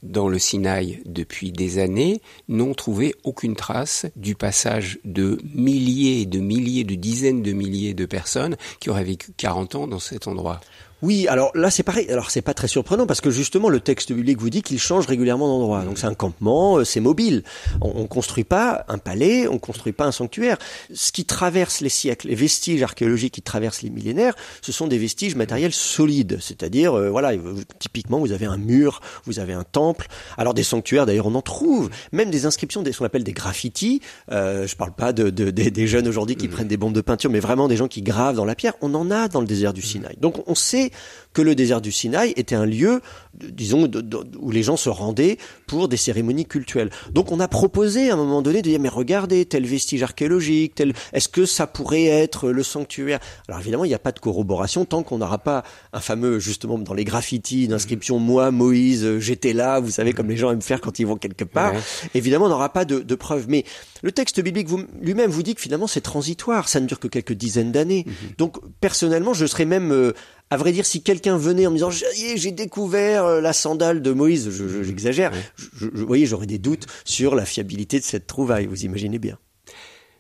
dans 0.05 0.29
le 0.29 0.39
Sinaï 0.39 1.03
depuis 1.07 1.51
des 1.51 1.79
années 1.79 2.21
n'ont 2.49 2.75
trouvé 2.75 3.15
aucune 3.25 3.57
trace 3.57 4.07
du 4.15 4.35
passage 4.35 4.99
de 5.05 5.39
milliers 5.55 6.21
et 6.21 6.27
de 6.27 6.39
milliers, 6.39 6.85
de 6.85 6.95
dizaines 6.95 7.43
de 7.43 7.53
milliers 7.53 7.95
de 7.95 8.07
personnes 8.07 8.57
qui 8.81 8.91
auraient 8.91 9.05
vécu 9.05 9.33
40 9.37 9.75
ans 9.75 9.87
dans 9.87 9.99
cet 9.99 10.29
endroit. 10.29 10.61
Oui, 11.05 11.29
alors 11.29 11.51
là 11.55 11.71
c'est 11.71 11.83
pareil. 11.83 12.11
Alors 12.11 12.31
c'est 12.31 12.41
pas 12.41 12.55
très 12.55 12.67
surprenant 12.67 13.05
parce 13.07 13.21
que 13.21 13.29
justement 13.31 13.69
le 13.69 13.79
texte 13.79 14.11
biblique 14.11 14.41
vous 14.41 14.49
dit 14.49 14.63
qu'il 14.63 14.79
change 14.81 15.07
régulièrement 15.07 15.47
d'endroit. 15.49 15.83
Donc 15.83 15.99
c'est 15.99 16.07
un 16.07 16.15
campement, 16.15 16.79
euh, 16.79 16.85
c'est 16.85 17.01
mobile. 17.01 17.43
On, 17.83 17.93
on 17.97 18.07
construit 18.07 18.45
pas 18.45 18.87
un 18.89 18.97
palais, 18.97 19.47
on 19.47 19.59
construit 19.59 19.93
pas 19.93 20.07
un 20.07 20.13
sanctuaire. 20.13 20.57
Ce 20.95 21.13
qui 21.13 21.27
traverse 21.27 21.83
les 21.83 21.91
siècles, 21.91 22.29
les 22.29 22.35
vestiges 22.35 22.83
archéologiques 22.83 23.35
qui 23.35 23.43
traversent 23.43 23.83
les 23.83 23.91
millénaires, 23.91 24.35
ce 24.63 24.73
sont 24.73 24.87
des 24.87 24.97
vestiges 24.97 25.35
matériels 25.37 25.75
solides. 25.75 26.39
C'est-à-dire, 26.41 26.95
euh, 26.95 27.11
voilà, 27.11 27.33
typiquement 27.79 28.19
vous 28.21 28.33
avez 28.33 28.47
un 28.47 28.57
mur, 28.57 29.03
vous 29.27 29.39
avez 29.41 29.53
un 29.53 29.65
temple. 29.65 30.07
Alors 30.39 30.55
des 30.55 30.63
sanctuaires 30.63 31.05
d'ailleurs 31.05 31.27
on 31.27 31.35
en 31.35 31.43
trouve, 31.43 31.91
même 32.13 32.31
des 32.31 32.47
inscriptions, 32.47 32.81
des, 32.81 32.93
ce 32.93 32.99
qu'on 33.01 33.05
appelle 33.05 33.25
des 33.25 33.33
graffitis. 33.35 34.01
Euh, 34.33 34.67
je 34.67 34.75
parle 34.75 34.95
pas 34.95 35.13
de, 35.13 35.29
de- 35.29 35.51
des- 35.51 35.71
des 35.71 35.87
jeunes 35.87 36.09
aujourd'hui 36.09 36.37
qui 36.37 36.49
prennent 36.49 36.69
des 36.69 36.79
bombes 36.79 36.95
de 36.95 37.03
peinture, 37.03 37.29
mais 37.31 37.41
vraiment 37.41 37.69
des 37.69 37.77
gens 37.77 37.89
qui 37.89 38.01
gravent 38.01 38.37
dans 38.37 38.47
la 38.47 38.55
pierre. 38.55 38.73
On 38.81 38.95
en 38.95 39.11
a 39.11 39.29
dans 39.29 39.43
le 39.43 39.47
désert 39.47 39.75
du 39.75 39.83
Sinaï. 39.83 40.17
Donc 40.19 40.43
on 40.47 40.55
sait 40.55 40.93
que 41.33 41.43
le 41.43 41.55
désert 41.55 41.81
du 41.81 41.91
Sinaï 41.91 42.33
était 42.37 42.55
un 42.55 42.65
lieu, 42.67 43.01
disons, 43.35 43.87
de- 43.89 44.01
de- 44.01 44.25
où 44.39 44.51
les 44.53 44.63
gens 44.63 44.77
se 44.77 44.89
rendaient 44.89 45.37
pour 45.67 45.89
des 45.89 45.97
cérémonies 45.97 46.45
cultuelles. 46.47 46.91
Donc 47.13 47.33
on 47.33 47.41
a 47.41 47.49
proposé 47.49 48.11
à 48.11 48.15
un 48.15 48.17
moment 48.17 48.41
donné 48.43 48.63
de 48.63 48.69
dire 48.71 48.79
mais 48.81 48.89
regardez 48.89 49.45
tel 49.45 49.67
vestige 49.67 50.03
archéologique, 50.03 50.77
tel 50.77 50.93
est-ce 51.13 51.29
que 51.29 51.45
ça 51.47 51.67
pourrait 51.67 52.05
être 52.05 52.51
le 52.51 52.63
sanctuaire? 52.63 53.19
Alors 53.49 53.61
évidemment 53.61 53.85
il 53.85 53.89
n'y 53.89 53.95
a 53.95 53.99
pas 53.99 54.13
de 54.13 54.21
corroboration 54.21 54.85
tant 54.85 55.03
qu'on 55.03 55.19
n'aura 55.19 55.39
pas 55.39 55.65
un 55.93 56.01
fameux 56.01 56.39
justement 56.39 56.79
dans 56.79 56.95
les 56.95 57.05
graffitis 57.05 57.67
d'inscription 57.67 58.19
moi 58.21 58.51
Moïse 58.53 59.19
j'étais 59.19 59.53
là, 59.53 59.81
vous 59.81 59.91
savez 59.91 60.13
comme 60.13 60.29
les 60.29 60.37
gens 60.37 60.53
aiment 60.53 60.63
faire 60.63 60.81
quand 60.81 60.99
ils 61.01 61.07
vont 61.07 61.17
quelque 61.17 61.45
part. 61.45 61.75
Ouais. 61.75 61.81
Évidemment 62.15 62.47
on 62.47 62.51
n'aura 62.51 62.73
pas 62.73 62.85
de, 62.85 63.01
de 63.01 63.15
preuves, 63.17 63.47
mais 63.49 63.65
le 64.03 64.13
texte 64.13 64.41
biblique 64.41 64.69
lui-même 65.01 65.31
vous 65.31 65.43
dit 65.43 65.55
que 65.57 65.61
finalement 65.61 65.89
c'est 65.89 66.01
transitoire, 66.01 66.69
ça 66.69 66.79
ne 66.81 66.87
dure 66.87 67.01
que 67.01 67.09
quelques 67.09 67.33
dizaines 67.33 67.73
d'années. 67.73 68.05
Donc 68.39 68.59
personnellement 68.81 69.35
je 69.35 69.47
serais 69.47 69.65
même 69.65 69.91
euh, 69.93 70.13
à 70.51 70.57
vrai 70.57 70.73
dire, 70.73 70.87
si 70.87 71.03
quelqu'un 71.03 71.37
venait 71.37 71.67
en 71.67 71.71
me 71.71 71.77
disant 71.77 71.91
j'ai 71.91 72.51
découvert 72.53 73.25
euh, 73.25 73.41
la 73.41 73.53
sandale 73.53 74.03
de 74.03 74.13
Moïse, 74.13 74.51
je- 74.51 74.69
je- 74.69 74.83
j'exagère, 74.83 75.33
je, 75.57 75.67
je- 75.77 75.87
vous 75.87 76.07
voyez, 76.07 76.27
j'aurais 76.27 76.47
des 76.47 76.59
doutes 76.59 76.87
sur 77.05 77.35
la 77.35 77.45
fiabilité 77.45 77.99
de 77.99 78.05
cette 78.05 78.27
trouvaille, 78.27 78.67
vous 78.67 78.85
imaginez 78.85 79.19
bien. 79.19 79.39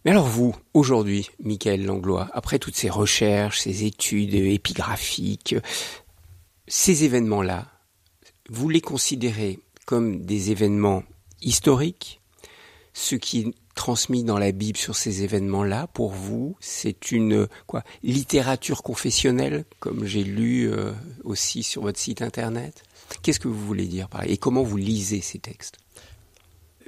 Mais 0.04 0.10
alors 0.10 0.26
vous, 0.26 0.54
aujourd'hui, 0.74 1.30
Michael 1.42 1.84
Langlois, 1.86 2.28
après 2.34 2.58
toutes 2.58 2.76
ces 2.76 2.90
recherches, 2.90 3.60
ces 3.60 3.84
études 3.84 4.34
épigraphiques, 4.34 5.54
ces 6.66 7.04
événements-là, 7.04 7.68
vous 8.50 8.68
les 8.68 8.80
considérez 8.80 9.58
comme 9.86 10.24
des 10.24 10.50
événements 10.50 11.04
historiques 11.42 12.20
Ce 12.92 13.14
qui 13.14 13.54
transmis 13.74 14.24
dans 14.24 14.38
la 14.38 14.52
Bible 14.52 14.78
sur 14.78 14.96
ces 14.96 15.22
événements-là, 15.22 15.88
pour 15.88 16.12
vous, 16.12 16.56
c'est 16.60 17.12
une 17.12 17.48
quoi 17.66 17.82
littérature 18.02 18.82
confessionnelle, 18.82 19.64
comme 19.80 20.04
j'ai 20.04 20.24
lu 20.24 20.70
euh, 20.70 20.92
aussi 21.24 21.62
sur 21.62 21.82
votre 21.82 21.98
site 21.98 22.22
internet? 22.22 22.82
Qu'est-ce 23.22 23.40
que 23.40 23.48
vous 23.48 23.66
voulez 23.66 23.86
dire 23.86 24.08
par 24.08 24.22
là? 24.22 24.28
Et 24.28 24.36
comment 24.36 24.62
vous 24.62 24.76
lisez 24.76 25.20
ces 25.20 25.38
textes? 25.38 25.78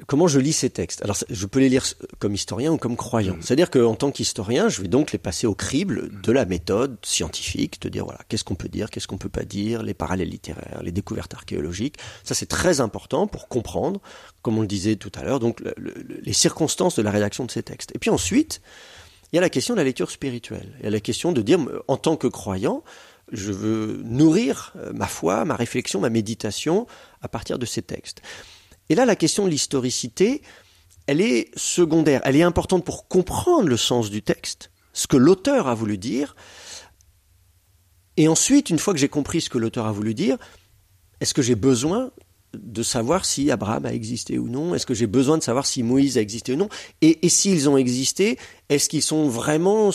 Comment 0.07 0.29
je 0.29 0.39
lis 0.39 0.53
ces 0.53 0.71
textes 0.71 1.03
Alors, 1.03 1.17
je 1.29 1.47
peux 1.47 1.61
les 1.61 1.69
lire 1.69 1.85
comme 2.19 2.35
historien 2.35 2.73
ou 2.73 2.77
comme 2.77 2.97
croyant. 2.97 3.37
Mmh. 3.37 3.43
C'est-à-dire 3.43 3.71
qu'en 3.71 3.95
tant 3.95 4.11
qu'historien, 4.11 4.69
je 4.69 4.83
vais 4.83 4.89
donc 4.89 5.13
les 5.13 5.19
passer 5.19 5.47
au 5.47 5.55
crible 5.55 6.11
de 6.23 6.33
la 6.33 6.45
méthode 6.45 6.97
scientifique, 7.03 7.81
de 7.81 7.89
dire 7.89 8.05
voilà, 8.05 8.21
qu'est-ce 8.29 8.45
qu'on 8.45 8.55
peut 8.55 8.69
dire, 8.69 8.91
qu'est-ce 8.91 9.07
qu'on 9.07 9.19
peut 9.19 9.29
pas 9.29 9.45
dire, 9.45 9.83
les 9.83 9.95
parallèles 9.95 10.29
littéraires, 10.29 10.83
les 10.83 10.93
découvertes 10.93 11.35
archéologiques. 11.35 11.97
Ça, 12.25 12.35
c'est 12.35 12.47
très 12.47 12.81
important 12.81 13.27
pour 13.27 13.49
comprendre, 13.49 14.01
comme 14.43 14.59
on 14.59 14.63
le 14.63 14.67
disait 14.67 14.97
tout 14.97 15.13
à 15.15 15.25
l'heure, 15.25 15.41
donc 15.41 15.63
les 15.77 16.33
circonstances 16.33 16.97
de 16.97 17.03
la 17.03 17.11
rédaction 17.11 17.45
de 17.45 17.51
ces 17.51 17.63
textes. 17.63 17.93
Et 17.95 17.99
puis 17.99 18.11
ensuite, 18.11 18.61
il 19.33 19.37
y 19.37 19.39
a 19.39 19.43
la 19.43 19.51
question 19.51 19.75
de 19.75 19.79
la 19.79 19.85
lecture 19.85 20.11
spirituelle. 20.11 20.75
Il 20.81 20.85
y 20.85 20.89
a 20.89 20.91
la 20.91 21.01
question 21.01 21.33
de 21.33 21.43
dire, 21.43 21.59
en 21.89 21.97
tant 21.97 22.17
que 22.17 22.27
croyant, 22.27 22.85
je 23.33 23.53
veux 23.53 24.03
nourrir 24.05 24.73
euh, 24.77 24.93
ma 24.93 25.07
foi, 25.07 25.45
ma 25.45 25.57
réflexion, 25.57 26.01
ma 26.01 26.11
méditation 26.11 26.87
à 27.23 27.29
partir 27.29 27.59
de 27.59 27.67
ces 27.67 27.83
textes. 27.83 28.23
Et 28.89 28.95
là, 28.95 29.05
la 29.05 29.17
question 29.17 29.45
de 29.45 29.51
l'historicité, 29.51 30.43
elle 31.07 31.21
est 31.21 31.57
secondaire. 31.57 32.21
Elle 32.25 32.37
est 32.37 32.43
importante 32.43 32.85
pour 32.85 33.09
comprendre 33.09 33.69
le 33.69 33.77
sens 33.77 34.11
du 34.11 34.23
texte, 34.23 34.71
ce 34.93 35.07
que 35.07 35.17
l'auteur 35.17 35.69
a 35.69 35.75
voulu 35.75 35.99
dire. 35.99 36.37
Et 38.17 38.29
ensuite, 38.29 38.71
une 38.71 38.79
fois 38.79 38.95
que 38.95 39.01
j'ai 39.01 39.09
compris 39.09 39.41
ce 39.41 39.51
que 39.51 39.59
l'auteur 39.59 39.87
a 39.87 39.93
voulu 39.93 40.15
dire, 40.15 40.39
est-ce 41.21 41.35
que 41.35 41.43
j'ai 41.43 41.55
besoin 41.55 42.11
de 42.55 42.83
savoir 42.83 43.25
si 43.25 43.51
Abraham 43.51 43.87
a 43.87 43.93
existé 43.93 44.39
ou 44.39 44.49
non? 44.49 44.75
Est-ce 44.75 44.87
que 44.87 44.95
j'ai 44.95 45.07
besoin 45.07 45.37
de 45.39 45.43
savoir 45.43 45.67
si 45.67 45.83
Moïse 45.83 46.17
a 46.17 46.21
existé 46.21 46.55
ou 46.55 46.57
non? 46.57 46.69
Et, 47.03 47.29
s'ils 47.29 47.69
ont 47.69 47.77
existé, 47.77 48.39
est-ce 48.69 48.89
qu'ils 48.89 49.03
sont 49.03 49.29
vraiment 49.29 49.91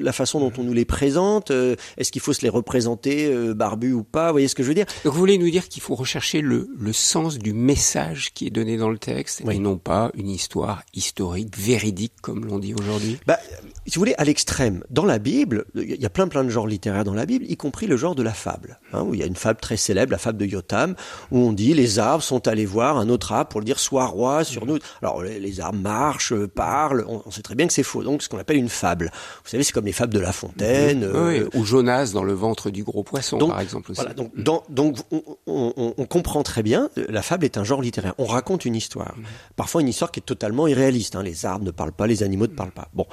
la 0.00 0.12
façon 0.12 0.40
dont 0.40 0.52
on 0.58 0.64
nous 0.64 0.72
les 0.72 0.84
présente 0.84 1.50
euh, 1.50 1.76
Est-ce 1.98 2.10
qu'il 2.10 2.22
faut 2.22 2.32
se 2.32 2.42
les 2.42 2.48
représenter 2.48 3.26
euh, 3.26 3.54
barbus 3.54 3.92
ou 3.92 4.02
pas 4.02 4.28
Vous 4.28 4.34
voyez 4.34 4.48
ce 4.48 4.54
que 4.54 4.62
je 4.62 4.68
veux 4.68 4.74
dire? 4.74 4.86
Donc 5.04 5.12
vous 5.12 5.18
voulez 5.18 5.38
nous 5.38 5.50
dire 5.50 5.68
qu'il 5.68 5.82
faut 5.82 5.94
rechercher 5.94 6.40
le, 6.40 6.68
le, 6.78 6.92
sens 6.92 7.38
du 7.38 7.52
message 7.52 8.32
qui 8.32 8.46
est 8.46 8.50
donné 8.50 8.76
dans 8.76 8.88
le 8.88 8.98
texte 8.98 9.42
et 9.48 9.58
non 9.58 9.76
pas 9.76 10.10
une 10.14 10.30
histoire 10.30 10.82
historique, 10.94 11.56
véridique 11.56 12.14
comme 12.22 12.46
l'on 12.46 12.58
dit 12.58 12.74
aujourd'hui? 12.74 13.18
Bah, 13.26 13.38
Si 13.86 13.96
vous 13.96 14.00
voulez, 14.00 14.14
à 14.16 14.24
l'extrême, 14.24 14.82
dans 14.90 15.04
la 15.04 15.18
Bible, 15.18 15.66
il 15.74 16.00
y 16.00 16.06
a 16.06 16.10
plein 16.10 16.28
plein 16.28 16.44
de 16.44 16.50
genres 16.50 16.66
littéraires 16.66 17.04
dans 17.04 17.14
la 17.14 17.26
Bible, 17.26 17.44
y 17.48 17.56
compris 17.56 17.86
le 17.86 17.96
genre 17.96 18.14
de 18.14 18.22
la 18.22 18.32
fable. 18.32 18.78
Hein, 18.92 19.02
où 19.02 19.14
il 19.14 19.20
y 19.20 19.22
a 19.22 19.26
une 19.26 19.36
fable 19.36 19.60
très 19.60 19.76
célèbre, 19.76 20.12
la 20.12 20.18
fable 20.18 20.38
de 20.38 20.46
Yotam, 20.46 20.94
où 21.30 21.38
on 21.38 21.52
dit 21.52 21.74
les 21.74 21.98
arbres 21.98 22.22
sont 22.22 22.46
allés 22.48 22.66
voir 22.66 22.96
un 22.96 23.08
autre 23.08 23.32
arbre 23.32 23.48
pour 23.48 23.60
le 23.60 23.66
dire 23.66 23.80
sois 23.80 24.06
roi 24.06 24.44
sur 24.44 24.66
nous. 24.66 24.78
Alors 25.02 25.22
les, 25.22 25.60
arbres 25.60 25.78
marchent, 25.78 26.34
parlent, 26.54 27.04
on, 27.08 27.30
sait 27.30 27.42
très 27.42 27.54
bien 27.54 27.66
que 27.66 27.72
c'est 27.72 27.82
faux 27.82 28.02
ce 28.22 28.28
qu'on 28.28 28.38
appelle 28.38 28.56
une 28.56 28.68
fable. 28.68 29.10
Vous 29.44 29.50
savez, 29.50 29.62
c'est 29.62 29.72
comme 29.72 29.86
les 29.86 29.92
fables 29.92 30.12
de 30.12 30.18
La 30.18 30.32
Fontaine. 30.32 31.04
Euh, 31.04 31.48
ou 31.54 31.64
Jonas 31.64 32.10
dans 32.12 32.24
le 32.24 32.32
ventre 32.32 32.70
du 32.70 32.84
gros 32.84 33.02
poisson, 33.02 33.38
par 33.38 33.60
exemple. 33.60 33.92
Aussi. 33.92 34.00
Voilà, 34.00 34.14
donc, 34.14 34.64
donc 34.70 34.98
on, 35.46 36.06
comprend 36.08 36.42
très 36.42 36.62
bien, 36.62 36.90
la 36.96 37.22
fable 37.22 37.44
est 37.44 37.58
un 37.58 37.64
genre 37.64 37.82
littéraire. 37.82 38.14
On 38.18 38.26
raconte 38.26 38.64
une 38.64 38.76
histoire. 38.76 39.14
Mm. 39.16 39.22
Parfois 39.56 39.80
une 39.80 39.88
histoire 39.88 40.10
qui 40.10 40.20
est 40.20 40.24
totalement 40.24 40.66
irréaliste. 40.66 41.16
Hein. 41.16 41.22
Les 41.22 41.46
arbres 41.46 41.64
ne 41.64 41.70
parlent 41.70 41.92
pas, 41.92 42.06
les 42.06 42.22
animaux 42.22 42.46
ne 42.46 42.54
parlent 42.54 42.70
pas. 42.70 42.88
Bon, 42.94 43.06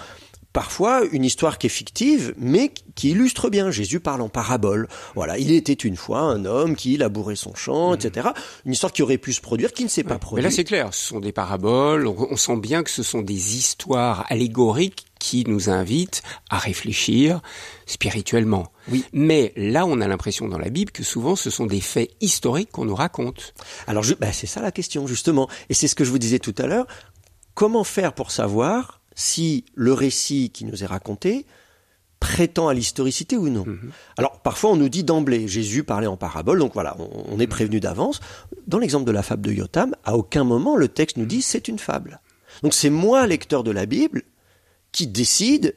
parfois 0.53 1.03
une 1.11 1.23
histoire 1.23 1.57
qui 1.57 1.67
est 1.67 1.71
fictive, 1.71 2.33
mais 2.37 2.73
qui 2.95 3.11
illustre 3.11 3.49
bien. 3.49 3.71
Jésus 3.71 3.99
parle 3.99 4.21
en 4.21 4.29
parabole. 4.29 4.87
Voilà, 5.15 5.37
il 5.37 5.51
était 5.51 5.73
une 5.73 5.95
fois 5.95 6.19
un 6.19 6.45
homme 6.45 6.75
qui 6.75 6.97
labourait 6.97 7.35
son 7.35 7.55
champ, 7.55 7.93
etc. 7.93 8.29
Une 8.65 8.73
histoire 8.73 8.91
qui 8.91 9.01
aurait 9.01 9.17
pu 9.17 9.33
se 9.33 9.41
produire, 9.41 9.71
qui 9.71 9.83
ne 9.83 9.89
s'est 9.89 10.03
pas 10.03 10.19
produite. 10.19 10.43
Mais 10.43 10.49
là, 10.49 10.55
c'est 10.55 10.63
clair. 10.63 10.93
Ce 10.93 11.07
sont 11.07 11.19
des 11.19 11.31
paraboles. 11.31 12.07
On, 12.07 12.35
sent 12.35 12.57
bien 12.57 12.83
que 12.83 12.89
ce 12.89 13.03
sont 13.03 13.21
des 13.21 13.57
histoires 13.57 14.25
allégoriques 14.29 15.05
qui 15.19 15.43
nous 15.47 15.69
invitent 15.69 16.23
à 16.49 16.57
réfléchir 16.57 17.41
spirituellement. 17.85 18.71
Oui. 18.89 19.05
Mais 19.13 19.53
là, 19.55 19.85
on 19.85 20.01
a 20.01 20.07
l'impression 20.07 20.47
dans 20.47 20.57
la 20.57 20.69
Bible 20.69 20.91
que 20.91 21.03
souvent, 21.03 21.35
ce 21.35 21.51
sont 21.51 21.67
des 21.67 21.81
faits 21.81 22.09
historiques 22.19 22.71
qu'on 22.71 22.85
nous 22.85 22.95
raconte. 22.95 23.53
Alors, 23.85 24.03
ben, 24.19 24.31
c'est 24.33 24.47
ça 24.47 24.61
la 24.61 24.71
question, 24.71 25.05
justement. 25.05 25.47
Et 25.69 25.75
c'est 25.75 25.87
ce 25.87 25.95
que 25.95 26.03
je 26.03 26.09
vous 26.09 26.17
disais 26.17 26.39
tout 26.39 26.55
à 26.57 26.65
l'heure. 26.65 26.87
Comment 27.53 27.83
faire 27.83 28.13
pour 28.13 28.31
savoir 28.31 29.00
si 29.15 29.65
le 29.75 29.93
récit 29.93 30.49
qui 30.51 30.65
nous 30.65 30.83
est 30.83 30.87
raconté 30.87 31.45
prétend 32.21 32.67
à 32.67 32.73
l'historicité 32.73 33.35
ou 33.35 33.49
non. 33.49 33.65
Mhm. 33.65 33.91
Alors 34.15 34.39
parfois 34.41 34.69
on 34.69 34.75
nous 34.77 34.89
dit 34.89 35.03
d'emblée, 35.03 35.47
Jésus 35.47 35.83
parlait 35.83 36.07
en 36.07 36.17
parabole, 36.17 36.59
donc 36.59 36.73
voilà, 36.73 36.95
on, 36.99 37.39
est 37.39 37.47
prévenu 37.47 37.79
d'avance. 37.79 38.21
Dans 38.67 38.77
l'exemple 38.77 39.05
de 39.05 39.11
la 39.11 39.23
fable 39.23 39.41
de 39.41 39.51
Yotam, 39.51 39.95
à 40.05 40.15
aucun 40.15 40.43
moment 40.43 40.77
le 40.77 40.87
texte 40.87 41.17
nous 41.17 41.25
dit 41.25 41.41
c'est 41.41 41.67
une 41.67 41.79
fable. 41.79 42.21
Donc 42.61 42.73
c'est 42.73 42.91
moi, 42.91 43.25
lecteur 43.25 43.63
de 43.63 43.71
la 43.71 43.87
Bible, 43.87 44.21
qui 44.91 45.07
décide 45.07 45.75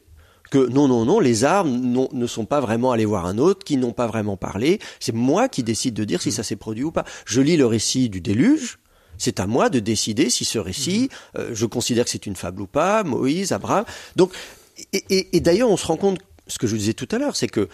que 0.50 0.68
non, 0.68 0.86
non, 0.86 1.06
non, 1.06 1.18
les 1.18 1.44
arbres 1.44 1.70
ne 1.70 2.26
sont 2.26 2.44
pas 2.44 2.60
vraiment 2.60 2.92
allés 2.92 3.06
voir 3.06 3.24
un 3.24 3.38
autre, 3.38 3.64
qui 3.64 3.78
n'ont 3.78 3.92
pas 3.92 4.06
vraiment 4.06 4.36
parlé. 4.36 4.80
C'est 5.00 5.14
moi 5.14 5.48
qui 5.48 5.62
décide 5.62 5.94
de 5.94 6.04
dire 6.04 6.20
si 6.20 6.28
mhm. 6.28 6.34
ça 6.34 6.42
s'est 6.42 6.56
produit 6.56 6.84
ou 6.84 6.92
pas. 6.92 7.04
Je 7.24 7.40
lis 7.40 7.56
le 7.56 7.66
récit 7.66 8.10
du 8.10 8.20
déluge, 8.20 8.78
c'est 9.18 9.40
à 9.40 9.46
moi 9.46 9.70
de 9.70 9.80
décider 9.80 10.30
si 10.30 10.44
ce 10.44 10.58
récit, 10.58 11.08
mhm. 11.34 11.40
euh, 11.40 11.50
je 11.54 11.66
considère 11.66 12.04
que 12.04 12.10
c'est 12.10 12.26
une 12.26 12.36
fable 12.36 12.62
ou 12.62 12.66
pas, 12.66 13.04
Moïse, 13.04 13.52
Abraham. 13.52 13.84
Donc, 14.16 14.32
et, 14.92 15.40
d'ailleurs, 15.40 15.70
on 15.70 15.76
se 15.76 15.86
rend 15.86 15.96
compte, 15.96 16.18
ce 16.46 16.58
que 16.58 16.66
je 16.66 16.76
disais 16.76 16.94
tout 16.94 17.08
à 17.12 17.18
l'heure, 17.18 17.36
c'est 17.36 17.48
que 17.48 17.68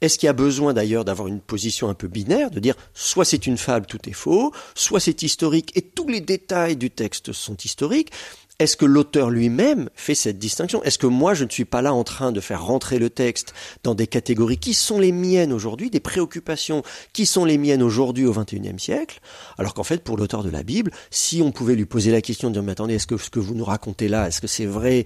est-ce 0.00 0.18
qu'il 0.18 0.28
y 0.28 0.30
a 0.30 0.34
besoin 0.34 0.72
d'ailleurs 0.72 1.04
d'avoir 1.04 1.26
une 1.26 1.40
position 1.40 1.88
un 1.88 1.94
peu 1.94 2.06
binaire, 2.06 2.52
de 2.52 2.60
dire 2.60 2.76
soit 2.94 3.24
c'est 3.24 3.48
une 3.48 3.58
fable, 3.58 3.86
tout 3.86 4.08
est 4.08 4.12
faux, 4.12 4.52
soit 4.76 5.00
c'est 5.00 5.22
historique 5.22 5.76
et 5.76 5.82
tous 5.82 6.06
les 6.06 6.20
détails 6.20 6.76
du 6.76 6.90
texte 6.90 7.32
sont 7.32 7.56
historiques, 7.56 8.12
est-ce 8.58 8.76
que 8.76 8.84
l'auteur 8.84 9.30
lui-même 9.30 9.88
fait 9.94 10.16
cette 10.16 10.38
distinction? 10.38 10.82
Est-ce 10.82 10.98
que 10.98 11.06
moi, 11.06 11.32
je 11.34 11.44
ne 11.44 11.50
suis 11.50 11.64
pas 11.64 11.80
là 11.80 11.94
en 11.94 12.02
train 12.02 12.32
de 12.32 12.40
faire 12.40 12.64
rentrer 12.64 12.98
le 12.98 13.08
texte 13.08 13.54
dans 13.84 13.94
des 13.94 14.08
catégories 14.08 14.58
qui 14.58 14.74
sont 14.74 14.98
les 14.98 15.12
miennes 15.12 15.52
aujourd'hui, 15.52 15.90
des 15.90 16.00
préoccupations 16.00 16.82
qui 17.12 17.24
sont 17.24 17.44
les 17.44 17.56
miennes 17.56 17.82
aujourd'hui 17.84 18.26
au 18.26 18.32
XXIe 18.32 18.78
siècle? 18.78 19.20
Alors 19.58 19.74
qu'en 19.74 19.84
fait, 19.84 20.02
pour 20.02 20.16
l'auteur 20.16 20.42
de 20.42 20.50
la 20.50 20.64
Bible, 20.64 20.90
si 21.10 21.40
on 21.40 21.52
pouvait 21.52 21.76
lui 21.76 21.86
poser 21.86 22.10
la 22.10 22.20
question 22.20 22.48
de 22.48 22.54
dire, 22.54 22.64
mais 22.64 22.72
attendez, 22.72 22.94
est-ce 22.94 23.06
que 23.06 23.16
ce 23.16 23.30
que 23.30 23.38
vous 23.38 23.54
nous 23.54 23.64
racontez 23.64 24.08
là, 24.08 24.26
est-ce 24.26 24.40
que 24.40 24.48
c'est 24.48 24.66
vrai 24.66 25.04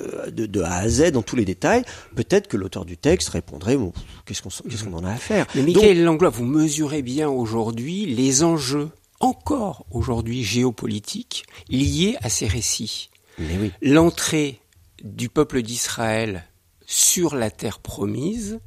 euh, 0.00 0.30
de, 0.32 0.60
A 0.62 0.74
à 0.74 0.88
Z 0.88 1.12
dans 1.12 1.22
tous 1.22 1.36
les 1.36 1.44
détails, 1.44 1.84
peut-être 2.16 2.48
que 2.48 2.56
l'auteur 2.56 2.84
du 2.84 2.96
texte 2.96 3.28
répondrait 3.28 3.76
bon, 3.76 3.92
qu'est-ce 4.26 4.42
qu'on 4.42 4.92
en 4.94 5.04
a 5.04 5.12
à 5.12 5.16
faire? 5.16 5.46
Mais 5.54 5.62
Michael 5.62 6.02
Langlois, 6.02 6.30
vous 6.30 6.44
mesurez 6.44 7.02
bien 7.02 7.28
aujourd'hui 7.28 8.06
les 8.06 8.42
enjeux 8.42 8.90
encore 9.20 9.86
aujourd'hui 9.90 10.44
géopolitique 10.44 11.46
lié 11.68 12.16
à 12.22 12.28
ces 12.28 12.46
récits. 12.46 13.10
Oui. 13.38 13.72
L'entrée 13.82 14.60
du 15.02 15.28
peuple 15.28 15.62
d'Israël 15.62 16.44
sur 16.86 17.34
la 17.34 17.50
terre 17.50 17.78
promise 17.78 18.60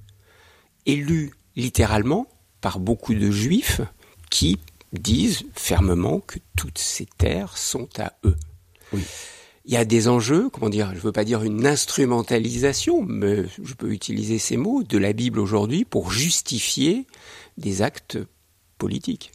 est 0.86 0.96
lue 0.96 1.34
littéralement 1.56 2.28
par 2.62 2.80
beaucoup 2.80 3.14
de 3.14 3.32
juifs 3.32 3.82
qui 4.30 4.60
disent 4.94 5.44
fermement 5.54 6.20
que 6.20 6.40
toutes 6.56 6.78
ces 6.78 7.06
terres 7.06 7.58
sont 7.58 7.90
à 7.98 8.14
eux. 8.26 8.36
Oui. 8.94 9.04
Il 9.66 9.74
y 9.74 9.78
a 9.78 9.86
des 9.86 10.08
enjeux, 10.08 10.50
comment 10.50 10.70
dire, 10.70 10.90
je 10.92 10.96
ne 10.96 11.02
veux 11.02 11.12
pas 11.12 11.24
dire 11.24 11.44
une 11.44 11.68
instrumentalisation, 11.68 13.04
mais 13.04 13.46
je 13.64 13.74
peux 13.76 13.92
utiliser 13.92 14.40
ces 14.40 14.58
mots, 14.58 14.82
de 14.82 14.98
la 14.98 15.14
Bible 15.14 15.40
aujourd'hui 15.40 15.86
pour 15.86 16.12
justifier 16.12 17.06
des 17.58 17.84
actes 17.84 18.18
politiques. 18.80 19.32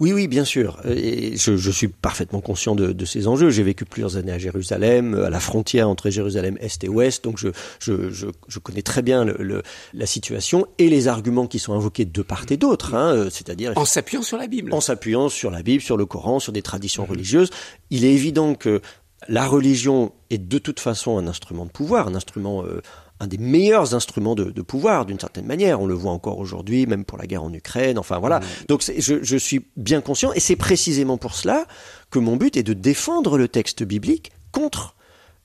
Oui, 0.00 0.12
oui, 0.12 0.26
bien 0.26 0.44
sûr. 0.44 0.80
Et 0.86 1.36
je, 1.36 1.70
suis 1.70 1.86
parfaitement 1.86 2.40
conscient 2.40 2.74
de, 2.74 3.04
ces 3.04 3.28
enjeux. 3.28 3.50
J'ai 3.50 3.62
vécu 3.62 3.84
plusieurs 3.84 4.16
années 4.16 4.32
à 4.32 4.38
Jérusalem, 4.38 5.14
à 5.14 5.30
la 5.30 5.38
frontière 5.38 5.88
entre 5.88 6.10
Jérusalem 6.10 6.58
Est 6.60 6.82
et 6.82 6.88
Ouest, 6.88 7.22
donc 7.22 7.38
je, 7.38 7.50
je, 7.78 8.58
connais 8.58 8.82
très 8.82 9.02
bien 9.02 9.24
le, 9.24 9.62
la 9.92 10.06
situation 10.06 10.66
et 10.78 10.88
les 10.88 11.06
arguments 11.06 11.46
qui 11.46 11.60
sont 11.60 11.74
invoqués 11.74 12.04
de 12.04 12.22
part 12.22 12.44
et 12.50 12.56
d'autre. 12.56 12.94
Hein, 12.94 13.28
c'est-à-dire 13.30 13.72
en 13.76 13.84
s'appuyant 13.84 14.22
sur 14.22 14.36
la 14.36 14.48
Bible. 14.48 14.72
En 14.72 14.80
s'appuyant 14.80 15.28
sur 15.28 15.50
la 15.50 15.62
Bible, 15.62 15.82
sur 15.82 15.96
le 15.96 16.06
Coran, 16.06 16.40
sur 16.40 16.52
des 16.52 16.62
traditions 16.62 17.04
religieuses. 17.04 17.50
Il 17.90 18.04
est 18.04 18.12
évident 18.12 18.54
que 18.54 18.80
la 19.28 19.46
religion 19.46 20.12
est 20.30 20.38
de 20.38 20.58
toute 20.58 20.80
façon 20.80 21.18
un 21.18 21.26
instrument 21.26 21.64
de 21.64 21.70
pouvoir, 21.70 22.08
un 22.08 22.14
instrument 22.14 22.64
euh, 22.64 22.82
un 23.20 23.26
des 23.26 23.38
meilleurs 23.38 23.94
instruments 23.94 24.34
de, 24.34 24.50
pouvoir 24.62 25.06
d'une 25.06 25.20
certaine 25.20 25.46
manière. 25.46 25.80
On 25.80 25.86
le 25.86 25.94
voit 25.94 26.12
encore 26.12 26.38
aujourd'hui, 26.38 26.86
même 26.86 27.04
pour 27.04 27.16
la 27.18 27.26
guerre 27.26 27.44
en 27.44 27.52
Ukraine. 27.52 27.98
Enfin 27.98 28.18
voilà. 28.18 28.40
Mmh. 28.40 28.44
Donc 28.68 28.84
je, 28.98 29.22
je, 29.22 29.36
suis 29.36 29.66
bien 29.76 30.00
conscient, 30.00 30.32
et 30.32 30.40
c'est 30.40 30.56
précisément 30.56 31.16
pour 31.16 31.34
cela 31.34 31.66
que 32.10 32.18
mon 32.18 32.36
but 32.36 32.56
est 32.56 32.62
de 32.62 32.72
défendre 32.74 33.38
le 33.38 33.48
texte 33.48 33.82
biblique 33.82 34.32
contre 34.52 34.96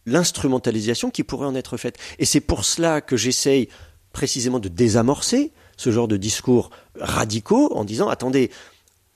l'instrumentalisation 0.06 1.12
qui 1.12 1.24
pourrait 1.24 1.48
en 1.48 1.56
être 1.56 1.78
faite. 1.78 1.98
Et 2.18 2.26
c'est 2.26 2.40
pour 2.40 2.66
cela 2.66 3.02
que 3.02 3.18
j'essaye 3.18 3.70
précisément 4.14 4.60
de 4.60 4.70
désamorcer 4.70 5.52
ce 5.78 5.92
genre 5.92 6.08
de 6.08 6.18
discours 6.18 6.72
radicaux 7.00 7.72
en 7.74 7.86
disant 7.86 8.10
attendez, 8.10 8.52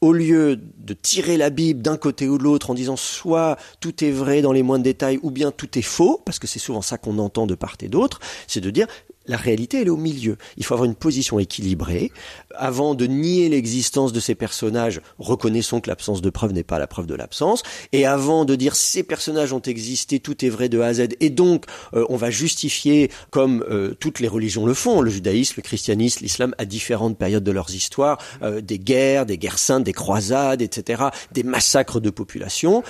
au 0.04 0.12
lieu 0.12 0.58
de 0.58 0.94
tirer 0.94 1.38
la 1.38 1.50
Bible 1.50 1.82
d'un 1.82 1.96
côté 1.96 2.28
ou 2.28 2.38
de 2.38 2.44
l'autre 2.44 2.70
en 2.70 2.74
disant 2.74 2.98
soit 2.98 3.58
tout 3.80 4.04
est 4.04 4.12
vrai 4.12 4.42
dans 4.42 4.52
les 4.52 4.62
moindres 4.62 4.84
détails 4.84 5.18
ou 5.24 5.32
bien 5.32 5.50
tout 5.50 5.80
est 5.80 5.82
faux, 5.82 6.22
parce 6.26 6.40
que 6.40 6.48
c'est 6.48 6.60
souvent 6.60 6.82
ça 6.82 6.98
qu'on 6.98 7.20
entend 7.20 7.48
de 7.48 7.56
part 7.56 7.78
et 7.80 7.88
d'autre, 7.88 8.20
c'est 8.46 8.60
de 8.60 8.70
dire 8.70 8.88
la 9.26 9.38
réalité, 9.38 9.82
elle 9.82 9.88
est 9.88 9.92
au 9.92 9.98
milieu. 9.98 10.38
Il 10.58 10.66
faut 10.66 10.74
avoir 10.74 10.86
une 10.86 10.96
position 10.96 11.40
équilibrée. 11.40 12.12
Avant 12.56 12.94
de 12.94 13.06
nier 13.06 13.50
l'existence 13.50 14.12
de 14.12 14.20
ces 14.20 14.36
personnages, 14.36 15.02
reconnaissons 15.18 15.80
que 15.80 15.90
l'absence 15.90 16.22
de 16.22 16.30
preuve 16.30 16.52
n'est 16.52 16.64
pas 16.64 16.80
la 16.80 16.88
preuve 16.88 17.06
de 17.06 17.16
l'absence. 17.16 17.64
Et 17.94 18.06
avant 18.06 18.44
de 18.46 18.56
dire 18.56 18.76
ces 18.76 19.04
personnages 19.04 19.54
ont 19.54 19.62
existé, 19.62 20.20
tout 20.20 20.44
est 20.44 20.50
vrai 20.50 20.70
de 20.70 20.80
A 20.82 20.88
à 20.88 20.94
Z, 20.94 21.08
et 21.20 21.30
donc 21.30 21.66
euh, 21.94 22.06
on 22.10 22.18
va 22.18 22.30
justifier, 22.30 23.10
comme 23.30 23.64
euh, 23.70 23.94
toutes 24.00 24.20
les 24.20 24.28
religions 24.28 24.66
le 24.66 24.74
font, 24.74 25.02
le 25.02 25.10
judaïsme, 25.10 25.56
le 25.58 25.64
christianisme, 25.64 26.20
l'islam, 26.22 26.54
à 26.58 26.66
différentes 26.66 27.18
périodes 27.18 27.44
de 27.44 27.52
leurs 27.52 27.74
histoires, 27.74 28.18
euh, 28.42 28.62
des 28.62 28.80
guerres, 28.80 29.26
des 29.26 29.38
guerres 29.38 29.60
saintes, 29.60 29.84
des 29.84 29.94
croisades, 29.94 30.62
etc., 30.62 31.04
des 31.32 31.44
massacres 31.44 32.02
de 32.02 32.10
population. 32.10 32.84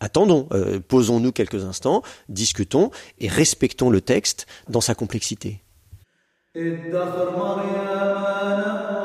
attendons, 0.00 0.48
posons-nous 0.88 1.32
quelques 1.32 1.64
instants, 1.64 2.02
discutons 2.28 2.90
et 3.18 3.28
respectons 3.28 3.90
le 3.90 4.00
texte 4.00 4.46
dans 4.68 4.80
sa 4.80 4.94
complexité. 4.94 5.60
ادخر 6.56 7.30
مريم 7.38 7.74
نهوالا 7.74 8.99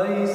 Praise 0.00 0.29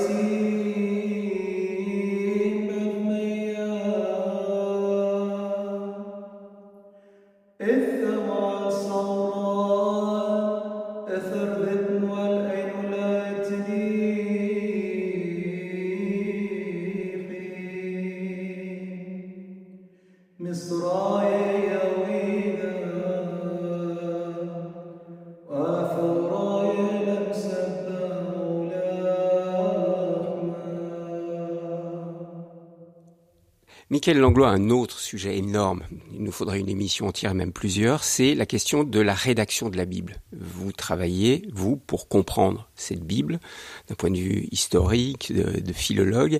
Michael 34.06 34.22
Langlois 34.22 34.50
un 34.50 34.70
autre 34.70 35.00
sujet 35.00 35.36
énorme, 35.36 35.82
il 36.14 36.22
nous 36.22 36.32
faudrait 36.32 36.60
une 36.60 36.70
émission 36.70 37.08
entière, 37.08 37.34
même 37.34 37.52
plusieurs, 37.52 38.04
c'est 38.04 38.36
la 38.36 38.46
question 38.46 38.84
de 38.84 39.00
la 39.00 39.16
rédaction 39.16 39.70
de 39.70 39.78
la 39.78 39.86
Bible. 39.86 40.22
Vous 40.32 40.72
travaillez, 40.72 41.48
vous, 41.52 41.76
pour 41.76 42.08
comprendre 42.08 42.70
cette 42.76 43.02
Bible, 43.02 43.40
d'un 43.88 43.96
point 43.96 44.12
de 44.12 44.18
vue 44.18 44.48
historique, 44.52 45.34
de, 45.34 45.74
philologue. 45.74 46.40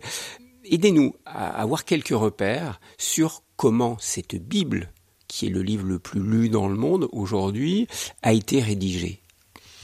Aidez-nous 0.70 1.16
à 1.26 1.60
avoir 1.60 1.86
quelques 1.86 2.10
repères 2.10 2.80
sur 3.00 3.42
comment 3.56 3.98
cette 4.00 4.36
Bible, 4.36 4.92
qui 5.28 5.48
est 5.48 5.50
le 5.50 5.64
livre 5.64 5.88
le 5.88 5.98
plus 5.98 6.22
lu 6.22 6.50
dans 6.50 6.68
le 6.68 6.76
monde 6.76 7.10
aujourd'hui, 7.14 7.88
a 8.22 8.32
été 8.32 8.62
rédigée. 8.62 9.24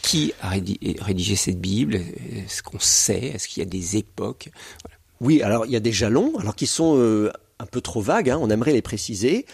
Qui 0.04 0.34
a 0.44 0.50
rédigé 0.50 1.36
cette 1.36 1.60
Bible? 1.60 1.96
Est-ce 1.96 2.62
qu'on 2.62 2.78
sait? 2.78 3.32
Est-ce 3.34 3.48
qu'il 3.48 3.64
y 3.64 3.66
a 3.66 3.70
des 3.70 3.98
époques? 3.98 4.52
Oui, 5.20 5.42
alors 5.42 5.66
il 5.66 5.72
y 5.72 5.76
a 5.76 5.80
des 5.80 5.92
jalons, 5.92 6.38
alors 6.38 6.56
qui 6.56 6.68
sont 6.68 6.98
euh, 6.98 7.32
un 7.62 7.66
peu 7.66 7.82
trop 7.82 8.02
vagues, 8.02 8.30
hein, 8.30 8.40
on 8.42 8.50
aimerait 8.50 8.74
les 8.74 8.82
préciser. 8.82 9.46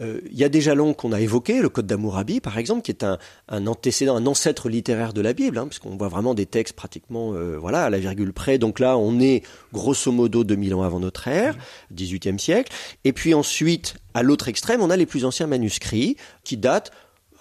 Euh, 0.00 0.20
il 0.30 0.38
y 0.38 0.44
a 0.44 0.48
des 0.50 0.60
jalons 0.60 0.92
qu'on 0.92 1.12
a 1.12 1.20
évoqués, 1.20 1.60
le 1.60 1.68
Code 1.68 1.86
d'Amourabi 1.86 2.40
par 2.40 2.58
exemple, 2.58 2.82
qui 2.82 2.90
est 2.90 3.02
un, 3.02 3.18
un, 3.48 3.66
antécédent, 3.66 4.14
un 4.16 4.26
ancêtre 4.26 4.68
littéraire 4.68 5.12
de 5.12 5.20
la 5.22 5.32
Bible, 5.32 5.56
hein, 5.58 5.66
puisqu'on 5.66 5.96
voit 5.96 6.08
vraiment 6.08 6.34
des 6.34 6.46
textes 6.46 6.74
pratiquement 6.74 7.32
euh, 7.32 7.56
voilà, 7.58 7.84
à 7.84 7.90
la 7.90 7.98
virgule 7.98 8.32
près. 8.32 8.58
Donc 8.58 8.78
là, 8.78 8.98
on 8.98 9.18
est 9.20 9.42
grosso 9.72 10.12
modo 10.12 10.44
2000 10.44 10.74
ans 10.74 10.82
avant 10.82 11.00
notre 11.00 11.28
ère, 11.28 11.56
18e 11.94 12.38
siècle. 12.38 12.72
Et 13.04 13.12
puis 13.12 13.32
ensuite, 13.32 13.96
à 14.12 14.22
l'autre 14.22 14.48
extrême, 14.48 14.82
on 14.82 14.90
a 14.90 14.96
les 14.96 15.06
plus 15.06 15.24
anciens 15.24 15.46
manuscrits 15.46 16.16
qui 16.44 16.56
datent 16.56 16.92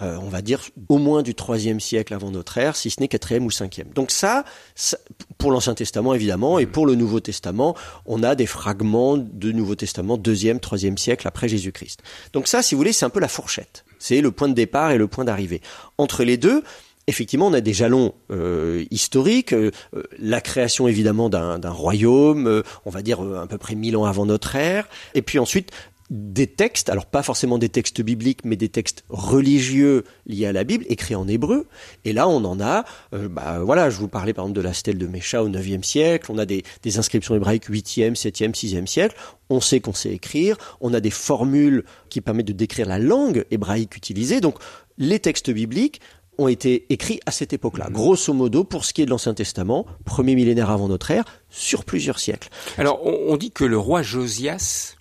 euh, 0.02 0.18
on 0.22 0.30
va 0.30 0.42
dire 0.42 0.62
au 0.90 0.98
moins 0.98 1.24
du 1.24 1.36
troisième 1.36 1.80
siècle 1.80 2.14
avant 2.14 2.32
notre 2.32 2.58
ère, 2.58 2.76
si 2.76 2.90
ce 2.90 3.00
n'est 3.00 3.08
quatrième 3.08 3.46
ou 3.46 3.52
cinquième. 3.52 3.90
Donc 3.94 4.12
ça, 4.12 4.44
ça 4.76 4.98
pour 5.38 5.52
l'Ancien 5.52 5.74
Testament 5.74 6.14
évidemment, 6.14 6.60
et 6.60 6.66
pour 6.66 6.86
le 6.86 6.96
Nouveau 6.96 7.20
Testament, 7.20 7.76
on 8.06 8.24
a 8.24 8.36
des 8.36 8.46
fragments 8.46 9.18
de 9.18 9.52
Nouveau 9.52 9.76
Testament 9.76 10.18
deuxième, 10.18 10.60
troisième 10.60 10.98
siècle 10.98 11.28
après 11.28 11.48
Jésus-Christ. 11.48 12.02
Donc 12.34 12.48
ça, 12.48 12.62
si 12.62 12.76
vous 12.76 12.80
voulez, 12.80 12.94
c'est 12.94 13.06
un 13.06 13.10
peu 13.10 13.20
la 13.20 13.28
fourchette. 13.28 13.86
C'est 14.00 14.22
le 14.22 14.32
point 14.32 14.50
de 14.50 14.54
départ 14.54 14.92
et 14.92 14.98
le 14.98 15.08
point 15.08 15.26
d'arrivée. 15.26 15.62
Entre 15.98 16.24
les 16.24 16.38
deux, 16.38 16.64
effectivement, 17.08 17.48
on 17.48 17.54
a 17.54 17.62
des 17.62 17.74
jalons 17.74 18.14
euh, 18.32 18.84
historiques, 18.92 19.54
euh, 19.54 19.72
la 20.20 20.42
création 20.42 20.88
évidemment 20.88 21.30
d'un 21.30 21.70
royaume, 21.70 22.48
euh, 22.48 22.64
on 22.86 22.90
va 22.90 23.02
dire 23.02 23.22
à 23.22 23.48
peu 23.48 23.58
près 23.58 23.76
mille 23.76 23.98
ans 23.98 24.06
avant 24.06 24.26
notre 24.26 24.56
ère, 24.56 24.88
et 25.14 25.22
puis 25.22 25.40
ensuite 25.40 25.72
des 26.10 26.48
textes, 26.48 26.90
alors 26.90 27.08
pas 27.08 27.24
forcément 27.24 27.58
des 27.58 27.70
textes 27.70 28.02
bibliques, 28.02 28.46
mais 28.46 28.56
des 28.56 28.70
textes 28.70 29.04
religieux 29.10 30.04
liés 30.28 30.46
à 30.46 30.54
la 30.54 30.64
Bible, 30.64 30.86
écrits 30.88 31.16
en 31.16 31.28
hébreu. 31.28 31.68
Et 32.04 32.14
là, 32.14 32.28
on 32.28 32.44
en 32.46 32.60
a, 32.60 32.86
euh, 33.14 33.28
bah, 33.28 33.60
voilà, 33.64 33.90
je 33.90 33.98
vous 33.98 34.08
parlais 34.08 34.34
par 34.34 34.46
exemple 34.46 34.58
de 34.58 34.64
la 34.64 34.74
stèle 34.74 34.98
de 34.98 35.08
Mécha 35.08 35.44
au 35.44 35.50
9e 35.50 35.84
siècle, 35.84 36.32
on 36.32 36.38
a 36.38 36.46
des, 36.46 36.64
des 36.84 37.00
inscriptions 37.00 37.36
hébraïques 37.36 37.70
8e, 37.70 38.14
7e, 38.14 38.54
6e 38.54 38.86
siècle, 38.86 39.16
on 39.50 39.62
sait 39.62 39.80
qu'on 39.80 39.94
sait 39.94 40.14
écrire, 40.14 40.58
on 40.80 40.94
a 40.94 41.00
des 41.00 41.10
formules 41.10 41.84
qui 42.10 42.22
permettent 42.22 42.48
de 42.48 42.54
décrire 42.54 42.88
la 42.88 43.00
langue 43.00 43.46
hébraïque 43.50 43.96
utilisée, 43.96 44.42
donc 44.42 44.58
les 44.98 45.20
textes 45.20 45.50
bibliques 45.50 46.02
ont 46.38 46.48
été 46.50 46.86
écrits 46.90 47.20
à 47.26 47.32
cette 47.32 47.54
époque-là. 47.54 47.88
Grosso 47.90 48.34
modo, 48.34 48.64
pour 48.64 48.86
ce 48.86 48.94
qui 48.94 49.02
est 49.02 49.06
de 49.06 49.10
l'Ancien 49.10 49.34
Testament, 49.34 49.86
premier 50.04 50.36
millénaire 50.36 50.70
avant 50.70 50.90
notre 50.90 51.10
ère, 51.10 51.24
sur 51.50 51.86
plusieurs 51.86 52.20
siècles. 52.20 52.50
Alors, 52.78 53.00
on, 53.06 53.34
on 53.34 53.38
dit 53.38 53.52
que 53.52 53.64
le 53.64 53.78
roi 53.78 54.02
Josias 54.02 54.96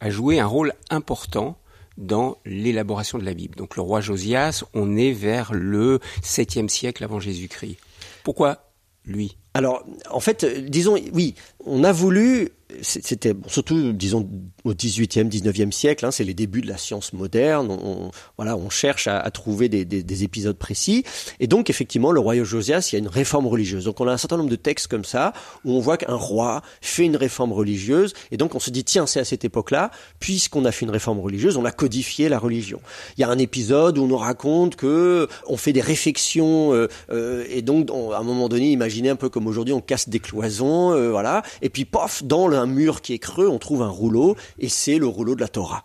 a 0.00 0.10
joué 0.10 0.40
un 0.40 0.46
rôle 0.46 0.72
important 0.90 1.56
dans 1.96 2.38
l'élaboration 2.44 3.18
de 3.18 3.24
la 3.24 3.34
Bible. 3.34 3.56
Donc 3.56 3.76
le 3.76 3.82
roi 3.82 4.00
Josias, 4.00 4.64
on 4.74 4.96
est 4.96 5.12
vers 5.12 5.52
le 5.52 6.00
7e 6.22 6.68
siècle 6.68 7.04
avant 7.04 7.20
Jésus-Christ. 7.20 7.76
Pourquoi 8.24 8.72
lui? 9.04 9.36
Alors, 9.54 9.84
en 10.10 10.20
fait, 10.20 10.44
disons, 10.68 10.96
oui, 11.12 11.34
on 11.64 11.84
a 11.84 11.92
voulu 11.92 12.50
c'était 12.82 13.34
surtout, 13.46 13.92
disons, 13.92 14.28
au 14.64 14.72
18e, 14.72 15.28
19e 15.28 15.72
siècle, 15.72 16.04
hein, 16.06 16.10
c'est 16.10 16.24
les 16.24 16.34
débuts 16.34 16.62
de 16.62 16.68
la 16.68 16.76
science 16.76 17.12
moderne. 17.12 17.70
On, 17.70 18.10
voilà, 18.36 18.56
on 18.56 18.70
cherche 18.70 19.06
à, 19.06 19.30
trouver 19.30 19.68
des, 19.68 19.84
des, 19.84 20.02
des, 20.02 20.24
épisodes 20.24 20.56
précis. 20.56 21.04
Et 21.38 21.46
donc, 21.46 21.70
effectivement, 21.70 22.12
le 22.12 22.20
royaume 22.20 22.44
Josias, 22.44 22.88
il 22.90 22.94
y 22.94 22.96
a 22.96 22.98
une 22.98 23.08
réforme 23.08 23.46
religieuse. 23.46 23.84
Donc, 23.84 24.00
on 24.00 24.08
a 24.08 24.12
un 24.12 24.16
certain 24.16 24.36
nombre 24.36 24.50
de 24.50 24.56
textes 24.56 24.86
comme 24.86 25.04
ça 25.04 25.32
où 25.64 25.72
on 25.72 25.80
voit 25.80 25.96
qu'un 25.96 26.14
roi 26.14 26.62
fait 26.80 27.04
une 27.04 27.16
réforme 27.16 27.52
religieuse. 27.52 28.12
Et 28.30 28.36
donc, 28.36 28.54
on 28.54 28.60
se 28.60 28.70
dit, 28.70 28.84
tiens, 28.84 29.06
c'est 29.06 29.20
à 29.20 29.24
cette 29.24 29.44
époque-là, 29.44 29.90
puisqu'on 30.18 30.64
a 30.64 30.72
fait 30.72 30.84
une 30.84 30.90
réforme 30.90 31.20
religieuse, 31.20 31.56
on 31.56 31.64
a 31.64 31.72
codifié 31.72 32.28
la 32.28 32.38
religion. 32.38 32.80
Il 33.16 33.20
y 33.20 33.24
a 33.24 33.28
un 33.28 33.38
épisode 33.38 33.98
où 33.98 34.02
on 34.02 34.08
nous 34.08 34.16
raconte 34.16 34.76
que 34.76 35.28
on 35.46 35.56
fait 35.56 35.72
des 35.72 35.80
réflexions 35.80 36.74
euh, 36.74 36.88
euh, 37.10 37.44
et 37.48 37.62
donc, 37.62 37.88
on, 37.92 38.12
à 38.12 38.18
un 38.18 38.22
moment 38.22 38.48
donné, 38.48 38.70
imaginez 38.70 39.08
un 39.08 39.16
peu 39.16 39.28
comme 39.28 39.46
aujourd'hui, 39.46 39.74
on 39.74 39.80
casse 39.80 40.08
des 40.08 40.20
cloisons, 40.20 40.92
euh, 40.92 41.10
voilà. 41.10 41.42
Et 41.62 41.68
puis, 41.68 41.84
pof, 41.84 42.22
dans 42.24 42.48
le 42.48 42.58
un 42.60 42.66
mur 42.66 43.00
qui 43.00 43.14
est 43.14 43.18
creux, 43.18 43.48
on 43.48 43.58
trouve 43.58 43.82
un 43.82 43.88
rouleau, 43.88 44.36
et 44.58 44.68
c'est 44.68 44.98
le 44.98 45.06
rouleau 45.06 45.34
de 45.34 45.40
la 45.40 45.48
Torah. 45.48 45.82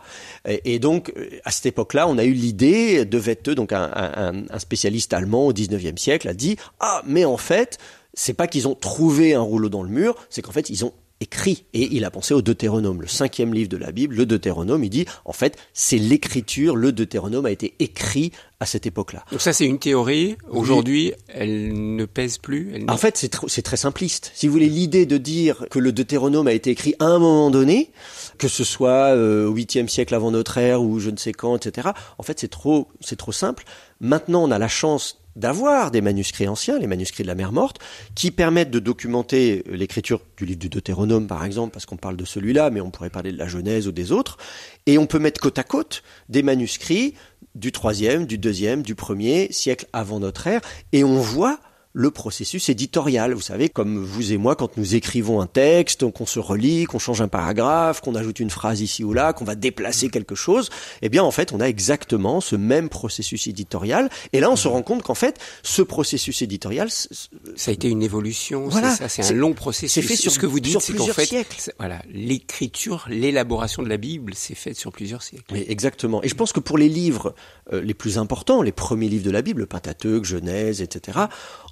Et, 0.47 0.79
donc, 0.79 1.13
à 1.43 1.51
cette 1.51 1.65
époque-là, 1.65 2.07
on 2.07 2.17
a 2.17 2.23
eu 2.23 2.33
l'idée 2.33 3.05
de 3.05 3.17
Vetteux, 3.17 3.55
donc 3.55 3.71
un, 3.71 3.89
un, 3.93 4.43
un, 4.49 4.59
spécialiste 4.59 5.13
allemand 5.13 5.47
au 5.47 5.53
19e 5.53 5.97
siècle, 5.97 6.27
a 6.27 6.33
dit, 6.33 6.57
ah, 6.79 7.01
mais 7.05 7.25
en 7.25 7.37
fait, 7.37 7.77
c'est 8.13 8.33
pas 8.33 8.47
qu'ils 8.47 8.67
ont 8.67 8.75
trouvé 8.75 9.33
un 9.33 9.41
rouleau 9.41 9.69
dans 9.69 9.83
le 9.83 9.89
mur, 9.89 10.15
c'est 10.29 10.41
qu'en 10.41 10.51
fait, 10.51 10.69
ils 10.69 10.85
ont 10.85 10.93
écrit. 11.25 11.65
Et 11.73 11.95
il 11.95 12.05
a 12.05 12.11
pensé 12.11 12.33
au 12.33 12.41
Deutéronome, 12.41 13.01
le 13.01 13.07
cinquième 13.07 13.53
livre 13.53 13.69
de 13.69 13.77
la 13.77 13.91
Bible, 13.91 14.15
le 14.15 14.25
Deutéronome. 14.27 14.83
Il 14.83 14.89
dit, 14.89 15.05
en 15.25 15.33
fait, 15.33 15.57
c'est 15.73 15.97
l'écriture, 15.97 16.75
le 16.75 16.91
Deutéronome 16.91 17.47
a 17.47 17.51
été 17.51 17.73
écrit 17.79 18.31
à 18.59 18.65
cette 18.67 18.85
époque-là. 18.85 19.25
Donc 19.31 19.41
ça, 19.41 19.51
c'est 19.51 19.65
une 19.65 19.79
théorie. 19.79 20.37
Aujourd'hui, 20.49 21.13
oui. 21.15 21.23
elle 21.27 21.95
ne 21.95 22.05
pèse 22.05 22.37
plus. 22.37 22.71
Elle 22.73 22.89
en 22.89 22.97
fait, 22.97 23.17
c'est 23.17 23.29
tr 23.29 23.45
très 23.63 23.77
simpliste. 23.77 24.31
Si 24.35 24.47
vous 24.47 24.53
voulez, 24.53 24.69
l'idée 24.69 25.05
de 25.05 25.17
dire 25.17 25.65
que 25.71 25.79
le 25.79 25.91
Deutéronome 25.91 26.47
a 26.47 26.53
été 26.53 26.69
écrit 26.69 26.93
à 26.99 27.05
un 27.05 27.19
moment 27.19 27.49
donné, 27.49 27.91
que 28.37 28.47
ce 28.47 28.63
soit 28.63 29.15
euh, 29.15 29.47
au 29.47 29.55
8e 29.55 29.87
siècle 29.87 30.13
avant 30.13 30.31
notre 30.31 30.57
ère 30.59 30.83
ou 30.83 30.99
je 30.99 31.09
ne 31.09 31.17
sais 31.17 31.33
quand, 31.33 31.55
etc. 31.57 31.89
En 32.19 32.23
fait, 32.23 32.39
c'est 32.39 32.47
trop, 32.47 32.87
c'est 33.01 33.17
trop 33.17 33.31
simple. 33.31 33.63
Maintenant, 33.99 34.43
on 34.43 34.51
a 34.51 34.59
la 34.59 34.67
chance 34.67 35.24
d'avoir 35.35 35.91
des 35.91 36.01
manuscrits 36.01 36.47
anciens, 36.47 36.79
les 36.79 36.87
manuscrits 36.87 37.23
de 37.23 37.27
la 37.27 37.35
mer 37.35 37.51
morte, 37.51 37.79
qui 38.15 38.31
permettent 38.31 38.71
de 38.71 38.79
documenter 38.79 39.63
l'écriture 39.67 40.21
du 40.37 40.45
livre 40.45 40.59
du 40.59 40.69
Deutéronome, 40.69 41.27
par 41.27 41.43
exemple, 41.43 41.73
parce 41.73 41.85
qu'on 41.85 41.97
parle 41.97 42.17
de 42.17 42.25
celui-là, 42.25 42.69
mais 42.69 42.81
on 42.81 42.91
pourrait 42.91 43.09
parler 43.09 43.31
de 43.31 43.37
la 43.37 43.47
Genèse 43.47 43.87
ou 43.87 43.91
des 43.91 44.11
autres. 44.11 44.37
Et 44.85 44.97
on 44.97 45.07
peut 45.07 45.19
mettre 45.19 45.41
côte 45.41 45.59
à 45.59 45.63
côte 45.63 46.03
des 46.29 46.43
manuscrits 46.43 47.15
du 47.55 47.71
troisième, 47.71 48.25
du 48.25 48.37
deuxième, 48.37 48.81
du 48.81 48.95
premier 48.95 49.51
siècle 49.51 49.87
avant 49.93 50.19
notre 50.19 50.47
ère, 50.47 50.61
et 50.91 51.03
on 51.03 51.19
voit 51.19 51.59
le 51.95 52.11
processus 52.11 52.67
éditorial. 52.67 53.33
Vous 53.33 53.41
savez, 53.41 53.69
comme 53.69 54.03
vous 54.03 54.33
et 54.33 54.37
moi, 54.37 54.57
quand 54.57 54.75
nous 54.75 54.95
écrivons 54.95 55.39
un 55.39 55.47
texte, 55.47 56.11
qu'on 56.11 56.25
se 56.25 56.39
relit, 56.39 56.83
qu'on 56.83 56.99
change 56.99 57.21
un 57.21 57.29
paragraphe, 57.29 58.01
qu'on 58.01 58.15
ajoute 58.15 58.41
une 58.41 58.49
phrase 58.49 58.81
ici 58.81 59.05
ou 59.05 59.13
là, 59.13 59.31
qu'on 59.31 59.45
va 59.45 59.55
déplacer 59.55 60.09
quelque 60.09 60.35
chose, 60.35 60.69
eh 61.01 61.07
bien, 61.07 61.23
en 61.23 61.31
fait, 61.31 61.53
on 61.53 61.61
a 61.61 61.69
exactement 61.69 62.41
ce 62.41 62.57
même 62.57 62.89
processus 62.89 63.47
éditorial. 63.47 64.09
Et 64.33 64.41
là, 64.41 64.51
on 64.51 64.57
se 64.57 64.67
rend 64.67 64.81
compte 64.81 65.03
qu'en 65.03 65.15
fait, 65.15 65.39
ce 65.63 65.81
processus 65.81 66.41
éditorial, 66.41 66.89
ça 66.91 67.71
a 67.71 67.71
été 67.71 67.87
une 67.87 68.03
évolution. 68.03 68.67
Voilà, 68.67 68.91
c'est 68.91 69.07
ça, 69.07 69.09
c'est 69.09 69.33
un 69.33 69.37
long 69.37 69.53
processus. 69.53 69.93
C'est 69.93 70.01
fait 70.01 70.17
sur 70.17 70.33
ce 70.33 70.39
que 70.39 70.45
vous 70.45 70.59
dites, 70.59 70.81
c'est 70.81 70.93
qu'en 70.93 71.05
fait, 71.05 71.25
siècles. 71.25 71.71
voilà, 71.79 72.01
l'écriture, 72.11 73.05
l'élaboration 73.09 73.83
de 73.83 73.87
la 73.87 73.97
Bible, 73.97 74.33
c'est 74.35 74.55
fait 74.55 74.73
sur 74.73 74.91
plusieurs 74.91 75.23
siècles. 75.23 75.45
Oui, 75.53 75.63
exactement. 75.69 76.21
Et 76.23 76.27
je 76.27 76.35
pense 76.35 76.51
que 76.51 76.59
pour 76.59 76.77
les 76.77 76.89
livres 76.89 77.35
euh, 77.71 77.81
les 77.81 77.93
plus 77.93 78.17
importants, 78.17 78.61
les 78.61 78.73
premiers 78.73 79.07
livres 79.07 79.23
de 79.23 79.31
la 79.31 79.41
Bible, 79.41 79.65
Pentateuque, 79.65 80.25
Genèse, 80.25 80.81
etc 80.81 81.19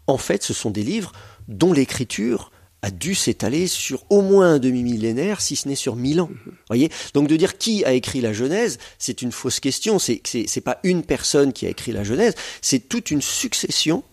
en 0.08 0.18
fait, 0.18 0.44
ce 0.44 0.54
sont 0.54 0.72
des 0.72 0.84
livres 0.84 1.12
dont 1.48 1.74
l'écriture 1.74 2.52
a 2.84 2.92
dû 2.92 3.16
s'étaler 3.16 3.68
sur 3.68 4.04
au 4.10 4.22
moins 4.22 4.56
un 4.56 4.60
demi-millénaire, 4.60 5.40
si 5.40 5.56
ce 5.56 5.70
n'est 5.70 5.76
sur 5.76 5.96
mille 5.96 6.20
ans. 6.20 6.30
Mhm. 6.30 6.54
Voyez? 6.68 6.92
Donc 7.14 7.30
de 7.30 7.38
dire 7.38 7.58
qui 7.58 7.86
a 7.86 7.94
écrit 7.94 8.20
la 8.20 8.34
Genèse, 8.34 8.78
c'est 9.00 9.22
une 9.22 9.32
fausse 9.32 9.62
question. 9.62 10.00
C'est, 10.00 10.22
c'est 10.26 10.62
pas 10.62 10.80
une 10.84 11.04
personne 11.04 11.54
qui 11.54 11.66
a 11.66 11.70
écrit 11.70 11.94
la 11.94 12.04
Genèse, 12.04 12.36
c'est 12.62 12.90
toute 12.90 13.10
une 13.10 13.22
succession 13.22 14.04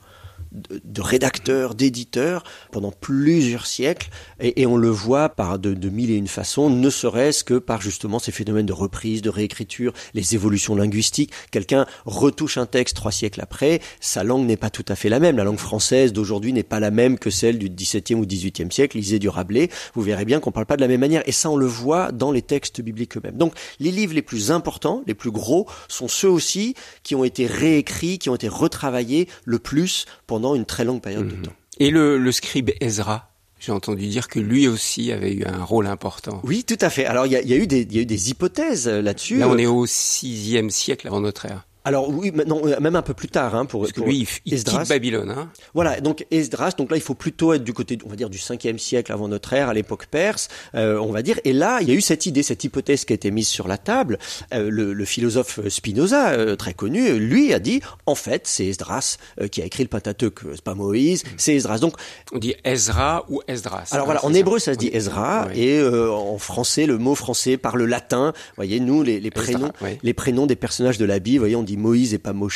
de, 0.53 1.01
rédacteurs, 1.01 1.75
d'éditeurs 1.75 2.45
pendant 2.73 2.93
plusieurs 2.93 3.67
siècles, 3.67 4.09
et, 4.41 4.67
on 4.67 4.77
le 4.77 4.89
voit 4.89 5.29
par 5.29 5.59
de, 5.59 5.75
de, 5.75 5.89
mille 5.89 6.11
et 6.11 6.17
une 6.17 6.29
façons, 6.29 6.71
ne 6.71 6.91
serait-ce 6.91 7.45
que 7.45 7.55
par 7.55 7.81
justement 7.81 8.19
ces 8.19 8.33
phénomènes 8.33 8.67
de 8.67 8.73
reprise, 8.73 9.23
de 9.23 9.31
réécriture, 9.31 9.93
les 10.15 10.35
évolutions 10.35 10.75
linguistiques. 10.75 11.33
Quelqu'un 11.51 11.87
retouche 12.05 12.57
un 12.57 12.67
texte 12.67 12.97
trois 12.97 13.13
siècles 13.13 13.41
après, 13.41 13.81
sa 14.01 14.25
langue 14.25 14.47
n'est 14.47 14.57
pas 14.57 14.71
tout 14.71 14.85
à 14.89 14.95
fait 14.95 15.09
la 15.09 15.21
même. 15.21 15.37
La 15.37 15.45
langue 15.45 15.59
française 15.59 16.13
d'aujourd'hui 16.13 16.53
n'est 16.53 16.63
pas 16.63 16.81
la 16.81 16.91
même 16.91 17.19
que 17.19 17.31
celle 17.31 17.59
du 17.59 17.69
XVIIe 17.69 18.15
ou 18.15 18.27
XVIIIe 18.27 18.71
siècle. 18.71 18.97
Lisez 18.97 19.19
du 19.19 19.29
Rabelais, 19.29 19.71
vous 19.95 20.03
verrez 20.03 20.25
bien 20.25 20.41
qu'on 20.41 20.53
parle 20.53 20.67
pas 20.67 20.77
de 20.77 20.83
la 20.83 20.89
même 20.89 21.01
manière, 21.01 21.23
et 21.27 21.33
ça 21.33 21.51
on 21.51 21.57
le 21.57 21.67
voit 21.67 22.13
dans 22.13 22.33
les 22.33 22.43
textes 22.43 22.81
bibliques 22.81 23.17
eux-mêmes. 23.17 23.37
Donc 23.37 23.55
les 23.79 23.91
livres 23.91 24.15
les 24.15 24.23
plus 24.23 24.51
importants, 24.51 25.03
les 25.07 25.15
plus 25.15 25.31
gros, 25.31 25.67
sont 25.89 26.09
ceux 26.09 26.29
aussi 26.29 26.75
qui 27.03 27.15
ont 27.15 27.25
été 27.25 27.47
réécrits, 27.47 28.19
qui 28.19 28.29
ont 28.31 28.35
été 28.35 28.49
retravaillés 28.49 29.29
le 29.45 29.59
plus 29.59 30.07
une 30.55 30.65
très 30.65 30.85
longue 30.85 31.01
période 31.01 31.29
de 31.29 31.37
mhm. 31.37 31.43
temps. 31.43 31.53
Et 31.79 31.91
le, 31.91 32.33
scribe 32.33 32.71
Ezra, 32.81 33.31
j'ai 33.59 33.73
entendu 33.73 34.07
dire 34.07 34.29
que 34.29 34.39
lui 34.39 34.69
aussi 34.69 35.13
avait 35.13 35.33
eu 35.33 35.45
un 35.45 35.65
rôle 35.65 35.87
important. 35.87 36.41
Oui, 36.45 36.65
tout 36.65 36.79
à 36.81 36.91
fait. 36.91 37.07
Alors 37.07 37.27
il 37.27 37.33
y 37.33 37.37
a, 37.37 37.57
eu, 37.57 37.67
des, 37.67 37.87
y 37.91 37.99
a 37.99 38.03
eu 38.03 38.07
des 38.07 38.31
hypothèses 38.31 38.89
euh, 38.89 39.01
là-dessus. 39.01 39.39
Là, 39.39 39.49
on 39.49 39.57
est 39.57 39.67
au 39.67 39.87
sixième 39.87 40.71
siècle 40.71 41.07
avant 41.07 41.21
notre 41.21 41.47
ère. 41.47 41.67
Alors 41.85 42.11
oui, 42.11 42.31
non, 42.47 42.61
euh, 42.67 42.79
même 42.81 42.97
un 42.97 43.03
peu 43.03 43.15
plus 43.15 43.29
tard, 43.29 43.55
hein, 43.55 43.65
pour, 43.65 43.81
Parce 43.81 43.93
que 43.93 44.03
lui, 44.03 44.29
il, 44.45 44.63
quitte 44.63 44.89
Babylone. 44.89 45.31
Hein. 45.31 45.51
Voilà, 45.73 46.01
donc 46.01 46.27
Esdras, 46.31 46.73
donc 46.77 46.91
là, 46.91 46.97
il 46.97 47.03
faut 47.03 47.15
plutôt 47.15 47.55
être 47.55 47.65
du 47.65 47.73
côté, 47.73 47.99
on 48.05 48.09
va 48.09 48.17
dire, 48.17 48.29
du 48.29 48.39
5e 48.39 48.79
siècle 48.79 49.13
avant 49.13 49.29
notre 49.29 49.53
ère, 49.53 49.69
à 49.69 49.75
l'époque 49.75 50.07
perse, 50.07 50.49
euh, 50.75 50.99
on 50.99 51.11
va 51.11 51.23
dire. 51.23 51.41
Et 51.45 51.53
là, 51.53 51.79
il 51.81 51.89
y 51.89 51.93
a 51.93 51.95
eu 51.95 52.01
cette 52.01 52.27
idée, 52.27 52.43
cette 52.43 52.65
hypothèse 52.65 53.05
qui 53.05 53.13
a 53.13 53.15
été 53.15 53.31
mise 53.31 53.49
sur 53.49 53.67
la 53.67 53.79
table. 53.79 54.19
Euh, 54.53 54.69
le, 54.71 54.93
le, 54.93 55.05
philosophe 55.05 55.61
Spinoza, 55.69 56.31
euh, 56.31 56.57
très 56.57 56.75
connu, 56.75 57.19
lui 57.19 57.55
a 57.55 57.59
dit, 57.59 57.81
en 58.07 58.15
fait, 58.15 58.47
c'est 58.47 58.67
Esdras 58.67 59.17
euh, 59.41 59.49
qui 59.49 59.63
a 59.63 59.65
écrit 59.65 59.83
le 59.83 59.89
Pentateuque, 59.89 60.41
c'est 60.53 60.63
pas 60.63 60.75
Moïse, 60.75 61.25
c'est 61.37 61.55
Esdras. 61.55 61.79
Donc 61.79 61.95
on 62.33 62.39
dit 62.39 62.55
Ezra 62.65 63.25
ou 63.29 63.41
Esdras. 63.49 63.89
Alors 63.93 64.05
voilà, 64.05 64.25
en 64.25 64.35
hébreu, 64.35 64.59
ça 64.59 64.75
se 64.75 64.79
dit 64.79 64.91
Ezra, 64.93 65.49
et 65.55 65.83
en 65.83 66.39
français, 66.39 66.87
le 66.87 66.99
mot 66.99 67.15
français 67.15 67.57
par 67.57 67.77
le 67.77 67.87
latin. 67.87 68.33
Voyez, 68.57 68.81
nous, 68.81 69.03
les, 69.03 69.21
les 69.21 69.31
prénoms, 69.31 69.73
les 70.03 70.15
prénoms 70.15 70.47
des 70.47 70.57
personnages 70.57 70.99
de 70.99 71.05
la 71.05 71.19
Bible, 71.19 71.41
voyez, 71.41 71.57
on 71.57 71.63
dit 71.63 71.70
Moïse 71.77 72.13
et 72.15 72.19
pas 72.19 72.33
Moïse 72.33 72.51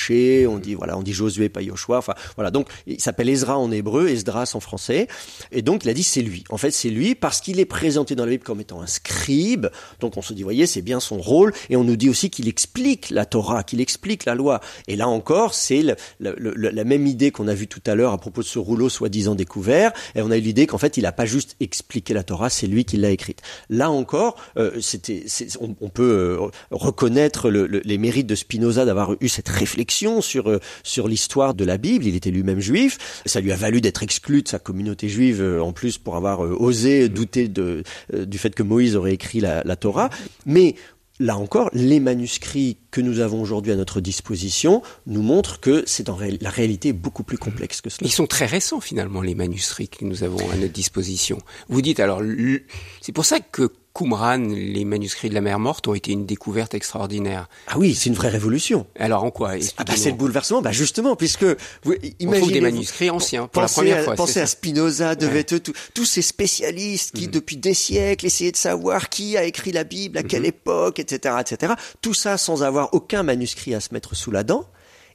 on 0.49 0.59
dit 0.59 0.75
voilà, 0.75 0.99
on 0.99 1.03
dit 1.03 1.13
Josué, 1.13 1.49
pas 1.49 1.63
Yoshua. 1.63 1.99
Enfin 1.99 2.15
voilà, 2.37 2.51
donc 2.51 2.69
il 2.87 3.01
s'appelle 3.01 3.29
Ezra 3.29 3.59
en 3.59 3.71
hébreu, 3.71 4.09
Esdras 4.09 4.53
en 4.55 4.61
français, 4.61 5.09
et 5.53 5.63
donc 5.63 5.85
il 5.85 5.91
a 5.91 5.95
dit 5.95 6.03
c'est 6.03 6.23
lui. 6.23 6.45
En 6.51 6.59
fait, 6.59 6.71
c'est 6.71 6.91
lui 6.91 7.15
parce 7.15 7.41
qu'il 7.41 7.61
est 7.61 7.65
présenté 7.65 8.15
dans 8.15 8.25
la 8.25 8.31
Bible 8.31 8.45
comme 8.45 8.61
étant 8.61 8.83
un 8.83 8.87
scribe. 8.87 9.69
Donc 10.01 10.17
on 10.17 10.23
se 10.23 10.33
dit, 10.33 10.43
voyez, 10.43 10.67
c'est 10.67 10.83
bien 10.83 11.01
son 11.01 11.19
rôle, 11.19 11.53
et 11.71 11.77
on 11.77 11.85
nous 11.85 11.97
dit 11.97 12.09
aussi 12.09 12.31
qu'il 12.31 12.49
explique 12.49 13.11
la 13.11 13.27
Torah, 13.27 13.63
qu'il 13.63 13.81
explique 13.81 14.25
la 14.25 14.35
loi. 14.35 14.61
Et 14.89 14.97
là 14.97 15.09
encore, 15.09 15.55
c'est 15.55 15.83
la 16.21 16.85
même 16.85 17.07
idée 17.07 17.31
qu'on 17.31 17.49
a 17.49 17.55
vue 17.55 17.69
tout 17.69 17.83
à 17.87 17.95
l'heure 17.95 18.13
à 18.13 18.19
propos 18.19 18.43
de 18.43 18.47
ce 18.47 18.59
rouleau 18.59 18.89
soi-disant 18.89 19.35
découvert. 19.35 19.93
Et 20.15 20.23
on 20.23 20.31
a 20.31 20.37
eu 20.37 20.41
l'idée 20.41 20.67
qu'en 20.67 20.79
fait, 20.79 20.97
il 20.97 21.03
n'a 21.03 21.13
pas 21.13 21.27
juste 21.27 21.57
expliqué 21.61 22.15
la 22.15 22.23
Torah, 22.23 22.51
c'est 22.51 22.67
lui 22.67 22.85
qui 22.85 22.97
l'a 22.97 23.11
écrite. 23.11 23.43
Là 23.71 23.91
encore, 23.91 24.37
euh, 24.57 24.81
c'était, 24.81 25.25
on, 25.61 25.89
peut 25.89 26.03
euh, 26.03 26.51
reconnaître 26.71 27.51
les 27.51 27.99
mérites 27.99 28.27
de 28.27 28.35
Spinoza 28.35 28.85
d'avoir 28.85 29.04
eu 29.21 29.29
cette 29.29 29.49
réflexion 29.49 30.21
sur 30.21 30.51
euh, 30.51 30.59
sur 30.83 31.09
l'histoire 31.09 31.55
de 31.55 31.65
la 31.65 31.79
Bible. 31.79 32.07
Il 32.07 32.17
était 32.17 32.31
lui-même 32.31 32.61
juif. 32.61 33.23
Ça 33.27 33.41
lui 33.41 33.53
a 33.53 33.57
valu 33.57 33.81
d'être 33.81 34.03
exclu 34.03 34.43
de 34.43 34.49
sa 34.49 34.59
communauté 34.59 35.09
juive 35.09 35.41
euh, 35.41 35.61
en 35.61 35.73
plus 35.73 35.99
pour 35.99 36.17
avoir 36.17 36.45
euh, 36.45 36.57
osé 36.59 37.09
douter 37.09 37.49
de, 37.49 37.83
du 38.13 38.39
fait 38.39 38.55
que 38.55 38.63
Moïse 38.63 38.97
aurait 38.97 39.15
écrit 39.15 39.41
la, 39.41 39.77
Torah. 39.77 40.11
Mais 40.47 40.75
Là 41.21 41.37
encore, 41.37 41.71
les 41.73 42.01
manuscrits 42.01 42.77
que 42.91 43.01
nous 43.01 43.21
avons 43.21 43.41
aujourd'hui 43.41 43.71
à 43.71 43.77
notre 43.77 44.01
disposition 44.01 44.83
nous 45.07 45.23
montrent 45.23 45.61
que 45.61 45.85
c'est 45.87 46.03
dans 46.03 46.19
la 46.19 46.51
réalité 46.51 46.93
beaucoup 46.93 47.23
plus 47.23 47.39
complexe 47.39 47.81
que 47.81 47.89
cela. 47.89 48.09
Ils 48.09 48.13
sont 48.13 48.27
très 48.27 48.47
récents 48.47 48.81
finalement 48.81 49.23
les 49.23 49.37
manuscrits 49.37 49.89
que 49.89 50.05
nous 50.05 50.25
avons 50.25 50.51
à 50.51 50.57
notre 50.57 50.73
disposition. 50.73 51.39
Vous 51.69 51.83
dites 51.83 52.01
alors, 52.01 52.21
c'est 53.01 53.13
pour 53.13 53.27
ça 53.27 53.39
que 53.39 53.71
Qumran, 53.95 54.39
les 54.39 54.85
manuscrits 54.85 55.29
de 55.29 55.35
la 55.35 55.41
mer 55.41 55.61
morte, 55.61 55.87
ont 55.87 55.95
été 55.95 56.11
une 56.11 56.27
découverte 56.27 56.75
extraordinaire. 56.75 57.49
Ah 57.69 57.79
oui, 57.79 57.95
c'est 57.95 58.09
une 58.09 58.17
vraie 58.17 58.29
révolution. 58.29 58.87
Alors 58.99 59.23
en 59.23 59.31
quoi? 59.31 59.53
Ah 59.77 59.85
bah, 59.85 59.93
C'est 59.97 60.11
le 60.11 60.17
bouleversement, 60.17 60.63
bah 60.63 60.73
justement, 60.73 61.15
puisque 61.15 61.45
vous 61.45 61.95
imaginez... 62.19 62.27
On 62.27 62.33
trouve 62.33 62.53
des 62.53 62.61
manuscrits 62.61 63.11
anciens 63.11 63.47
pour 63.47 63.63
la 63.63 63.69
première 63.69 64.03
fois. 64.03 64.17
Pensez 64.17 64.41
à 64.41 64.47
Spinoza, 64.47 65.15
de 65.15 65.29
ouais. 65.29 65.45
tous 65.45 66.05
ces 66.05 66.23
spécialistes 66.23 67.15
qui, 67.15 67.27
mhm. 67.27 67.31
depuis 67.31 67.57
des 67.57 67.75
siècles, 67.75 68.27
essayaient 68.27 68.51
de 68.51 68.57
savoir 68.57 69.09
qui 69.09 69.37
a 69.37 69.45
écrit 69.45 69.71
la 69.71 69.85
Bible, 69.85 70.19
à 70.19 70.25
quelle 70.25 70.43
mhm. 70.43 70.49
époque, 70.49 70.99
etc., 70.99 71.37
etc. 71.41 71.75
Tout 72.03 72.15
ça 72.15 72.37
sans 72.37 72.65
avoir 72.65 72.95
aucun 72.95 73.23
manuscrit 73.23 73.75
à 73.75 73.81
se 73.81 73.95
mettre 73.95 74.17
sous 74.17 74.33
la 74.33 74.43
dent. 74.43 74.67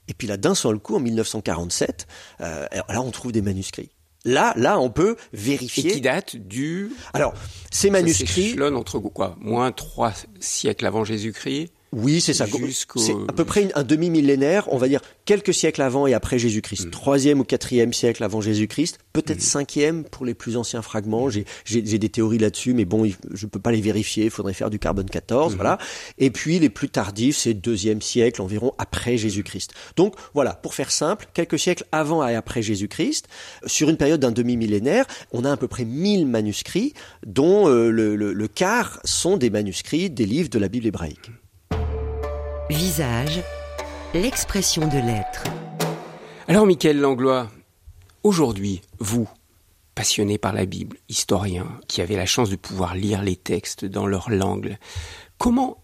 Et 0.08 0.14
puis 0.14 0.26
là, 0.26 0.38
d'un 0.38 0.54
seul 0.54 0.78
coup, 0.78 0.96
en 0.96 1.00
1947, 1.00 2.06
euh, 2.40 2.66
là, 2.88 3.02
on 3.02 3.10
trouve 3.10 3.32
des 3.32 3.42
manuscrits. 3.42 3.90
Là, 4.24 4.52
là, 4.56 4.78
on 4.78 4.90
peut 4.90 5.16
vérifier. 5.32 5.90
Et 5.90 5.94
qui 5.94 6.00
date 6.00 6.36
du. 6.36 6.90
Alors, 7.12 7.34
ces 7.70 7.90
manuscrits. 7.90 8.56
Entre 8.60 8.98
quoi 8.98 9.36
Moins 9.40 9.72
trois 9.72 10.12
siècles 10.40 10.86
avant 10.86 11.04
Jésus-Christ 11.04 11.72
oui, 11.92 12.20
c'est 12.20 12.34
ça. 12.34 12.46
C'est 12.96 13.14
à 13.28 13.32
peu 13.32 13.44
près 13.44 13.68
un 13.74 13.82
demi-millénaire, 13.82 14.72
on 14.72 14.76
va 14.76 14.86
dire 14.86 15.00
quelques 15.24 15.52
siècles 15.52 15.82
avant 15.82 16.06
et 16.06 16.14
après 16.14 16.38
Jésus-Christ. 16.38 16.86
Mm. 16.86 16.90
Troisième 16.90 17.40
ou 17.40 17.44
quatrième 17.44 17.92
siècle 17.92 18.22
avant 18.22 18.40
Jésus-Christ, 18.40 18.98
peut-être 19.12 19.38
mm. 19.38 19.42
cinquième 19.42 20.04
pour 20.04 20.24
les 20.24 20.34
plus 20.34 20.56
anciens 20.56 20.82
fragments. 20.82 21.28
J'ai 21.64 21.82
des 21.82 22.08
théories 22.08 22.38
là-dessus, 22.38 22.74
mais 22.74 22.84
bon, 22.84 23.10
je 23.32 23.46
peux 23.46 23.58
pas 23.58 23.72
les 23.72 23.80
vérifier. 23.80 24.26
Il 24.26 24.30
faudrait 24.30 24.54
faire 24.54 24.70
du 24.70 24.78
carbone 24.78 25.10
14, 25.10 25.52
mm. 25.52 25.56
voilà. 25.56 25.78
Et 26.18 26.30
puis 26.30 26.60
les 26.60 26.68
plus 26.68 26.88
tardifs, 26.88 27.38
c'est 27.38 27.54
deuxième 27.54 28.02
siècle 28.02 28.40
environ 28.40 28.72
après 28.78 29.16
Jésus-Christ. 29.16 29.74
Donc 29.96 30.14
voilà, 30.32 30.54
pour 30.54 30.74
faire 30.74 30.92
simple, 30.92 31.26
quelques 31.34 31.58
siècles 31.58 31.84
avant 31.90 32.26
et 32.26 32.36
après 32.36 32.62
Jésus-Christ, 32.62 33.26
sur 33.66 33.88
une 33.88 33.96
période 33.96 34.20
d'un 34.20 34.32
demi-millénaire, 34.32 35.06
on 35.32 35.44
a 35.44 35.50
à 35.50 35.56
peu 35.56 35.66
près 35.66 35.84
1000 35.84 36.26
manuscrits, 36.26 36.94
dont 37.26 37.68
euh, 37.68 37.90
le, 37.90 38.14
le 38.14 38.48
quart 38.48 39.00
sont 39.04 39.36
des 39.36 39.50
manuscrits 39.50 40.08
des 40.08 40.26
livres 40.26 40.50
de 40.50 40.58
la 40.60 40.68
Bible 40.68 40.86
hébraïque. 40.86 41.30
Visage, 42.70 43.42
l'expression 44.14 44.86
de 44.86 44.98
l'être. 44.98 45.42
Alors, 46.46 46.66
Michael 46.66 47.00
Langlois, 47.00 47.50
aujourd'hui, 48.22 48.80
vous, 49.00 49.28
passionné 49.96 50.38
par 50.38 50.52
la 50.52 50.66
Bible, 50.66 50.96
historien, 51.08 51.66
qui 51.88 52.00
avez 52.00 52.14
la 52.14 52.26
chance 52.26 52.48
de 52.48 52.54
pouvoir 52.54 52.94
lire 52.94 53.22
les 53.22 53.34
textes 53.34 53.84
dans 53.84 54.06
leur 54.06 54.30
langue, 54.30 54.78
comment 55.36 55.82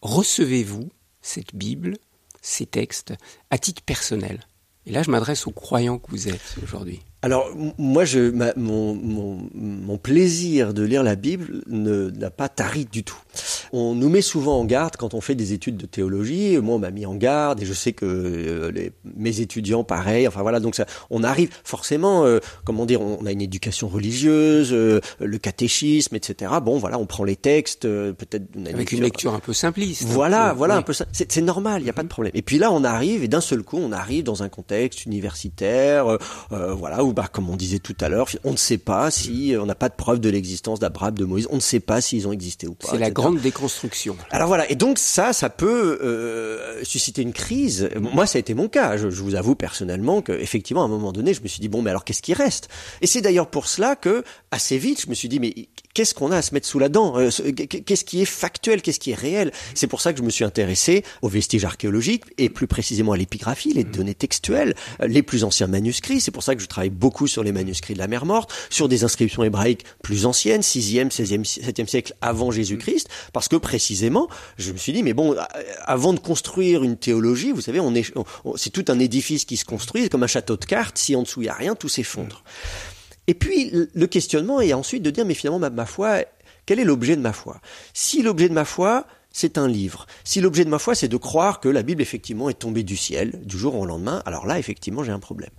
recevez-vous 0.00 0.88
cette 1.20 1.54
Bible, 1.54 1.98
ces 2.40 2.64
textes, 2.64 3.12
à 3.50 3.58
titre 3.58 3.82
personnel? 3.82 4.40
Et 4.86 4.90
là, 4.90 5.02
je 5.02 5.10
m'adresse 5.10 5.46
aux 5.46 5.52
croyants 5.52 5.98
que 5.98 6.10
vous 6.10 6.28
êtes 6.28 6.56
aujourd'hui. 6.62 7.02
Alors 7.24 7.50
moi, 7.78 8.04
je, 8.04 8.32
mon, 8.56 8.94
mon, 8.96 9.48
mon, 9.54 9.96
plaisir 9.96 10.74
de 10.74 10.82
lire 10.82 11.04
la 11.04 11.14
Bible 11.14 11.62
n'a 11.68 12.30
pas 12.30 12.48
tari 12.48 12.84
du 12.84 13.04
tout. 13.04 13.20
on 13.72 13.94
nous 13.94 14.08
met 14.08 14.22
souvent 14.22 14.58
en 14.58 14.64
garde 14.64 14.96
quand 14.96 15.14
on 15.14 15.20
fait 15.20 15.36
des 15.36 15.52
études 15.52 15.76
de 15.76 15.86
théologie. 15.86 16.58
Moi, 16.58 16.74
on 16.74 16.78
m'a 16.80 16.90
mis 16.90 17.06
en 17.06 17.14
garde 17.14 17.62
et 17.62 17.64
je 17.64 17.72
sais 17.74 17.92
que 17.92 18.06
euh, 18.06 18.72
les, 18.72 18.90
mes 19.04 19.40
étudiants, 19.40 19.84
pareil. 19.84 20.26
Enfin 20.26 20.42
voilà, 20.42 20.58
donc 20.58 20.74
ça, 20.74 20.84
on 21.10 21.22
arrive 21.22 21.50
forcément, 21.62 22.24
euh, 22.24 22.40
comment 22.64 22.86
dire, 22.86 23.00
on 23.00 23.24
a 23.24 23.30
une 23.30 23.40
éducation 23.40 23.86
religieuse, 23.86 24.72
euh, 24.72 25.00
le 25.20 25.38
catéchisme, 25.38 26.16
etc. 26.16 26.50
Bon, 26.60 26.78
voilà, 26.78 26.98
on 26.98 27.06
prend 27.06 27.22
les 27.22 27.36
textes, 27.36 27.82
peut-être 27.82 28.46
avec 28.66 28.90
une 28.90 29.02
lecture 29.02 29.32
un 29.32 29.40
peu 29.40 29.52
simpliste. 29.52 30.02
Voilà, 30.08 30.54
voilà, 30.54 30.74
un 30.74 30.82
peu. 30.82 30.92
C'est 31.12 31.40
normal, 31.40 31.82
il 31.82 31.84
n'y 31.84 31.90
a 31.90 31.94
pas 31.94 32.02
de 32.02 32.08
problème. 32.08 32.32
Et 32.34 32.42
puis 32.42 32.58
là, 32.58 32.72
on 32.72 32.82
arrive 32.82 33.22
et 33.22 33.28
d'un 33.28 33.40
seul 33.40 33.62
coup, 33.62 33.78
on 33.78 33.92
arrive 33.92 34.24
dans 34.24 34.42
un 34.42 34.48
contexte 34.48 35.06
universitaire, 35.06 36.18
voilà, 36.50 37.04
où 37.04 37.11
bah, 37.12 37.28
comme 37.30 37.50
on 37.50 37.56
disait 37.56 37.78
tout 37.78 37.96
à 38.00 38.08
l'heure, 38.08 38.28
on 38.44 38.52
ne 38.52 38.56
sait 38.56 38.78
pas 38.78 39.10
si 39.10 39.54
on 39.58 39.66
n'a 39.66 39.74
pas 39.74 39.88
de 39.88 39.94
preuve 39.94 40.20
de 40.20 40.28
l'existence 40.28 40.80
d'Abraham, 40.80 41.14
de 41.14 41.24
Moïse, 41.24 41.46
on 41.50 41.56
ne 41.56 41.60
sait 41.60 41.80
pas 41.80 42.00
s'ils 42.00 42.26
ont 42.26 42.32
existé 42.32 42.66
ou 42.66 42.74
pas. 42.74 42.88
C'est 42.90 42.98
la 42.98 43.10
grande 43.10 43.40
déconstruction. 43.40 44.16
Alors 44.30 44.48
voilà, 44.48 44.70
et 44.70 44.74
donc 44.74 44.98
ça, 44.98 45.32
ça 45.32 45.50
peut 45.50 45.98
euh, 46.02 46.82
susciter 46.84 47.22
une 47.22 47.32
crise. 47.32 47.88
Moi, 48.00 48.26
ça 48.26 48.38
a 48.38 48.40
été 48.40 48.54
mon 48.54 48.68
cas. 48.68 48.96
Je, 48.96 49.10
je 49.10 49.22
vous 49.22 49.34
avoue 49.34 49.54
personnellement 49.54 50.22
que, 50.22 50.32
effectivement, 50.32 50.82
à 50.82 50.86
un 50.86 50.88
moment 50.88 51.12
donné, 51.12 51.34
je 51.34 51.42
me 51.42 51.48
suis 51.48 51.60
dit 51.60 51.68
bon, 51.68 51.82
mais 51.82 51.90
alors 51.90 52.04
qu'est-ce 52.04 52.22
qui 52.22 52.34
reste? 52.34 52.68
Et 53.00 53.06
c'est 53.06 53.20
d'ailleurs 53.20 53.48
pour 53.48 53.68
cela 53.68 53.96
que 53.96 54.24
assez 54.50 54.78
vite, 54.78 55.02
je 55.02 55.08
me 55.08 55.14
suis 55.14 55.28
dit 55.28 55.40
mais 55.40 55.54
qu'est-ce 55.94 56.14
qu'on 56.14 56.32
a 56.32 56.38
à 56.38 56.42
se 56.42 56.54
mettre 56.54 56.66
sous 56.66 56.78
la 56.78 56.88
dent 56.88 57.18
euh, 57.18 57.30
Qu'est-ce 57.30 58.04
qui 58.04 58.22
est 58.22 58.26
factuel 58.26 58.82
Qu'est-ce 58.82 59.00
qui 59.00 59.10
est 59.10 59.16
réel? 59.16 59.52
C'est 59.74 59.86
pour 59.86 60.00
ça 60.00 60.12
que 60.12 60.18
je 60.18 60.24
me 60.24 60.30
suis 60.30 60.44
intéressé 60.44 61.04
aux 61.22 61.28
vestiges 61.28 61.64
archéologiques 61.64 62.24
et 62.38 62.48
plus 62.48 62.66
précisément 62.66 63.12
à 63.12 63.16
l'épigraphie, 63.16 63.72
les 63.72 63.84
données 63.84 64.14
textuelles, 64.14 64.74
euh, 65.00 65.06
les 65.06 65.22
plus 65.22 65.44
anciens 65.44 65.66
manuscrits. 65.66 66.20
C'est 66.20 66.30
pour 66.30 66.42
ça 66.42 66.54
que 66.54 66.62
je 66.62 66.66
travaille 66.66 66.90
beaucoup 66.90 67.26
sur 67.26 67.42
les 67.42 67.52
manuscrits 67.52 67.94
de 67.94 67.98
la 67.98 68.08
mer 68.08 68.24
Morte, 68.24 68.52
sur 68.70 68.88
des 68.88 69.04
inscriptions 69.04 69.44
hébraïques 69.44 69.84
plus 70.02 70.26
anciennes, 70.26 70.62
6e, 70.62 71.10
16e, 71.10 71.44
7e 71.44 71.86
siècle 71.86 72.14
avant 72.20 72.50
Jésus-Christ, 72.50 73.08
parce 73.32 73.48
que 73.48 73.56
précisément, 73.56 74.28
je 74.58 74.72
me 74.72 74.78
suis 74.78 74.92
dit, 74.92 75.02
mais 75.02 75.12
bon, 75.12 75.36
avant 75.84 76.12
de 76.12 76.18
construire 76.18 76.84
une 76.84 76.96
théologie, 76.96 77.52
vous 77.52 77.60
savez, 77.60 77.80
on 77.80 77.94
est, 77.94 78.12
c'est 78.56 78.70
tout 78.70 78.84
un 78.88 78.98
édifice 78.98 79.44
qui 79.44 79.56
se 79.56 79.64
construit, 79.64 80.08
comme 80.08 80.22
un 80.22 80.28
château 80.28 80.56
de 80.56 80.64
cartes, 80.64 80.98
si 80.98 81.16
en 81.16 81.22
dessous 81.22 81.42
il 81.42 81.44
n'y 81.44 81.50
a 81.50 81.54
rien, 81.54 81.74
tout 81.74 81.88
s'effondre. 81.88 82.42
Et 83.26 83.34
puis, 83.34 83.72
le 83.94 84.06
questionnement 84.06 84.60
est 84.60 84.72
ensuite 84.72 85.02
de 85.02 85.10
dire, 85.10 85.24
mais 85.24 85.34
finalement, 85.34 85.70
ma 85.70 85.86
foi, 85.86 86.24
quel 86.66 86.80
est 86.80 86.84
l'objet 86.84 87.16
de 87.16 87.20
ma 87.20 87.32
foi? 87.32 87.60
Si 87.94 88.22
l'objet 88.22 88.48
de 88.48 88.54
ma 88.54 88.64
foi, 88.64 89.06
c'est 89.32 89.58
un 89.58 89.68
livre. 89.68 90.06
Si 90.24 90.40
l'objet 90.40 90.64
de 90.64 90.70
ma 90.70 90.78
foi, 90.78 90.94
c'est 90.94 91.08
de 91.08 91.16
croire 91.16 91.60
que 91.60 91.68
la 91.68 91.82
Bible, 91.82 92.02
effectivement, 92.02 92.48
est 92.48 92.54
tombée 92.54 92.82
du 92.82 92.96
ciel, 92.96 93.40
du 93.44 93.58
jour 93.58 93.74
au 93.74 93.86
lendemain, 93.86 94.22
alors 94.26 94.46
là, 94.46 94.58
effectivement, 94.58 95.02
j'ai 95.02 95.12
un 95.12 95.18
problème. 95.18 95.50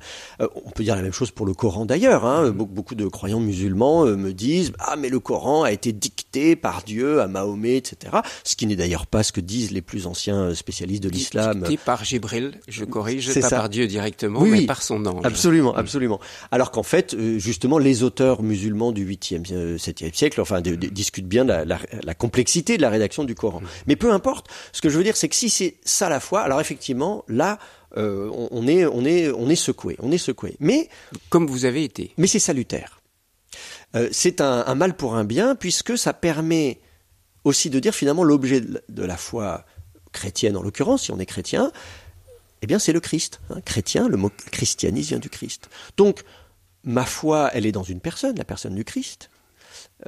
Euh, 0.41 0.47
on 0.65 0.69
peut 0.69 0.83
dire 0.83 0.95
la 0.95 1.01
même 1.01 1.13
chose 1.13 1.31
pour 1.31 1.45
le 1.45 1.53
Coran 1.53 1.85
d'ailleurs. 1.85 2.25
Hein. 2.25 2.51
Beaucoup, 2.51 2.95
de 2.95 3.07
croyants 3.07 3.39
musulmans 3.39 4.05
euh, 4.05 4.15
me 4.15 4.33
disent 4.33 4.73
Ah, 4.79 4.95
mais 4.95 5.09
le 5.09 5.19
Coran 5.19 5.63
a 5.63 5.71
été 5.71 5.91
dicté 5.91 6.55
par 6.55 6.83
Dieu 6.83 7.21
à 7.21 7.27
Mahomet, 7.27 7.77
etc. 7.77 8.17
Ce 8.43 8.55
qui 8.55 8.67
n'est 8.67 8.75
d'ailleurs 8.75 9.07
pas 9.07 9.23
ce 9.23 9.31
que 9.31 9.41
disent 9.41 9.71
les 9.71 9.81
plus 9.81 10.05
anciens 10.05 10.53
spécialistes 10.53 11.03
de 11.03 11.09
l'islam. 11.09 11.61
Dicté 11.61 11.77
par 11.77 12.03
Jibril, 12.03 12.59
je 12.67 12.85
corrige, 12.85 13.33
pas 13.39 13.49
par 13.49 13.69
Dieu 13.69 13.87
directement, 13.87 14.41
mais 14.41 14.65
par 14.65 14.83
son 14.83 15.05
ange. 15.05 15.25
Absolument, 15.25 15.75
absolument. 15.75 16.19
Alors 16.51 16.71
qu'en 16.71 16.83
fait, 16.83 17.13
euh, 17.13 17.39
justement, 17.39 17.79
les 17.79 18.03
auteurs 18.03 18.43
musulmans 18.43 18.91
du 18.91 19.05
8e, 19.09 19.77
7e 19.77 20.13
siècle, 20.13 20.41
enfin, 20.41 20.61
discutent 20.61 21.27
bien 21.27 21.43
la, 21.43 21.65
la 21.65 22.13
complexité 22.13 22.77
de 22.77 22.81
la 22.81 22.89
rédaction 22.89 23.23
du 23.23 23.35
Coran. 23.35 23.62
Mais 23.87 23.95
peu 23.95 24.11
importe. 24.11 24.47
Ce 24.71 24.81
que 24.81 24.89
je 24.89 24.97
veux 24.97 25.03
dire, 25.03 25.17
c'est 25.17 25.29
que 25.29 25.35
si 25.35 25.49
c'est 25.49 25.77
ça 25.83 26.09
la 26.09 26.19
foi, 26.19 26.41
alors 26.41 26.61
effectivement, 26.61 27.23
là, 27.27 27.59
euh, 27.97 28.29
on, 28.51 28.67
est, 28.67 28.85
on 28.85 29.05
est, 29.05 29.31
on 29.31 29.49
est 29.49 29.55
secoué, 29.55 29.95
on 29.99 30.11
est 30.11 30.17
secoué. 30.17 30.55
Mais 30.59 30.89
comme 31.29 31.47
vous 31.47 31.65
avez 31.65 31.83
été. 31.83 32.13
Mais 32.17 32.27
c'est 32.27 32.39
salutaire. 32.39 33.01
Euh, 33.95 34.09
c'est 34.11 34.41
un, 34.41 34.73
mal 34.75 34.95
pour 34.95 35.15
un 35.15 35.23
bien 35.23 35.55
puisque 35.55 35.97
ça 35.97 36.13
permet 36.13 36.79
aussi 37.43 37.69
de 37.69 37.79
dire 37.79 37.93
finalement 37.93 38.23
l'objet 38.23 38.61
de, 38.61 39.03
la 39.03 39.17
foi 39.17 39.65
chrétienne 40.11 40.57
en 40.57 40.63
l'occurrence, 40.63 41.03
si 41.03 41.11
on 41.11 41.19
est 41.19 41.25
chrétien, 41.25 41.71
eh 42.61 42.67
bien 42.67 42.79
c'est 42.79 42.93
le 42.93 42.99
Christ. 42.99 43.41
Hein. 43.49 43.61
Chrétien, 43.63 44.07
le 44.07 44.17
mot 44.17 44.31
christianisme 44.51 45.09
vient 45.09 45.19
du 45.19 45.29
Christ. 45.29 45.69
Donc 45.97 46.23
ma 46.83 47.05
foi, 47.05 47.51
elle 47.53 47.65
est 47.65 47.71
dans 47.71 47.83
une 47.83 47.99
personne, 47.99 48.35
la 48.37 48.45
personne 48.45 48.73
du 48.73 48.85
Christ 48.85 49.29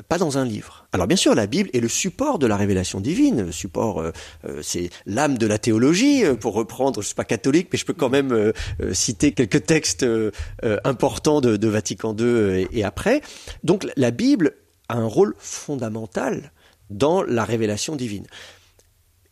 pas 0.03 0.17
dans 0.17 0.37
un 0.37 0.45
livre. 0.45 0.87
Alors 0.91 1.07
bien 1.07 1.17
sûr, 1.17 1.35
la 1.35 1.47
Bible 1.47 1.69
est 1.73 1.79
le 1.79 1.87
support 1.87 2.39
de 2.39 2.47
la 2.47 2.57
révélation 2.57 2.99
divine. 2.99 3.45
Le 3.45 3.51
support, 3.51 4.01
euh, 4.01 4.11
euh, 4.47 4.61
c'est 4.61 4.89
l'âme 5.05 5.37
de 5.37 5.47
la 5.47 5.57
théologie. 5.57 6.25
Euh, 6.25 6.35
pour 6.35 6.53
reprendre, 6.53 7.01
je 7.01 7.07
suis 7.07 7.15
pas 7.15 7.25
catholique, 7.25 7.69
mais 7.71 7.77
je 7.77 7.85
peux 7.85 7.93
quand 7.93 8.09
même 8.09 8.53
citer 8.93 9.31
quelques 9.31 9.65
textes 9.65 10.05
importants 10.83 11.41
de, 11.41 11.67
Vatican 11.67 12.15
II 12.17 12.67
et, 12.71 12.83
après. 12.83 13.21
Donc 13.63 13.87
la 13.95 14.11
Bible 14.11 14.53
a 14.89 14.97
un 14.97 15.05
rôle 15.05 15.35
fondamental 15.39 16.51
dans 16.89 17.23
la 17.23 17.43
révélation 17.43 17.95
divine. 17.95 18.25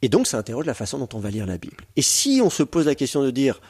Et 0.02 0.10
donc 0.10 0.28
ça 0.28 0.38
interroge 0.38 0.66
la 0.66 0.74
façon 0.74 0.98
dont 0.98 1.10
on 1.14 1.20
va 1.20 1.30
lire 1.30 1.46
la 1.46 1.58
Bible. 1.58 1.86
Et 1.96 2.02
si 2.02 2.42
on 2.44 2.50
se 2.50 2.64
pose 2.64 2.86
la 2.86 2.96
question 2.96 3.24
de 3.24 3.32
dire 3.32 3.62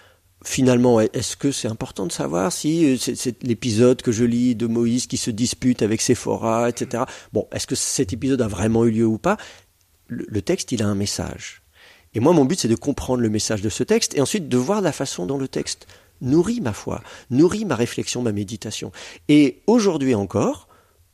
finalement, 0.43 0.99
est-ce 0.99 1.35
que 1.35 1.51
c'est 1.51 1.67
important 1.67 2.05
de 2.05 2.11
savoir 2.11 2.51
si 2.51 2.93
euh, 2.93 2.97
c'est 2.97 3.43
l'épisode 3.43 4.01
que 4.01 4.11
je 4.11 4.23
lis 4.23 4.55
de 4.55 4.67
Moïse 4.67 5.07
qui 5.07 5.17
se 5.17 5.31
dispute 5.31 5.81
avec 5.81 6.01
Séphora, 6.01 6.69
etc. 6.69 7.03
Bon, 7.31 7.47
est-ce 7.51 7.67
que 7.67 7.75
cet 7.75 8.13
épisode 8.13 8.41
a 8.41 8.47
vraiment 8.47 8.85
eu 8.85 8.91
lieu 8.91 9.05
ou 9.05 9.17
pas? 9.17 9.37
Le, 10.07 10.41
texte, 10.41 10.71
il 10.71 10.83
a 10.83 10.87
un 10.87 10.95
message. 10.95 11.63
Et 12.13 12.19
moi, 12.19 12.33
mon 12.33 12.45
but, 12.45 12.59
c'est 12.59 12.67
de 12.67 12.75
comprendre 12.75 13.21
le 13.21 13.29
message 13.29 13.61
de 13.61 13.69
ce 13.69 13.83
texte 13.83 14.15
et 14.15 14.21
ensuite 14.21 14.47
de 14.47 14.57
voir 14.57 14.81
la 14.81 14.91
façon 14.91 15.25
dont 15.25 15.37
le 15.37 15.47
texte 15.47 15.87
nourrit 16.21 16.61
ma 16.61 16.73
foi, 16.73 17.01
nourrit 17.31 17.65
ma 17.65 17.75
réflexion, 17.75 18.21
ma 18.21 18.31
méditation. 18.31 18.91
Et 19.29 19.61
aujourd'hui 19.65 20.13
encore, 20.13 20.67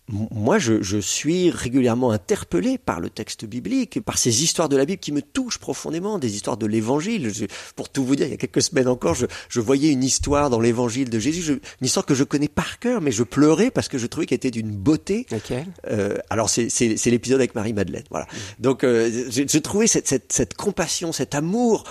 moi, 0.09 0.57
je, 0.57 0.99
suis 0.99 1.51
régulièrement 1.51 2.11
interpellé 2.11 2.77
par 2.77 2.99
le 2.99 3.09
texte 3.09 3.45
biblique, 3.45 4.01
par 4.01 4.17
ces 4.17 4.43
histoires 4.43 4.67
de 4.67 4.75
la 4.75 4.85
Bible 4.85 4.99
qui 4.99 5.11
me 5.11 5.21
touchent 5.21 5.59
profondément, 5.59 6.17
des 6.17 6.35
histoires 6.35 6.57
de 6.57 6.65
l'Évangile. 6.65 7.31
pour 7.75 7.89
tout 7.89 8.03
vous 8.03 8.15
dire, 8.15 8.25
il 8.25 8.31
y 8.31 8.33
a 8.33 8.37
quelques 8.37 8.61
semaines 8.61 8.87
encore, 8.87 9.15
je, 9.15 9.59
voyais 9.59 9.91
une 9.91 10.03
histoire 10.03 10.49
dans 10.49 10.59
l'Évangile 10.59 11.09
de 11.09 11.19
Jésus, 11.19 11.51
une 11.51 11.85
histoire 11.85 12.05
que 12.05 12.15
je 12.15 12.23
connais 12.23 12.47
par 12.47 12.79
cœur, 12.79 13.01
mais 13.01 13.11
je 13.11 13.23
pleurais 13.23 13.69
parce 13.69 13.87
que 13.87 13.97
je 13.97 14.07
trouvais 14.07 14.25
qu'elle 14.25 14.37
était 14.37 14.51
d'une 14.51 14.71
beauté. 14.71 15.27
Laquelle? 15.29 15.67
Euh, 15.89 16.17
Alors, 16.29 16.49
c'est 16.49 17.05
l'épisode 17.05 17.39
avec 17.39 17.53
Marie-Madeleine. 17.53 18.05
Voilà. 18.09 18.25
Mm. 18.25 18.61
Donc, 18.61 18.83
euh, 18.83 19.29
je, 19.29 19.57
trouvais 19.59 19.87
cette, 19.87 20.07
cette, 20.07 20.31
cette 20.31 20.55
compassion, 20.55 21.11
cet 21.11 21.35
amour 21.35 21.83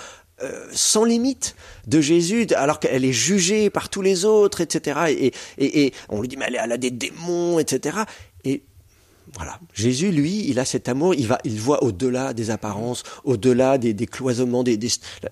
euh, 0.43 0.68
sans 0.72 1.05
limite 1.05 1.57
de 1.89 2.01
Jésus, 2.01 2.47
alors 2.55 2.78
qu'elle 2.78 3.05
est 3.05 3.12
jugée 3.12 3.70
par 3.70 3.89
tous 3.89 4.03
les 4.03 4.24
autres, 4.24 4.61
etc. 4.61 5.01
Et, 5.09 5.32
et, 5.59 5.93
on 6.09 6.20
lui 6.20 6.28
dit, 6.28 6.36
mais 6.36 6.47
elle, 6.47 6.72
a 6.72 6.76
des 6.76 6.93
démons, 6.93 7.59
etc. 7.59 7.99
Et 8.45 8.62
voilà, 9.34 9.59
Jésus, 9.74 10.11
lui, 10.11 10.49
il 10.49 10.59
a 10.59 10.64
cet 10.64 10.89
amour, 10.89 11.14
il 11.14 11.26
va, 11.26 11.39
il 11.45 11.61
voit 11.61 11.82
au-delà 11.82 12.32
des 12.32 12.51
apparences, 12.51 13.03
au-delà 13.24 13.78
des, 13.78 13.95
cloisonnements. 14.07 14.62
Des, 14.62 14.78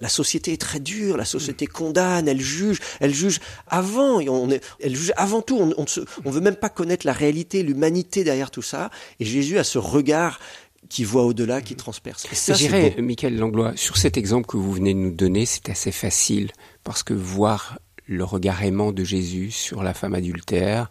La 0.00 0.08
société 0.08 0.52
est 0.52 0.60
très 0.60 0.80
dure, 0.80 1.16
la 1.16 1.24
société 1.24 1.66
condamne, 1.66 2.26
elle 2.26 2.40
juge, 2.40 2.80
elle 3.00 3.14
juge 3.14 3.40
avant, 3.68 4.20
on 4.20 4.50
est, 4.50 4.62
elle 4.80 4.96
juge 4.96 5.12
avant 5.16 5.40
tout. 5.40 5.56
On, 5.56 5.72
on, 5.78 5.84
on 6.24 6.30
veut 6.30 6.40
même 6.40 6.56
pas 6.56 6.68
connaître 6.68 7.06
la 7.06 7.12
réalité, 7.12 7.62
l'humanité 7.62 8.24
derrière 8.24 8.50
tout 8.50 8.62
ça. 8.62 8.90
Et 9.20 9.24
Jésus 9.24 9.58
a 9.58 9.64
ce 9.64 9.78
regard 9.78 10.40
qui 10.88 11.04
voit 11.04 11.24
au-delà, 11.24 11.60
qui 11.60 11.76
transperce. 11.76 12.26
Je 12.30 12.52
dirais, 12.52 12.96
Michael 12.98 13.36
Langlois, 13.36 13.72
sur 13.76 13.96
cet 13.96 14.16
exemple 14.16 14.46
que 14.46 14.56
vous 14.56 14.72
venez 14.72 14.94
de 14.94 14.98
nous 14.98 15.14
donner, 15.14 15.46
c'est 15.46 15.68
assez 15.68 15.92
facile, 15.92 16.52
parce 16.84 17.02
que 17.02 17.14
voir 17.14 17.78
le 18.06 18.24
regard 18.24 18.62
aimant 18.62 18.92
de 18.92 19.04
Jésus 19.04 19.50
sur 19.50 19.82
la 19.82 19.94
femme 19.94 20.14
adultère, 20.14 20.90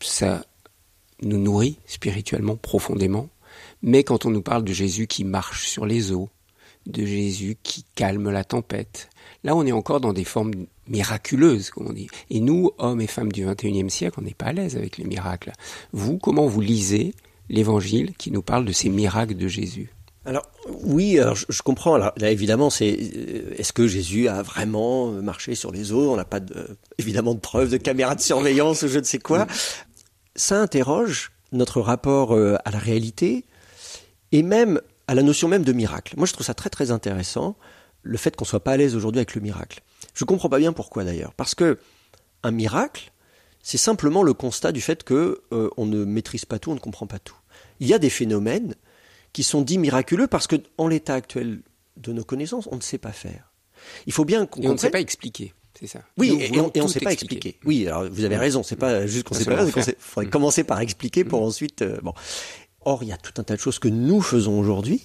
ça 0.00 0.44
nous 1.22 1.38
nourrit 1.38 1.78
spirituellement 1.86 2.56
profondément. 2.56 3.28
Mais 3.82 4.02
quand 4.02 4.26
on 4.26 4.30
nous 4.30 4.42
parle 4.42 4.64
de 4.64 4.72
Jésus 4.72 5.06
qui 5.06 5.24
marche 5.24 5.68
sur 5.68 5.86
les 5.86 6.12
eaux, 6.12 6.28
de 6.86 7.04
Jésus 7.04 7.56
qui 7.62 7.84
calme 7.94 8.30
la 8.30 8.44
tempête, 8.44 9.08
là 9.42 9.54
on 9.56 9.64
est 9.64 9.72
encore 9.72 10.00
dans 10.00 10.12
des 10.12 10.24
formes 10.24 10.52
miraculeuses, 10.88 11.70
comme 11.70 11.86
on 11.88 11.92
dit. 11.92 12.08
Et 12.30 12.40
nous, 12.40 12.72
hommes 12.78 13.00
et 13.00 13.06
femmes 13.06 13.32
du 13.32 13.46
XXIe 13.46 13.88
siècle, 13.88 14.18
on 14.20 14.24
n'est 14.24 14.34
pas 14.34 14.46
à 14.46 14.52
l'aise 14.52 14.76
avec 14.76 14.98
les 14.98 15.04
miracles. 15.04 15.52
Vous, 15.92 16.18
comment 16.18 16.46
vous 16.46 16.60
lisez 16.60 17.14
l'évangile 17.48 18.14
qui 18.16 18.30
nous 18.30 18.42
parle 18.42 18.64
de 18.64 18.72
ces 18.72 18.88
miracles 18.88 19.34
de 19.34 19.48
Jésus 19.48 19.90
alors 20.26 20.50
oui, 20.68 21.18
alors 21.18 21.36
je, 21.36 21.62
comprends. 21.62 21.98
là, 21.98 22.14
évidemment, 22.18 22.70
c'est 22.70 22.96
euh, 22.98 23.54
est-ce 23.58 23.74
que 23.74 23.86
Jésus 23.86 24.26
a 24.28 24.40
vraiment 24.40 25.10
marché 25.10 25.54
sur 25.54 25.70
les 25.70 25.92
eaux? 25.92 26.10
On 26.12 26.16
n'a 26.16 26.24
pas 26.24 26.40
de, 26.40 26.78
évidemment 26.96 27.34
de 27.34 27.40
preuves 27.40 27.68
de 27.68 27.76
caméras 27.76 28.14
de 28.14 28.22
surveillance 28.22 28.82
ou 28.82 28.88
je 28.88 29.00
ne 29.00 29.04
sais 29.04 29.18
quoi. 29.18 29.46
Ça 30.34 30.58
interroge 30.58 31.30
notre 31.52 31.82
rapport 31.82 32.34
euh, 32.34 32.56
à 32.64 32.70
la 32.70 32.78
réalité 32.78 33.44
et 34.32 34.42
même 34.42 34.80
à 35.08 35.14
la 35.14 35.22
notion 35.22 35.48
même 35.48 35.62
de 35.62 35.72
miracle. 35.72 36.14
Moi, 36.16 36.26
je 36.26 36.32
trouve 36.32 36.46
ça 36.46 36.54
très 36.54 36.70
très 36.70 36.90
intéressant 36.90 37.56
le 38.02 38.16
fait 38.16 38.34
qu'on 38.34 38.44
soit 38.44 38.64
pas 38.64 38.72
à 38.72 38.76
l'aise 38.78 38.96
aujourd'hui 38.96 39.18
avec 39.18 39.34
le 39.34 39.42
miracle. 39.42 39.82
Je 40.14 40.24
comprends 40.24 40.48
pas 40.48 40.58
bien 40.58 40.72
pourquoi 40.72 41.04
d'ailleurs, 41.04 41.34
parce 41.34 41.54
que 41.54 41.78
un 42.42 42.50
miracle, 42.50 43.12
c'est 43.64 43.78
simplement 43.78 44.22
le 44.22 44.32
constat 44.32 44.70
du 44.70 44.80
fait 44.80 45.02
que 45.02 45.42
euh, 45.52 45.70
on 45.76 45.86
ne 45.86 46.04
maîtrise 46.04 46.44
pas 46.44 46.60
tout, 46.60 46.70
on 46.70 46.74
ne 46.74 46.80
comprend 46.80 47.08
pas 47.08 47.18
tout 47.18 47.34
il 47.80 47.86
y 47.86 47.94
a 47.94 47.98
des 47.98 48.10
phénomènes 48.10 48.74
qui 49.32 49.42
sont 49.42 49.62
dits 49.62 49.78
miraculeux 49.78 50.26
parce 50.26 50.46
que, 50.46 50.56
en 50.78 50.88
l'état 50.88 51.14
actuel 51.14 51.60
de 51.96 52.12
nos 52.12 52.24
connaissances, 52.24 52.68
on 52.70 52.76
ne 52.76 52.80
sait 52.80 52.98
pas 52.98 53.12
faire. 53.12 53.52
Il 54.06 54.12
faut 54.12 54.24
bien 54.24 54.46
qu'on. 54.46 54.62
On 54.64 54.72
ne 54.72 54.78
sait 54.78 54.90
pas 54.90 55.00
expliquer. 55.00 55.52
C'est 55.78 55.88
ça. 55.88 56.00
Oui, 56.16 56.38
et, 56.40 56.60
on 56.60 56.70
ne 56.74 56.88
sait 56.88 57.00
pas 57.00 57.12
expliquer. 57.12 57.58
Oui, 57.64 57.86
alors 57.86 58.08
vous 58.08 58.24
avez 58.24 58.36
raison. 58.36 58.62
C'est 58.62 58.76
pas 58.76 59.06
juste 59.06 59.24
qu'on 59.24 59.34
ne 59.34 59.40
sait 59.40 59.44
pas. 59.44 59.64
Il 59.64 59.94
faudrait 59.98 60.30
commencer 60.30 60.62
par 60.62 60.80
expliquer 60.80 61.24
pour 61.24 61.40
mm. 61.42 61.44
ensuite. 61.44 61.82
Euh, 61.82 61.98
bon. 62.02 62.14
Or, 62.86 63.02
il 63.02 63.08
y 63.08 63.12
a 63.12 63.16
tout 63.16 63.32
un 63.38 63.44
tas 63.44 63.56
de 63.56 63.60
choses 63.60 63.78
que 63.78 63.88
nous 63.88 64.20
faisons 64.20 64.58
aujourd'hui 64.58 65.02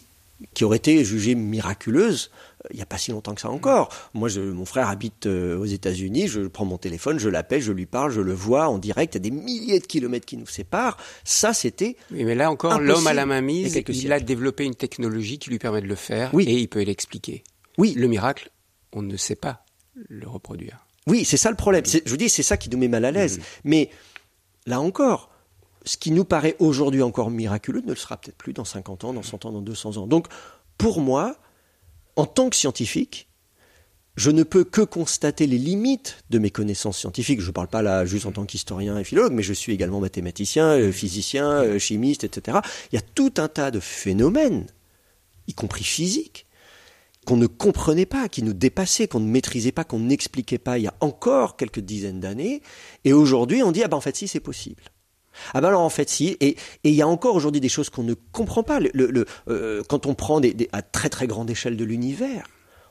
qui 0.54 0.64
auraient 0.64 0.78
été 0.78 1.04
jugées 1.04 1.36
miraculeuses 1.36 2.30
il 2.72 2.76
n'y 2.76 2.82
a 2.82 2.86
pas 2.86 2.98
si 2.98 3.12
longtemps 3.12 3.34
que 3.34 3.42
ça 3.42 3.50
encore. 3.50 3.90
Moi, 4.14 4.28
je, 4.30 4.42
mon 4.42 4.66
frère 4.66 4.90
habite 4.90 5.26
euh, 5.26 5.58
aux 5.58 5.66
États-Unis, 5.66 6.28
je 6.28 6.42
prends 6.42 6.66
mon 6.66 6.78
téléphone, 6.78 7.20
je 7.20 7.30
l'appelle, 7.30 7.62
je 7.62 7.72
lui 7.72 7.86
parle, 7.86 8.12
je 8.12 8.22
le 8.22 8.34
vois 8.34 8.68
en 8.68 8.78
direct, 8.78 9.16
il 9.16 9.18
y 9.18 9.22
a 9.22 9.22
des 9.22 9.32
milliers 9.32 9.80
de 9.80 9.86
kilomètres 9.86 10.26
qui 10.26 10.38
nous 10.38 10.48
séparent. 10.48 10.98
Ça, 11.24 11.54
c'était. 11.54 11.96
Oui, 12.12 12.26
mais 12.26 12.36
là 12.36 12.52
encore, 12.52 12.80
l'homme 12.80 13.08
à 13.08 13.14
la 13.14 13.26
main 13.26 13.42
mise, 13.42 13.82
il 13.88 14.12
a 14.12 14.20
développé 14.20 14.66
une 14.66 14.76
technologie 14.76 15.40
qui 15.40 15.50
lui 15.50 15.60
permet 15.60 15.82
de 15.82 15.88
le 15.88 15.96
faire 15.96 16.34
oui. 16.34 16.46
et 16.48 16.58
il 16.58 16.68
peut 16.68 16.82
l'expliquer. 16.84 17.44
Oui. 17.78 17.94
Le 17.96 18.08
miracle, 18.08 18.52
on 18.94 19.02
ne 19.02 19.16
sait 19.16 19.36
pas 19.36 19.64
le 19.96 20.28
reproduire. 20.28 20.86
Oui, 21.08 21.26
c'est 21.26 21.38
ça 21.38 21.50
le 21.50 21.56
problème. 21.56 21.84
Je 21.86 22.10
vous 22.10 22.18
dis, 22.18 22.30
c'est 22.30 22.44
ça 22.44 22.58
qui 22.58 22.70
nous 22.70 22.78
met 22.78 22.88
mal 22.88 23.06
à 23.06 23.12
l'aise. 23.12 23.40
Mm-hmm. 23.40 23.62
Mais 23.64 23.90
là 24.66 24.82
encore, 24.82 25.30
ce 25.86 25.98
qui 25.98 26.12
nous 26.12 26.26
paraît 26.26 26.56
aujourd'hui 26.60 27.02
encore 27.02 27.32
miraculeux 27.32 27.82
ne 27.82 27.90
le 27.90 27.96
sera 27.96 28.18
peut-être 28.18 28.38
plus 28.38 28.54
dans 28.54 28.66
50 28.66 29.06
ans, 29.06 29.14
dans 29.14 29.24
100 29.24 29.46
ans, 29.46 29.52
dans 29.52 29.62
200 29.62 29.98
ans. 29.98 30.08
Donc, 30.08 30.28
pour 30.78 31.02
moi, 31.02 31.38
en 32.20 32.26
tant 32.26 32.50
que 32.50 32.56
scientifique, 32.58 33.30
je 34.18 34.30
ne 34.30 34.44
peux 34.44 34.66
que 34.66 34.82
constater 34.82 35.48
les 35.48 35.58
limites 35.58 36.18
de 36.30 36.38
mes 36.38 36.50
connaissances 36.50 36.98
scientifiques. 36.98 37.40
Je 37.40 37.48
ne 37.48 37.52
parle 37.54 37.70
pas 37.70 37.82
là 37.82 38.06
juste 38.06 38.26
en 38.26 38.34
tant 38.34 38.46
qu'historien 38.46 38.98
et 38.98 39.06
philologue, 39.06 39.32
mais 39.32 39.44
je 39.44 39.54
suis 39.54 39.72
également 39.72 40.02
mathématicien, 40.02 40.66
euh, 40.66 40.92
physicien, 40.92 41.50
euh, 41.50 41.80
chimiste, 41.80 42.26
etc. 42.26 42.58
Il 42.92 42.96
y 42.96 43.00
a 43.00 43.02
tout 43.16 43.34
un 43.38 43.48
tas 43.48 43.72
de 43.72 43.80
phénomènes, 43.80 44.68
y 45.48 45.54
compris 45.54 45.86
physiques, 45.86 46.46
qu'on 47.26 47.38
ne 47.38 47.48
comprenait 47.48 48.06
pas, 48.06 48.28
qui 48.28 48.44
nous 48.44 48.54
dépassaient, 48.54 49.08
qu'on 49.08 49.22
ne 49.22 49.30
maîtrisait 49.30 49.72
pas, 49.72 49.86
qu'on 49.86 50.00
n'expliquait 50.00 50.58
pas 50.58 50.78
il 50.78 50.84
y 50.84 50.88
a 50.88 50.96
encore 51.00 51.56
quelques 51.56 51.80
dizaines 51.80 52.20
d'années. 52.20 52.62
Et 53.06 53.14
aujourd'hui, 53.14 53.64
on 53.64 53.72
dit, 53.72 53.84
ah 53.84 53.88
ben 53.88 53.96
en 53.96 54.02
fait, 54.02 54.18
si, 54.18 54.28
c'est 54.28 54.42
possible. 54.42 54.84
Ah 55.54 55.62
ben 55.62 55.70
alors 55.70 55.82
en 55.82 55.90
fait 55.90 56.10
si, 56.10 56.38
et 56.40 56.56
il 56.84 56.94
y 56.94 57.02
a 57.02 57.08
encore 57.08 57.36
aujourd'hui 57.36 57.62
des 57.62 57.70
choses 57.70 57.90
qu'on 57.90 58.04
ne 58.04 58.14
comprend 58.14 58.64
pas. 58.64 58.80
Le, 58.80 59.26
euh, 59.48 59.84
quand 59.88 60.06
on 60.06 60.16
prend 60.16 60.40
des, 60.40 60.70
à 60.72 60.82
très 60.82 61.10
très 61.10 61.28
grande 61.28 61.50
échelle 61.50 61.78
de 61.78 61.84
l'univers, 61.84 62.46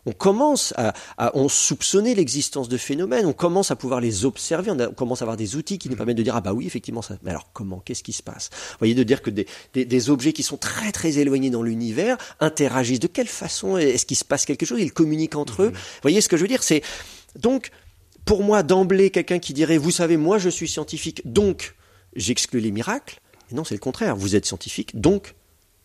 on 0.07 0.13
commence 0.13 0.73
à, 0.77 0.95
on 1.35 1.49
soupçonner 1.49 2.15
l'existence 2.15 2.69
de 2.69 2.77
phénomènes, 2.77 3.27
on 3.27 3.33
commence 3.33 3.71
à 3.71 3.77
pouvoir 3.77 4.01
les 4.01 4.25
observer, 4.25 4.71
on, 4.71 4.93
commence 4.95 5.21
à 5.21 5.25
avoir 5.25 5.37
des 5.37 5.57
outils 5.57 5.79
qui 5.79 5.91
nous 5.91 5.97
permettent 5.97 6.17
de 6.17 6.23
dire 6.23 6.37
ah 6.37 6.41
bah 6.41 6.53
oui 6.55 6.67
effectivement 6.67 7.03
ça. 7.03 7.19
Mais 7.23 7.31
alors 7.31 7.51
comment, 7.53 7.81
qu'est-ce 7.85 8.03
qui 8.03 8.13
se 8.13 8.23
passe? 8.23 8.49
Vous 8.53 8.79
voyez 8.79 8.95
de 8.95 9.03
dire 9.03 9.21
que 9.21 9.31
des, 9.31 9.47
des, 9.75 10.11
objets 10.11 10.33
qui 10.33 10.43
sont 10.43 10.57
très 10.57 10.93
très 10.93 11.19
éloignés 11.19 11.51
dans 11.51 11.63
l'univers 11.63 12.17
interagissent. 12.41 13.01
De 13.01 13.07
quelle 13.07 13.29
façon 13.29 13.77
est-ce 13.77 14.07
qu'il 14.07 14.17
se 14.17 14.25
passe 14.25 14.47
quelque 14.47 14.65
chose? 14.65 14.81
Ils 14.81 14.93
communiquent 14.93 15.37
entre 15.37 15.63
eux. 15.63 15.71
Mmh. 15.71 15.75
Vous 15.75 16.03
voyez 16.03 16.21
ce 16.21 16.29
que 16.29 16.37
je 16.37 16.43
veux 16.43 16.49
dire? 16.49 16.63
C'est 16.63 16.83
donc 17.39 17.71
pour 18.25 18.43
moi 18.43 18.63
d'emblée 18.63 19.11
quelqu'un 19.11 19.39
qui 19.39 19.53
dirait 19.53 19.79
vous 19.79 19.91
savez 19.91 20.17
moi 20.17 20.39
je 20.39 20.49
suis 20.49 20.69
scientifique 20.69 21.23
donc 21.25 21.75
j'exclus 22.19 22.61
les 22.61 22.71
miracles. 22.71 23.21
Et 23.51 23.55
non, 23.55 23.65
c'est 23.65 23.75
le 23.75 23.81
contraire. 23.81 24.15
Vous 24.17 24.37
êtes 24.37 24.45
scientifique, 24.45 25.01
donc 25.01 25.35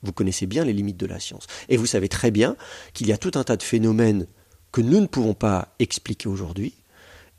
vous 0.02 0.12
connaissez 0.12 0.48
bien 0.48 0.66
les 0.66 0.74
limites 0.74 0.98
de 0.98 1.06
la 1.06 1.20
science. 1.20 1.48
Et 1.70 1.78
vous 1.78 1.86
savez 1.86 2.10
très 2.10 2.30
bien 2.30 2.58
qu'il 2.94 3.08
y 3.08 3.14
a 3.14 3.18
tout 3.18 3.32
un 3.36 3.44
tas 3.46 3.56
de 3.56 3.64
phénomènes 3.64 4.28
que 4.74 4.82
nous 4.82 5.00
ne 5.00 5.08
pouvons 5.08 5.34
pas 5.34 5.74
expliquer 5.80 6.28
aujourd'hui 6.28 6.74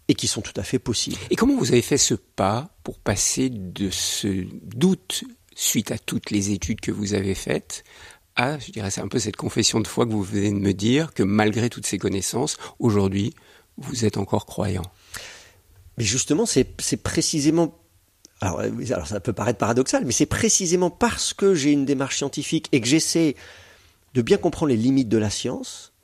et 0.09 0.15
qui 0.15 0.27
sont 0.27 0.41
tout 0.41 0.53
à 0.57 0.63
fait 0.63 0.79
possibles. 0.79 1.17
Et 1.31 1.37
comment 1.37 1.57
vous 1.57 1.73
avez 1.73 1.83
fait 1.83 1.99
ce 1.99 2.15
pas 2.15 2.71
pour 2.83 2.99
passer 2.99 3.51
de 3.51 3.91
ce 3.91 4.47
doute 4.63 5.25
suite 5.55 5.91
à 5.91 5.99
toutes 5.99 6.31
les 6.31 6.51
études 6.51 6.81
que 6.81 6.91
vous 6.91 7.15
avez 7.15 7.35
faites 7.35 7.85
à, 8.37 8.59
je 8.59 8.73
dirais, 8.73 8.91
c'est 8.91 9.01
un 9.01 9.09
peu 9.09 9.21
cette 9.21 9.37
confession 9.37 9.81
de 9.81 9.87
foi 9.87 10.07
que 10.07 10.11
vous 10.11 10.23
venez 10.23 10.51
de 10.51 10.59
me 10.59 10.73
dire, 10.75 11.15
que 11.15 11.23
malgré 11.23 11.71
toutes 11.71 11.87
ces 11.87 11.99
connaissances, 11.99 12.57
aujourd'hui, 12.81 13.33
vous 13.77 14.05
êtes 14.05 14.17
encore 14.17 14.45
croyant? 14.45 14.83
Mais 15.99 16.05
justement, 16.05 16.45
c'est 16.45 16.97
précisément 17.03 17.79
alors, 18.45 18.61
alors, 18.91 19.07
ça 19.07 19.21
peut 19.21 19.33
paraître 19.33 19.59
paradoxal, 19.59 20.05
mais 20.05 20.13
c'est 20.13 20.27
précisément 20.27 20.91
parce 20.91 21.33
que 21.33 21.55
j'ai 21.55 21.73
une 21.73 21.85
démarche 21.85 22.17
scientifique 22.17 22.69
et 22.73 22.81
que 22.81 22.87
j'essaie 22.87 23.37
de 24.15 24.23
bien 24.23 24.37
comprendre 24.37 24.71
les 24.71 24.77
limites 24.77 25.09
de 25.09 25.19
la 25.19 25.31
science, 25.31 25.95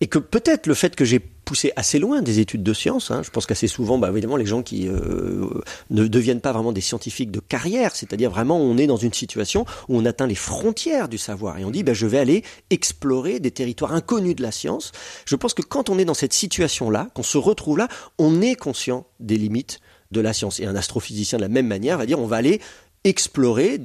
et 0.00 0.06
que 0.06 0.18
peut-être 0.18 0.66
le 0.66 0.74
fait 0.74 0.96
que 0.96 1.04
j'ai 1.04 1.18
poussé 1.18 1.72
assez 1.76 1.98
loin 1.98 2.22
des 2.22 2.40
études 2.40 2.62
de 2.62 2.72
science, 2.72 3.10
hein, 3.10 3.22
je 3.22 3.30
pense 3.30 3.46
qu'assez 3.46 3.68
souvent, 3.68 3.98
bah, 3.98 4.08
évidemment, 4.10 4.36
les 4.36 4.46
gens 4.46 4.62
qui 4.62 4.88
euh, 4.88 5.46
ne 5.90 6.06
deviennent 6.06 6.40
pas 6.40 6.52
vraiment 6.52 6.72
des 6.72 6.80
scientifiques 6.80 7.30
de 7.30 7.40
carrière, 7.40 7.94
c'est-à-dire 7.94 8.30
vraiment 8.30 8.58
on 8.58 8.76
est 8.76 8.86
dans 8.86 8.96
une 8.96 9.12
situation 9.12 9.64
où 9.88 9.96
on 9.98 10.04
atteint 10.04 10.26
les 10.26 10.34
frontières 10.34 11.08
du 11.08 11.18
savoir 11.18 11.58
et 11.58 11.64
on 11.64 11.70
dit 11.70 11.82
bah, 11.82 11.94
je 11.94 12.06
vais 12.06 12.18
aller 12.18 12.42
explorer 12.70 13.40
des 13.40 13.50
territoires 13.50 13.92
inconnus 13.92 14.36
de 14.36 14.42
la 14.42 14.52
science. 14.52 14.92
Je 15.26 15.36
pense 15.36 15.54
que 15.54 15.62
quand 15.62 15.90
on 15.90 15.98
est 15.98 16.04
dans 16.04 16.14
cette 16.14 16.32
situation-là, 16.32 17.08
qu'on 17.14 17.22
se 17.22 17.38
retrouve 17.38 17.78
là, 17.78 17.88
on 18.18 18.40
est 18.40 18.56
conscient 18.56 19.06
des 19.20 19.36
limites 19.36 19.80
de 20.10 20.20
la 20.20 20.32
science. 20.32 20.60
Et 20.60 20.66
un 20.66 20.76
astrophysicien, 20.76 21.38
de 21.38 21.42
la 21.42 21.48
même 21.48 21.66
manière, 21.66 21.98
va 21.98 22.06
dire 22.06 22.18
on 22.20 22.26
va 22.26 22.36
aller 22.36 22.60
explorer, 23.04 23.80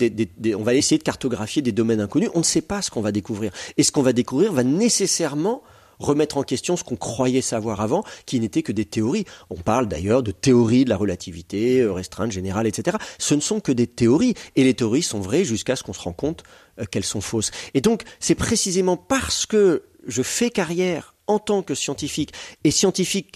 on 0.56 0.64
va 0.64 0.74
essayer 0.74 0.98
de 0.98 1.04
cartographier 1.04 1.62
des 1.62 1.74
domaines 1.74 2.00
inconnus. 2.00 2.30
On 2.34 2.40
ne 2.40 2.44
sait 2.44 2.62
pas 2.62 2.82
ce 2.82 2.90
qu'on 2.90 3.02
va 3.02 3.12
découvrir. 3.12 3.52
Et 3.78 3.84
ce 3.84 3.92
qu'on 3.92 4.02
va 4.02 4.14
découvrir 4.14 4.54
va 4.54 4.64
nécessairement 4.64 5.62
remettre 6.00 6.38
en 6.38 6.44
question 6.44 6.78
ce 6.78 6.84
qu'on 6.84 6.96
croyait 6.96 7.42
savoir 7.42 7.82
avant, 7.82 8.04
qui 8.26 8.40
n'était 8.40 8.64
que 8.64 8.72
des 8.72 8.86
théories. 8.86 9.26
On 9.50 9.56
parle 9.56 9.88
d'ailleurs 9.88 10.24
de 10.24 10.32
théories 10.32 10.86
de 10.86 10.90
la 10.90 10.98
relativité 10.98 11.82
euh, 11.82 11.92
restreinte, 11.92 12.32
générale, 12.32 12.68
etc. 12.68 12.98
Ce 13.18 13.36
ne 13.36 13.42
sont 13.42 13.60
que 13.60 13.72
des 13.72 13.88
théories, 13.88 14.34
et 14.56 14.64
les 14.64 14.74
théories 14.74 15.04
sont 15.04 15.20
vraies 15.20 15.44
jusqu'à 15.44 15.76
ce 15.76 15.84
qu'on 15.84 15.94
se 15.94 16.02
rende 16.02 16.16
compte 16.16 16.44
euh, 16.80 16.86
qu'elles 16.86 17.04
sont 17.04 17.22
fausses. 17.22 17.52
Et 17.74 17.82
donc, 17.82 18.04
c'est 18.20 18.36
précisément 18.36 18.96
parce 18.96 19.46
que 19.46 19.84
je 20.08 20.24
fais 20.24 20.50
carrière 20.50 21.16
en 21.28 21.38
tant 21.38 21.62
que 21.62 21.76
scientifique, 21.76 22.32
et 22.64 22.72
scientifique 22.72 23.36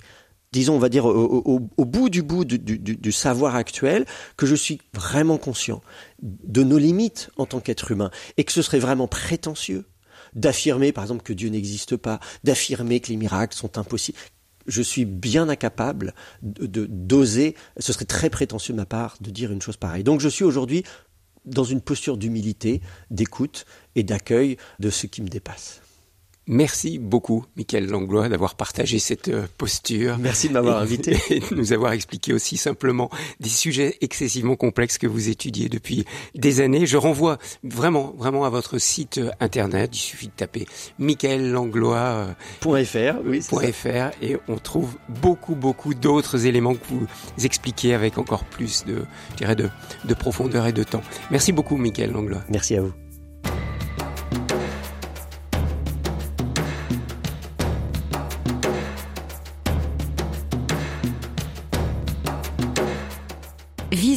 disons, 0.53 0.75
on 0.75 0.79
va 0.79 0.89
dire, 0.89 1.05
au, 1.05 1.59
bout 1.59 2.09
du 2.09 2.21
bout 2.21 2.45
du, 2.45 3.11
savoir 3.11 3.55
actuel, 3.55 4.05
que 4.37 4.45
je 4.45 4.55
suis 4.55 4.79
vraiment 4.93 5.37
conscient 5.37 5.81
de 6.21 6.63
nos 6.63 6.77
limites 6.77 7.29
en 7.37 7.45
tant 7.45 7.59
qu'être 7.59 7.91
humain, 7.91 8.11
et 8.37 8.43
que 8.43 8.51
ce 8.51 8.61
serait 8.61 8.79
vraiment 8.79 9.07
prétentieux 9.07 9.85
d'affirmer, 10.35 10.91
par 10.91 11.03
exemple, 11.03 11.23
que 11.23 11.33
Dieu 11.33 11.49
n'existe 11.49 11.97
pas, 11.97 12.19
d'affirmer 12.43 12.99
que 12.99 13.09
les 13.09 13.17
miracles 13.17 13.57
sont 13.57 13.77
impossibles. 13.77 14.17
Je 14.65 14.81
suis 14.81 15.03
bien 15.03 15.49
incapable 15.49 16.13
de 16.41 16.85
d'oser, 16.85 17.55
ce 17.77 17.91
serait 17.91 18.05
très 18.05 18.29
prétentieux 18.29 18.73
de 18.73 18.79
ma 18.79 18.85
part 18.85 19.17
de 19.19 19.29
dire 19.29 19.51
une 19.51 19.61
chose 19.61 19.75
pareille. 19.75 20.05
Donc 20.05 20.21
je 20.21 20.29
suis 20.29 20.45
aujourd'hui 20.45 20.83
dans 21.45 21.65
une 21.65 21.81
posture 21.81 22.15
d'humilité, 22.15 22.81
d'écoute 23.11 23.65
et 23.95 24.03
d'accueil 24.03 24.55
de 24.79 24.89
ce 24.89 25.07
qui 25.07 25.21
me 25.21 25.27
dépasse. 25.27 25.81
Merci 26.47 26.99
beaucoup, 26.99 27.45
Michael 27.55 27.87
Langlois, 27.87 28.27
d'avoir 28.27 28.55
partagé 28.55 28.99
cette 28.99 29.29
euh, 29.29 29.47
posture. 29.57 30.17
Merci 30.17 30.49
de 30.49 30.53
m'avoir 30.53 30.79
invité. 30.79 31.17
Et 31.29 31.39
de 31.39 31.55
nous 31.55 31.71
avoir 31.71 31.93
expliqué 31.93 32.33
aussi 32.33 32.57
simplement 32.57 33.09
des 33.39 33.49
sujets 33.49 33.97
excessivement 34.01 34.57
complexes 34.57 34.97
que 34.97 35.07
vous 35.07 35.29
étudiez 35.29 35.69
depuis 35.69 36.05
des 36.35 36.59
années. 36.59 36.85
Je 36.85 36.97
renvoie 36.97 37.37
vraiment, 37.63 38.13
vraiment 38.17 38.43
à 38.43 38.49
votre 38.49 38.77
site 38.77 39.19
euh, 39.19 39.31
internet. 39.39 39.91
Il 39.93 39.99
suffit 39.99 40.27
de 40.27 40.33
taper 40.33 40.67
Michael 40.99 41.49
Langlois. 41.51 41.97
Euh, 41.97 42.33
oui, 42.65 43.41
.fr, 43.71 44.11
et 44.21 44.37
on 44.49 44.57
trouve 44.57 44.95
beaucoup, 45.07 45.55
beaucoup 45.55 45.93
d'autres 45.93 46.45
éléments 46.45 46.75
que 46.75 46.85
vous 46.89 47.07
expliquez 47.43 47.93
avec 47.93 48.17
encore 48.17 48.43
plus 48.43 48.83
de, 48.85 49.05
je 49.31 49.35
dirais, 49.37 49.55
de, 49.55 49.69
de 50.03 50.13
profondeur 50.13 50.67
et 50.67 50.73
de 50.73 50.83
temps. 50.83 51.01
Merci 51.31 51.53
beaucoup, 51.53 51.77
Michael 51.77 52.11
Langlois. 52.11 52.43
Merci 52.49 52.75
à 52.75 52.81
vous. 52.81 53.02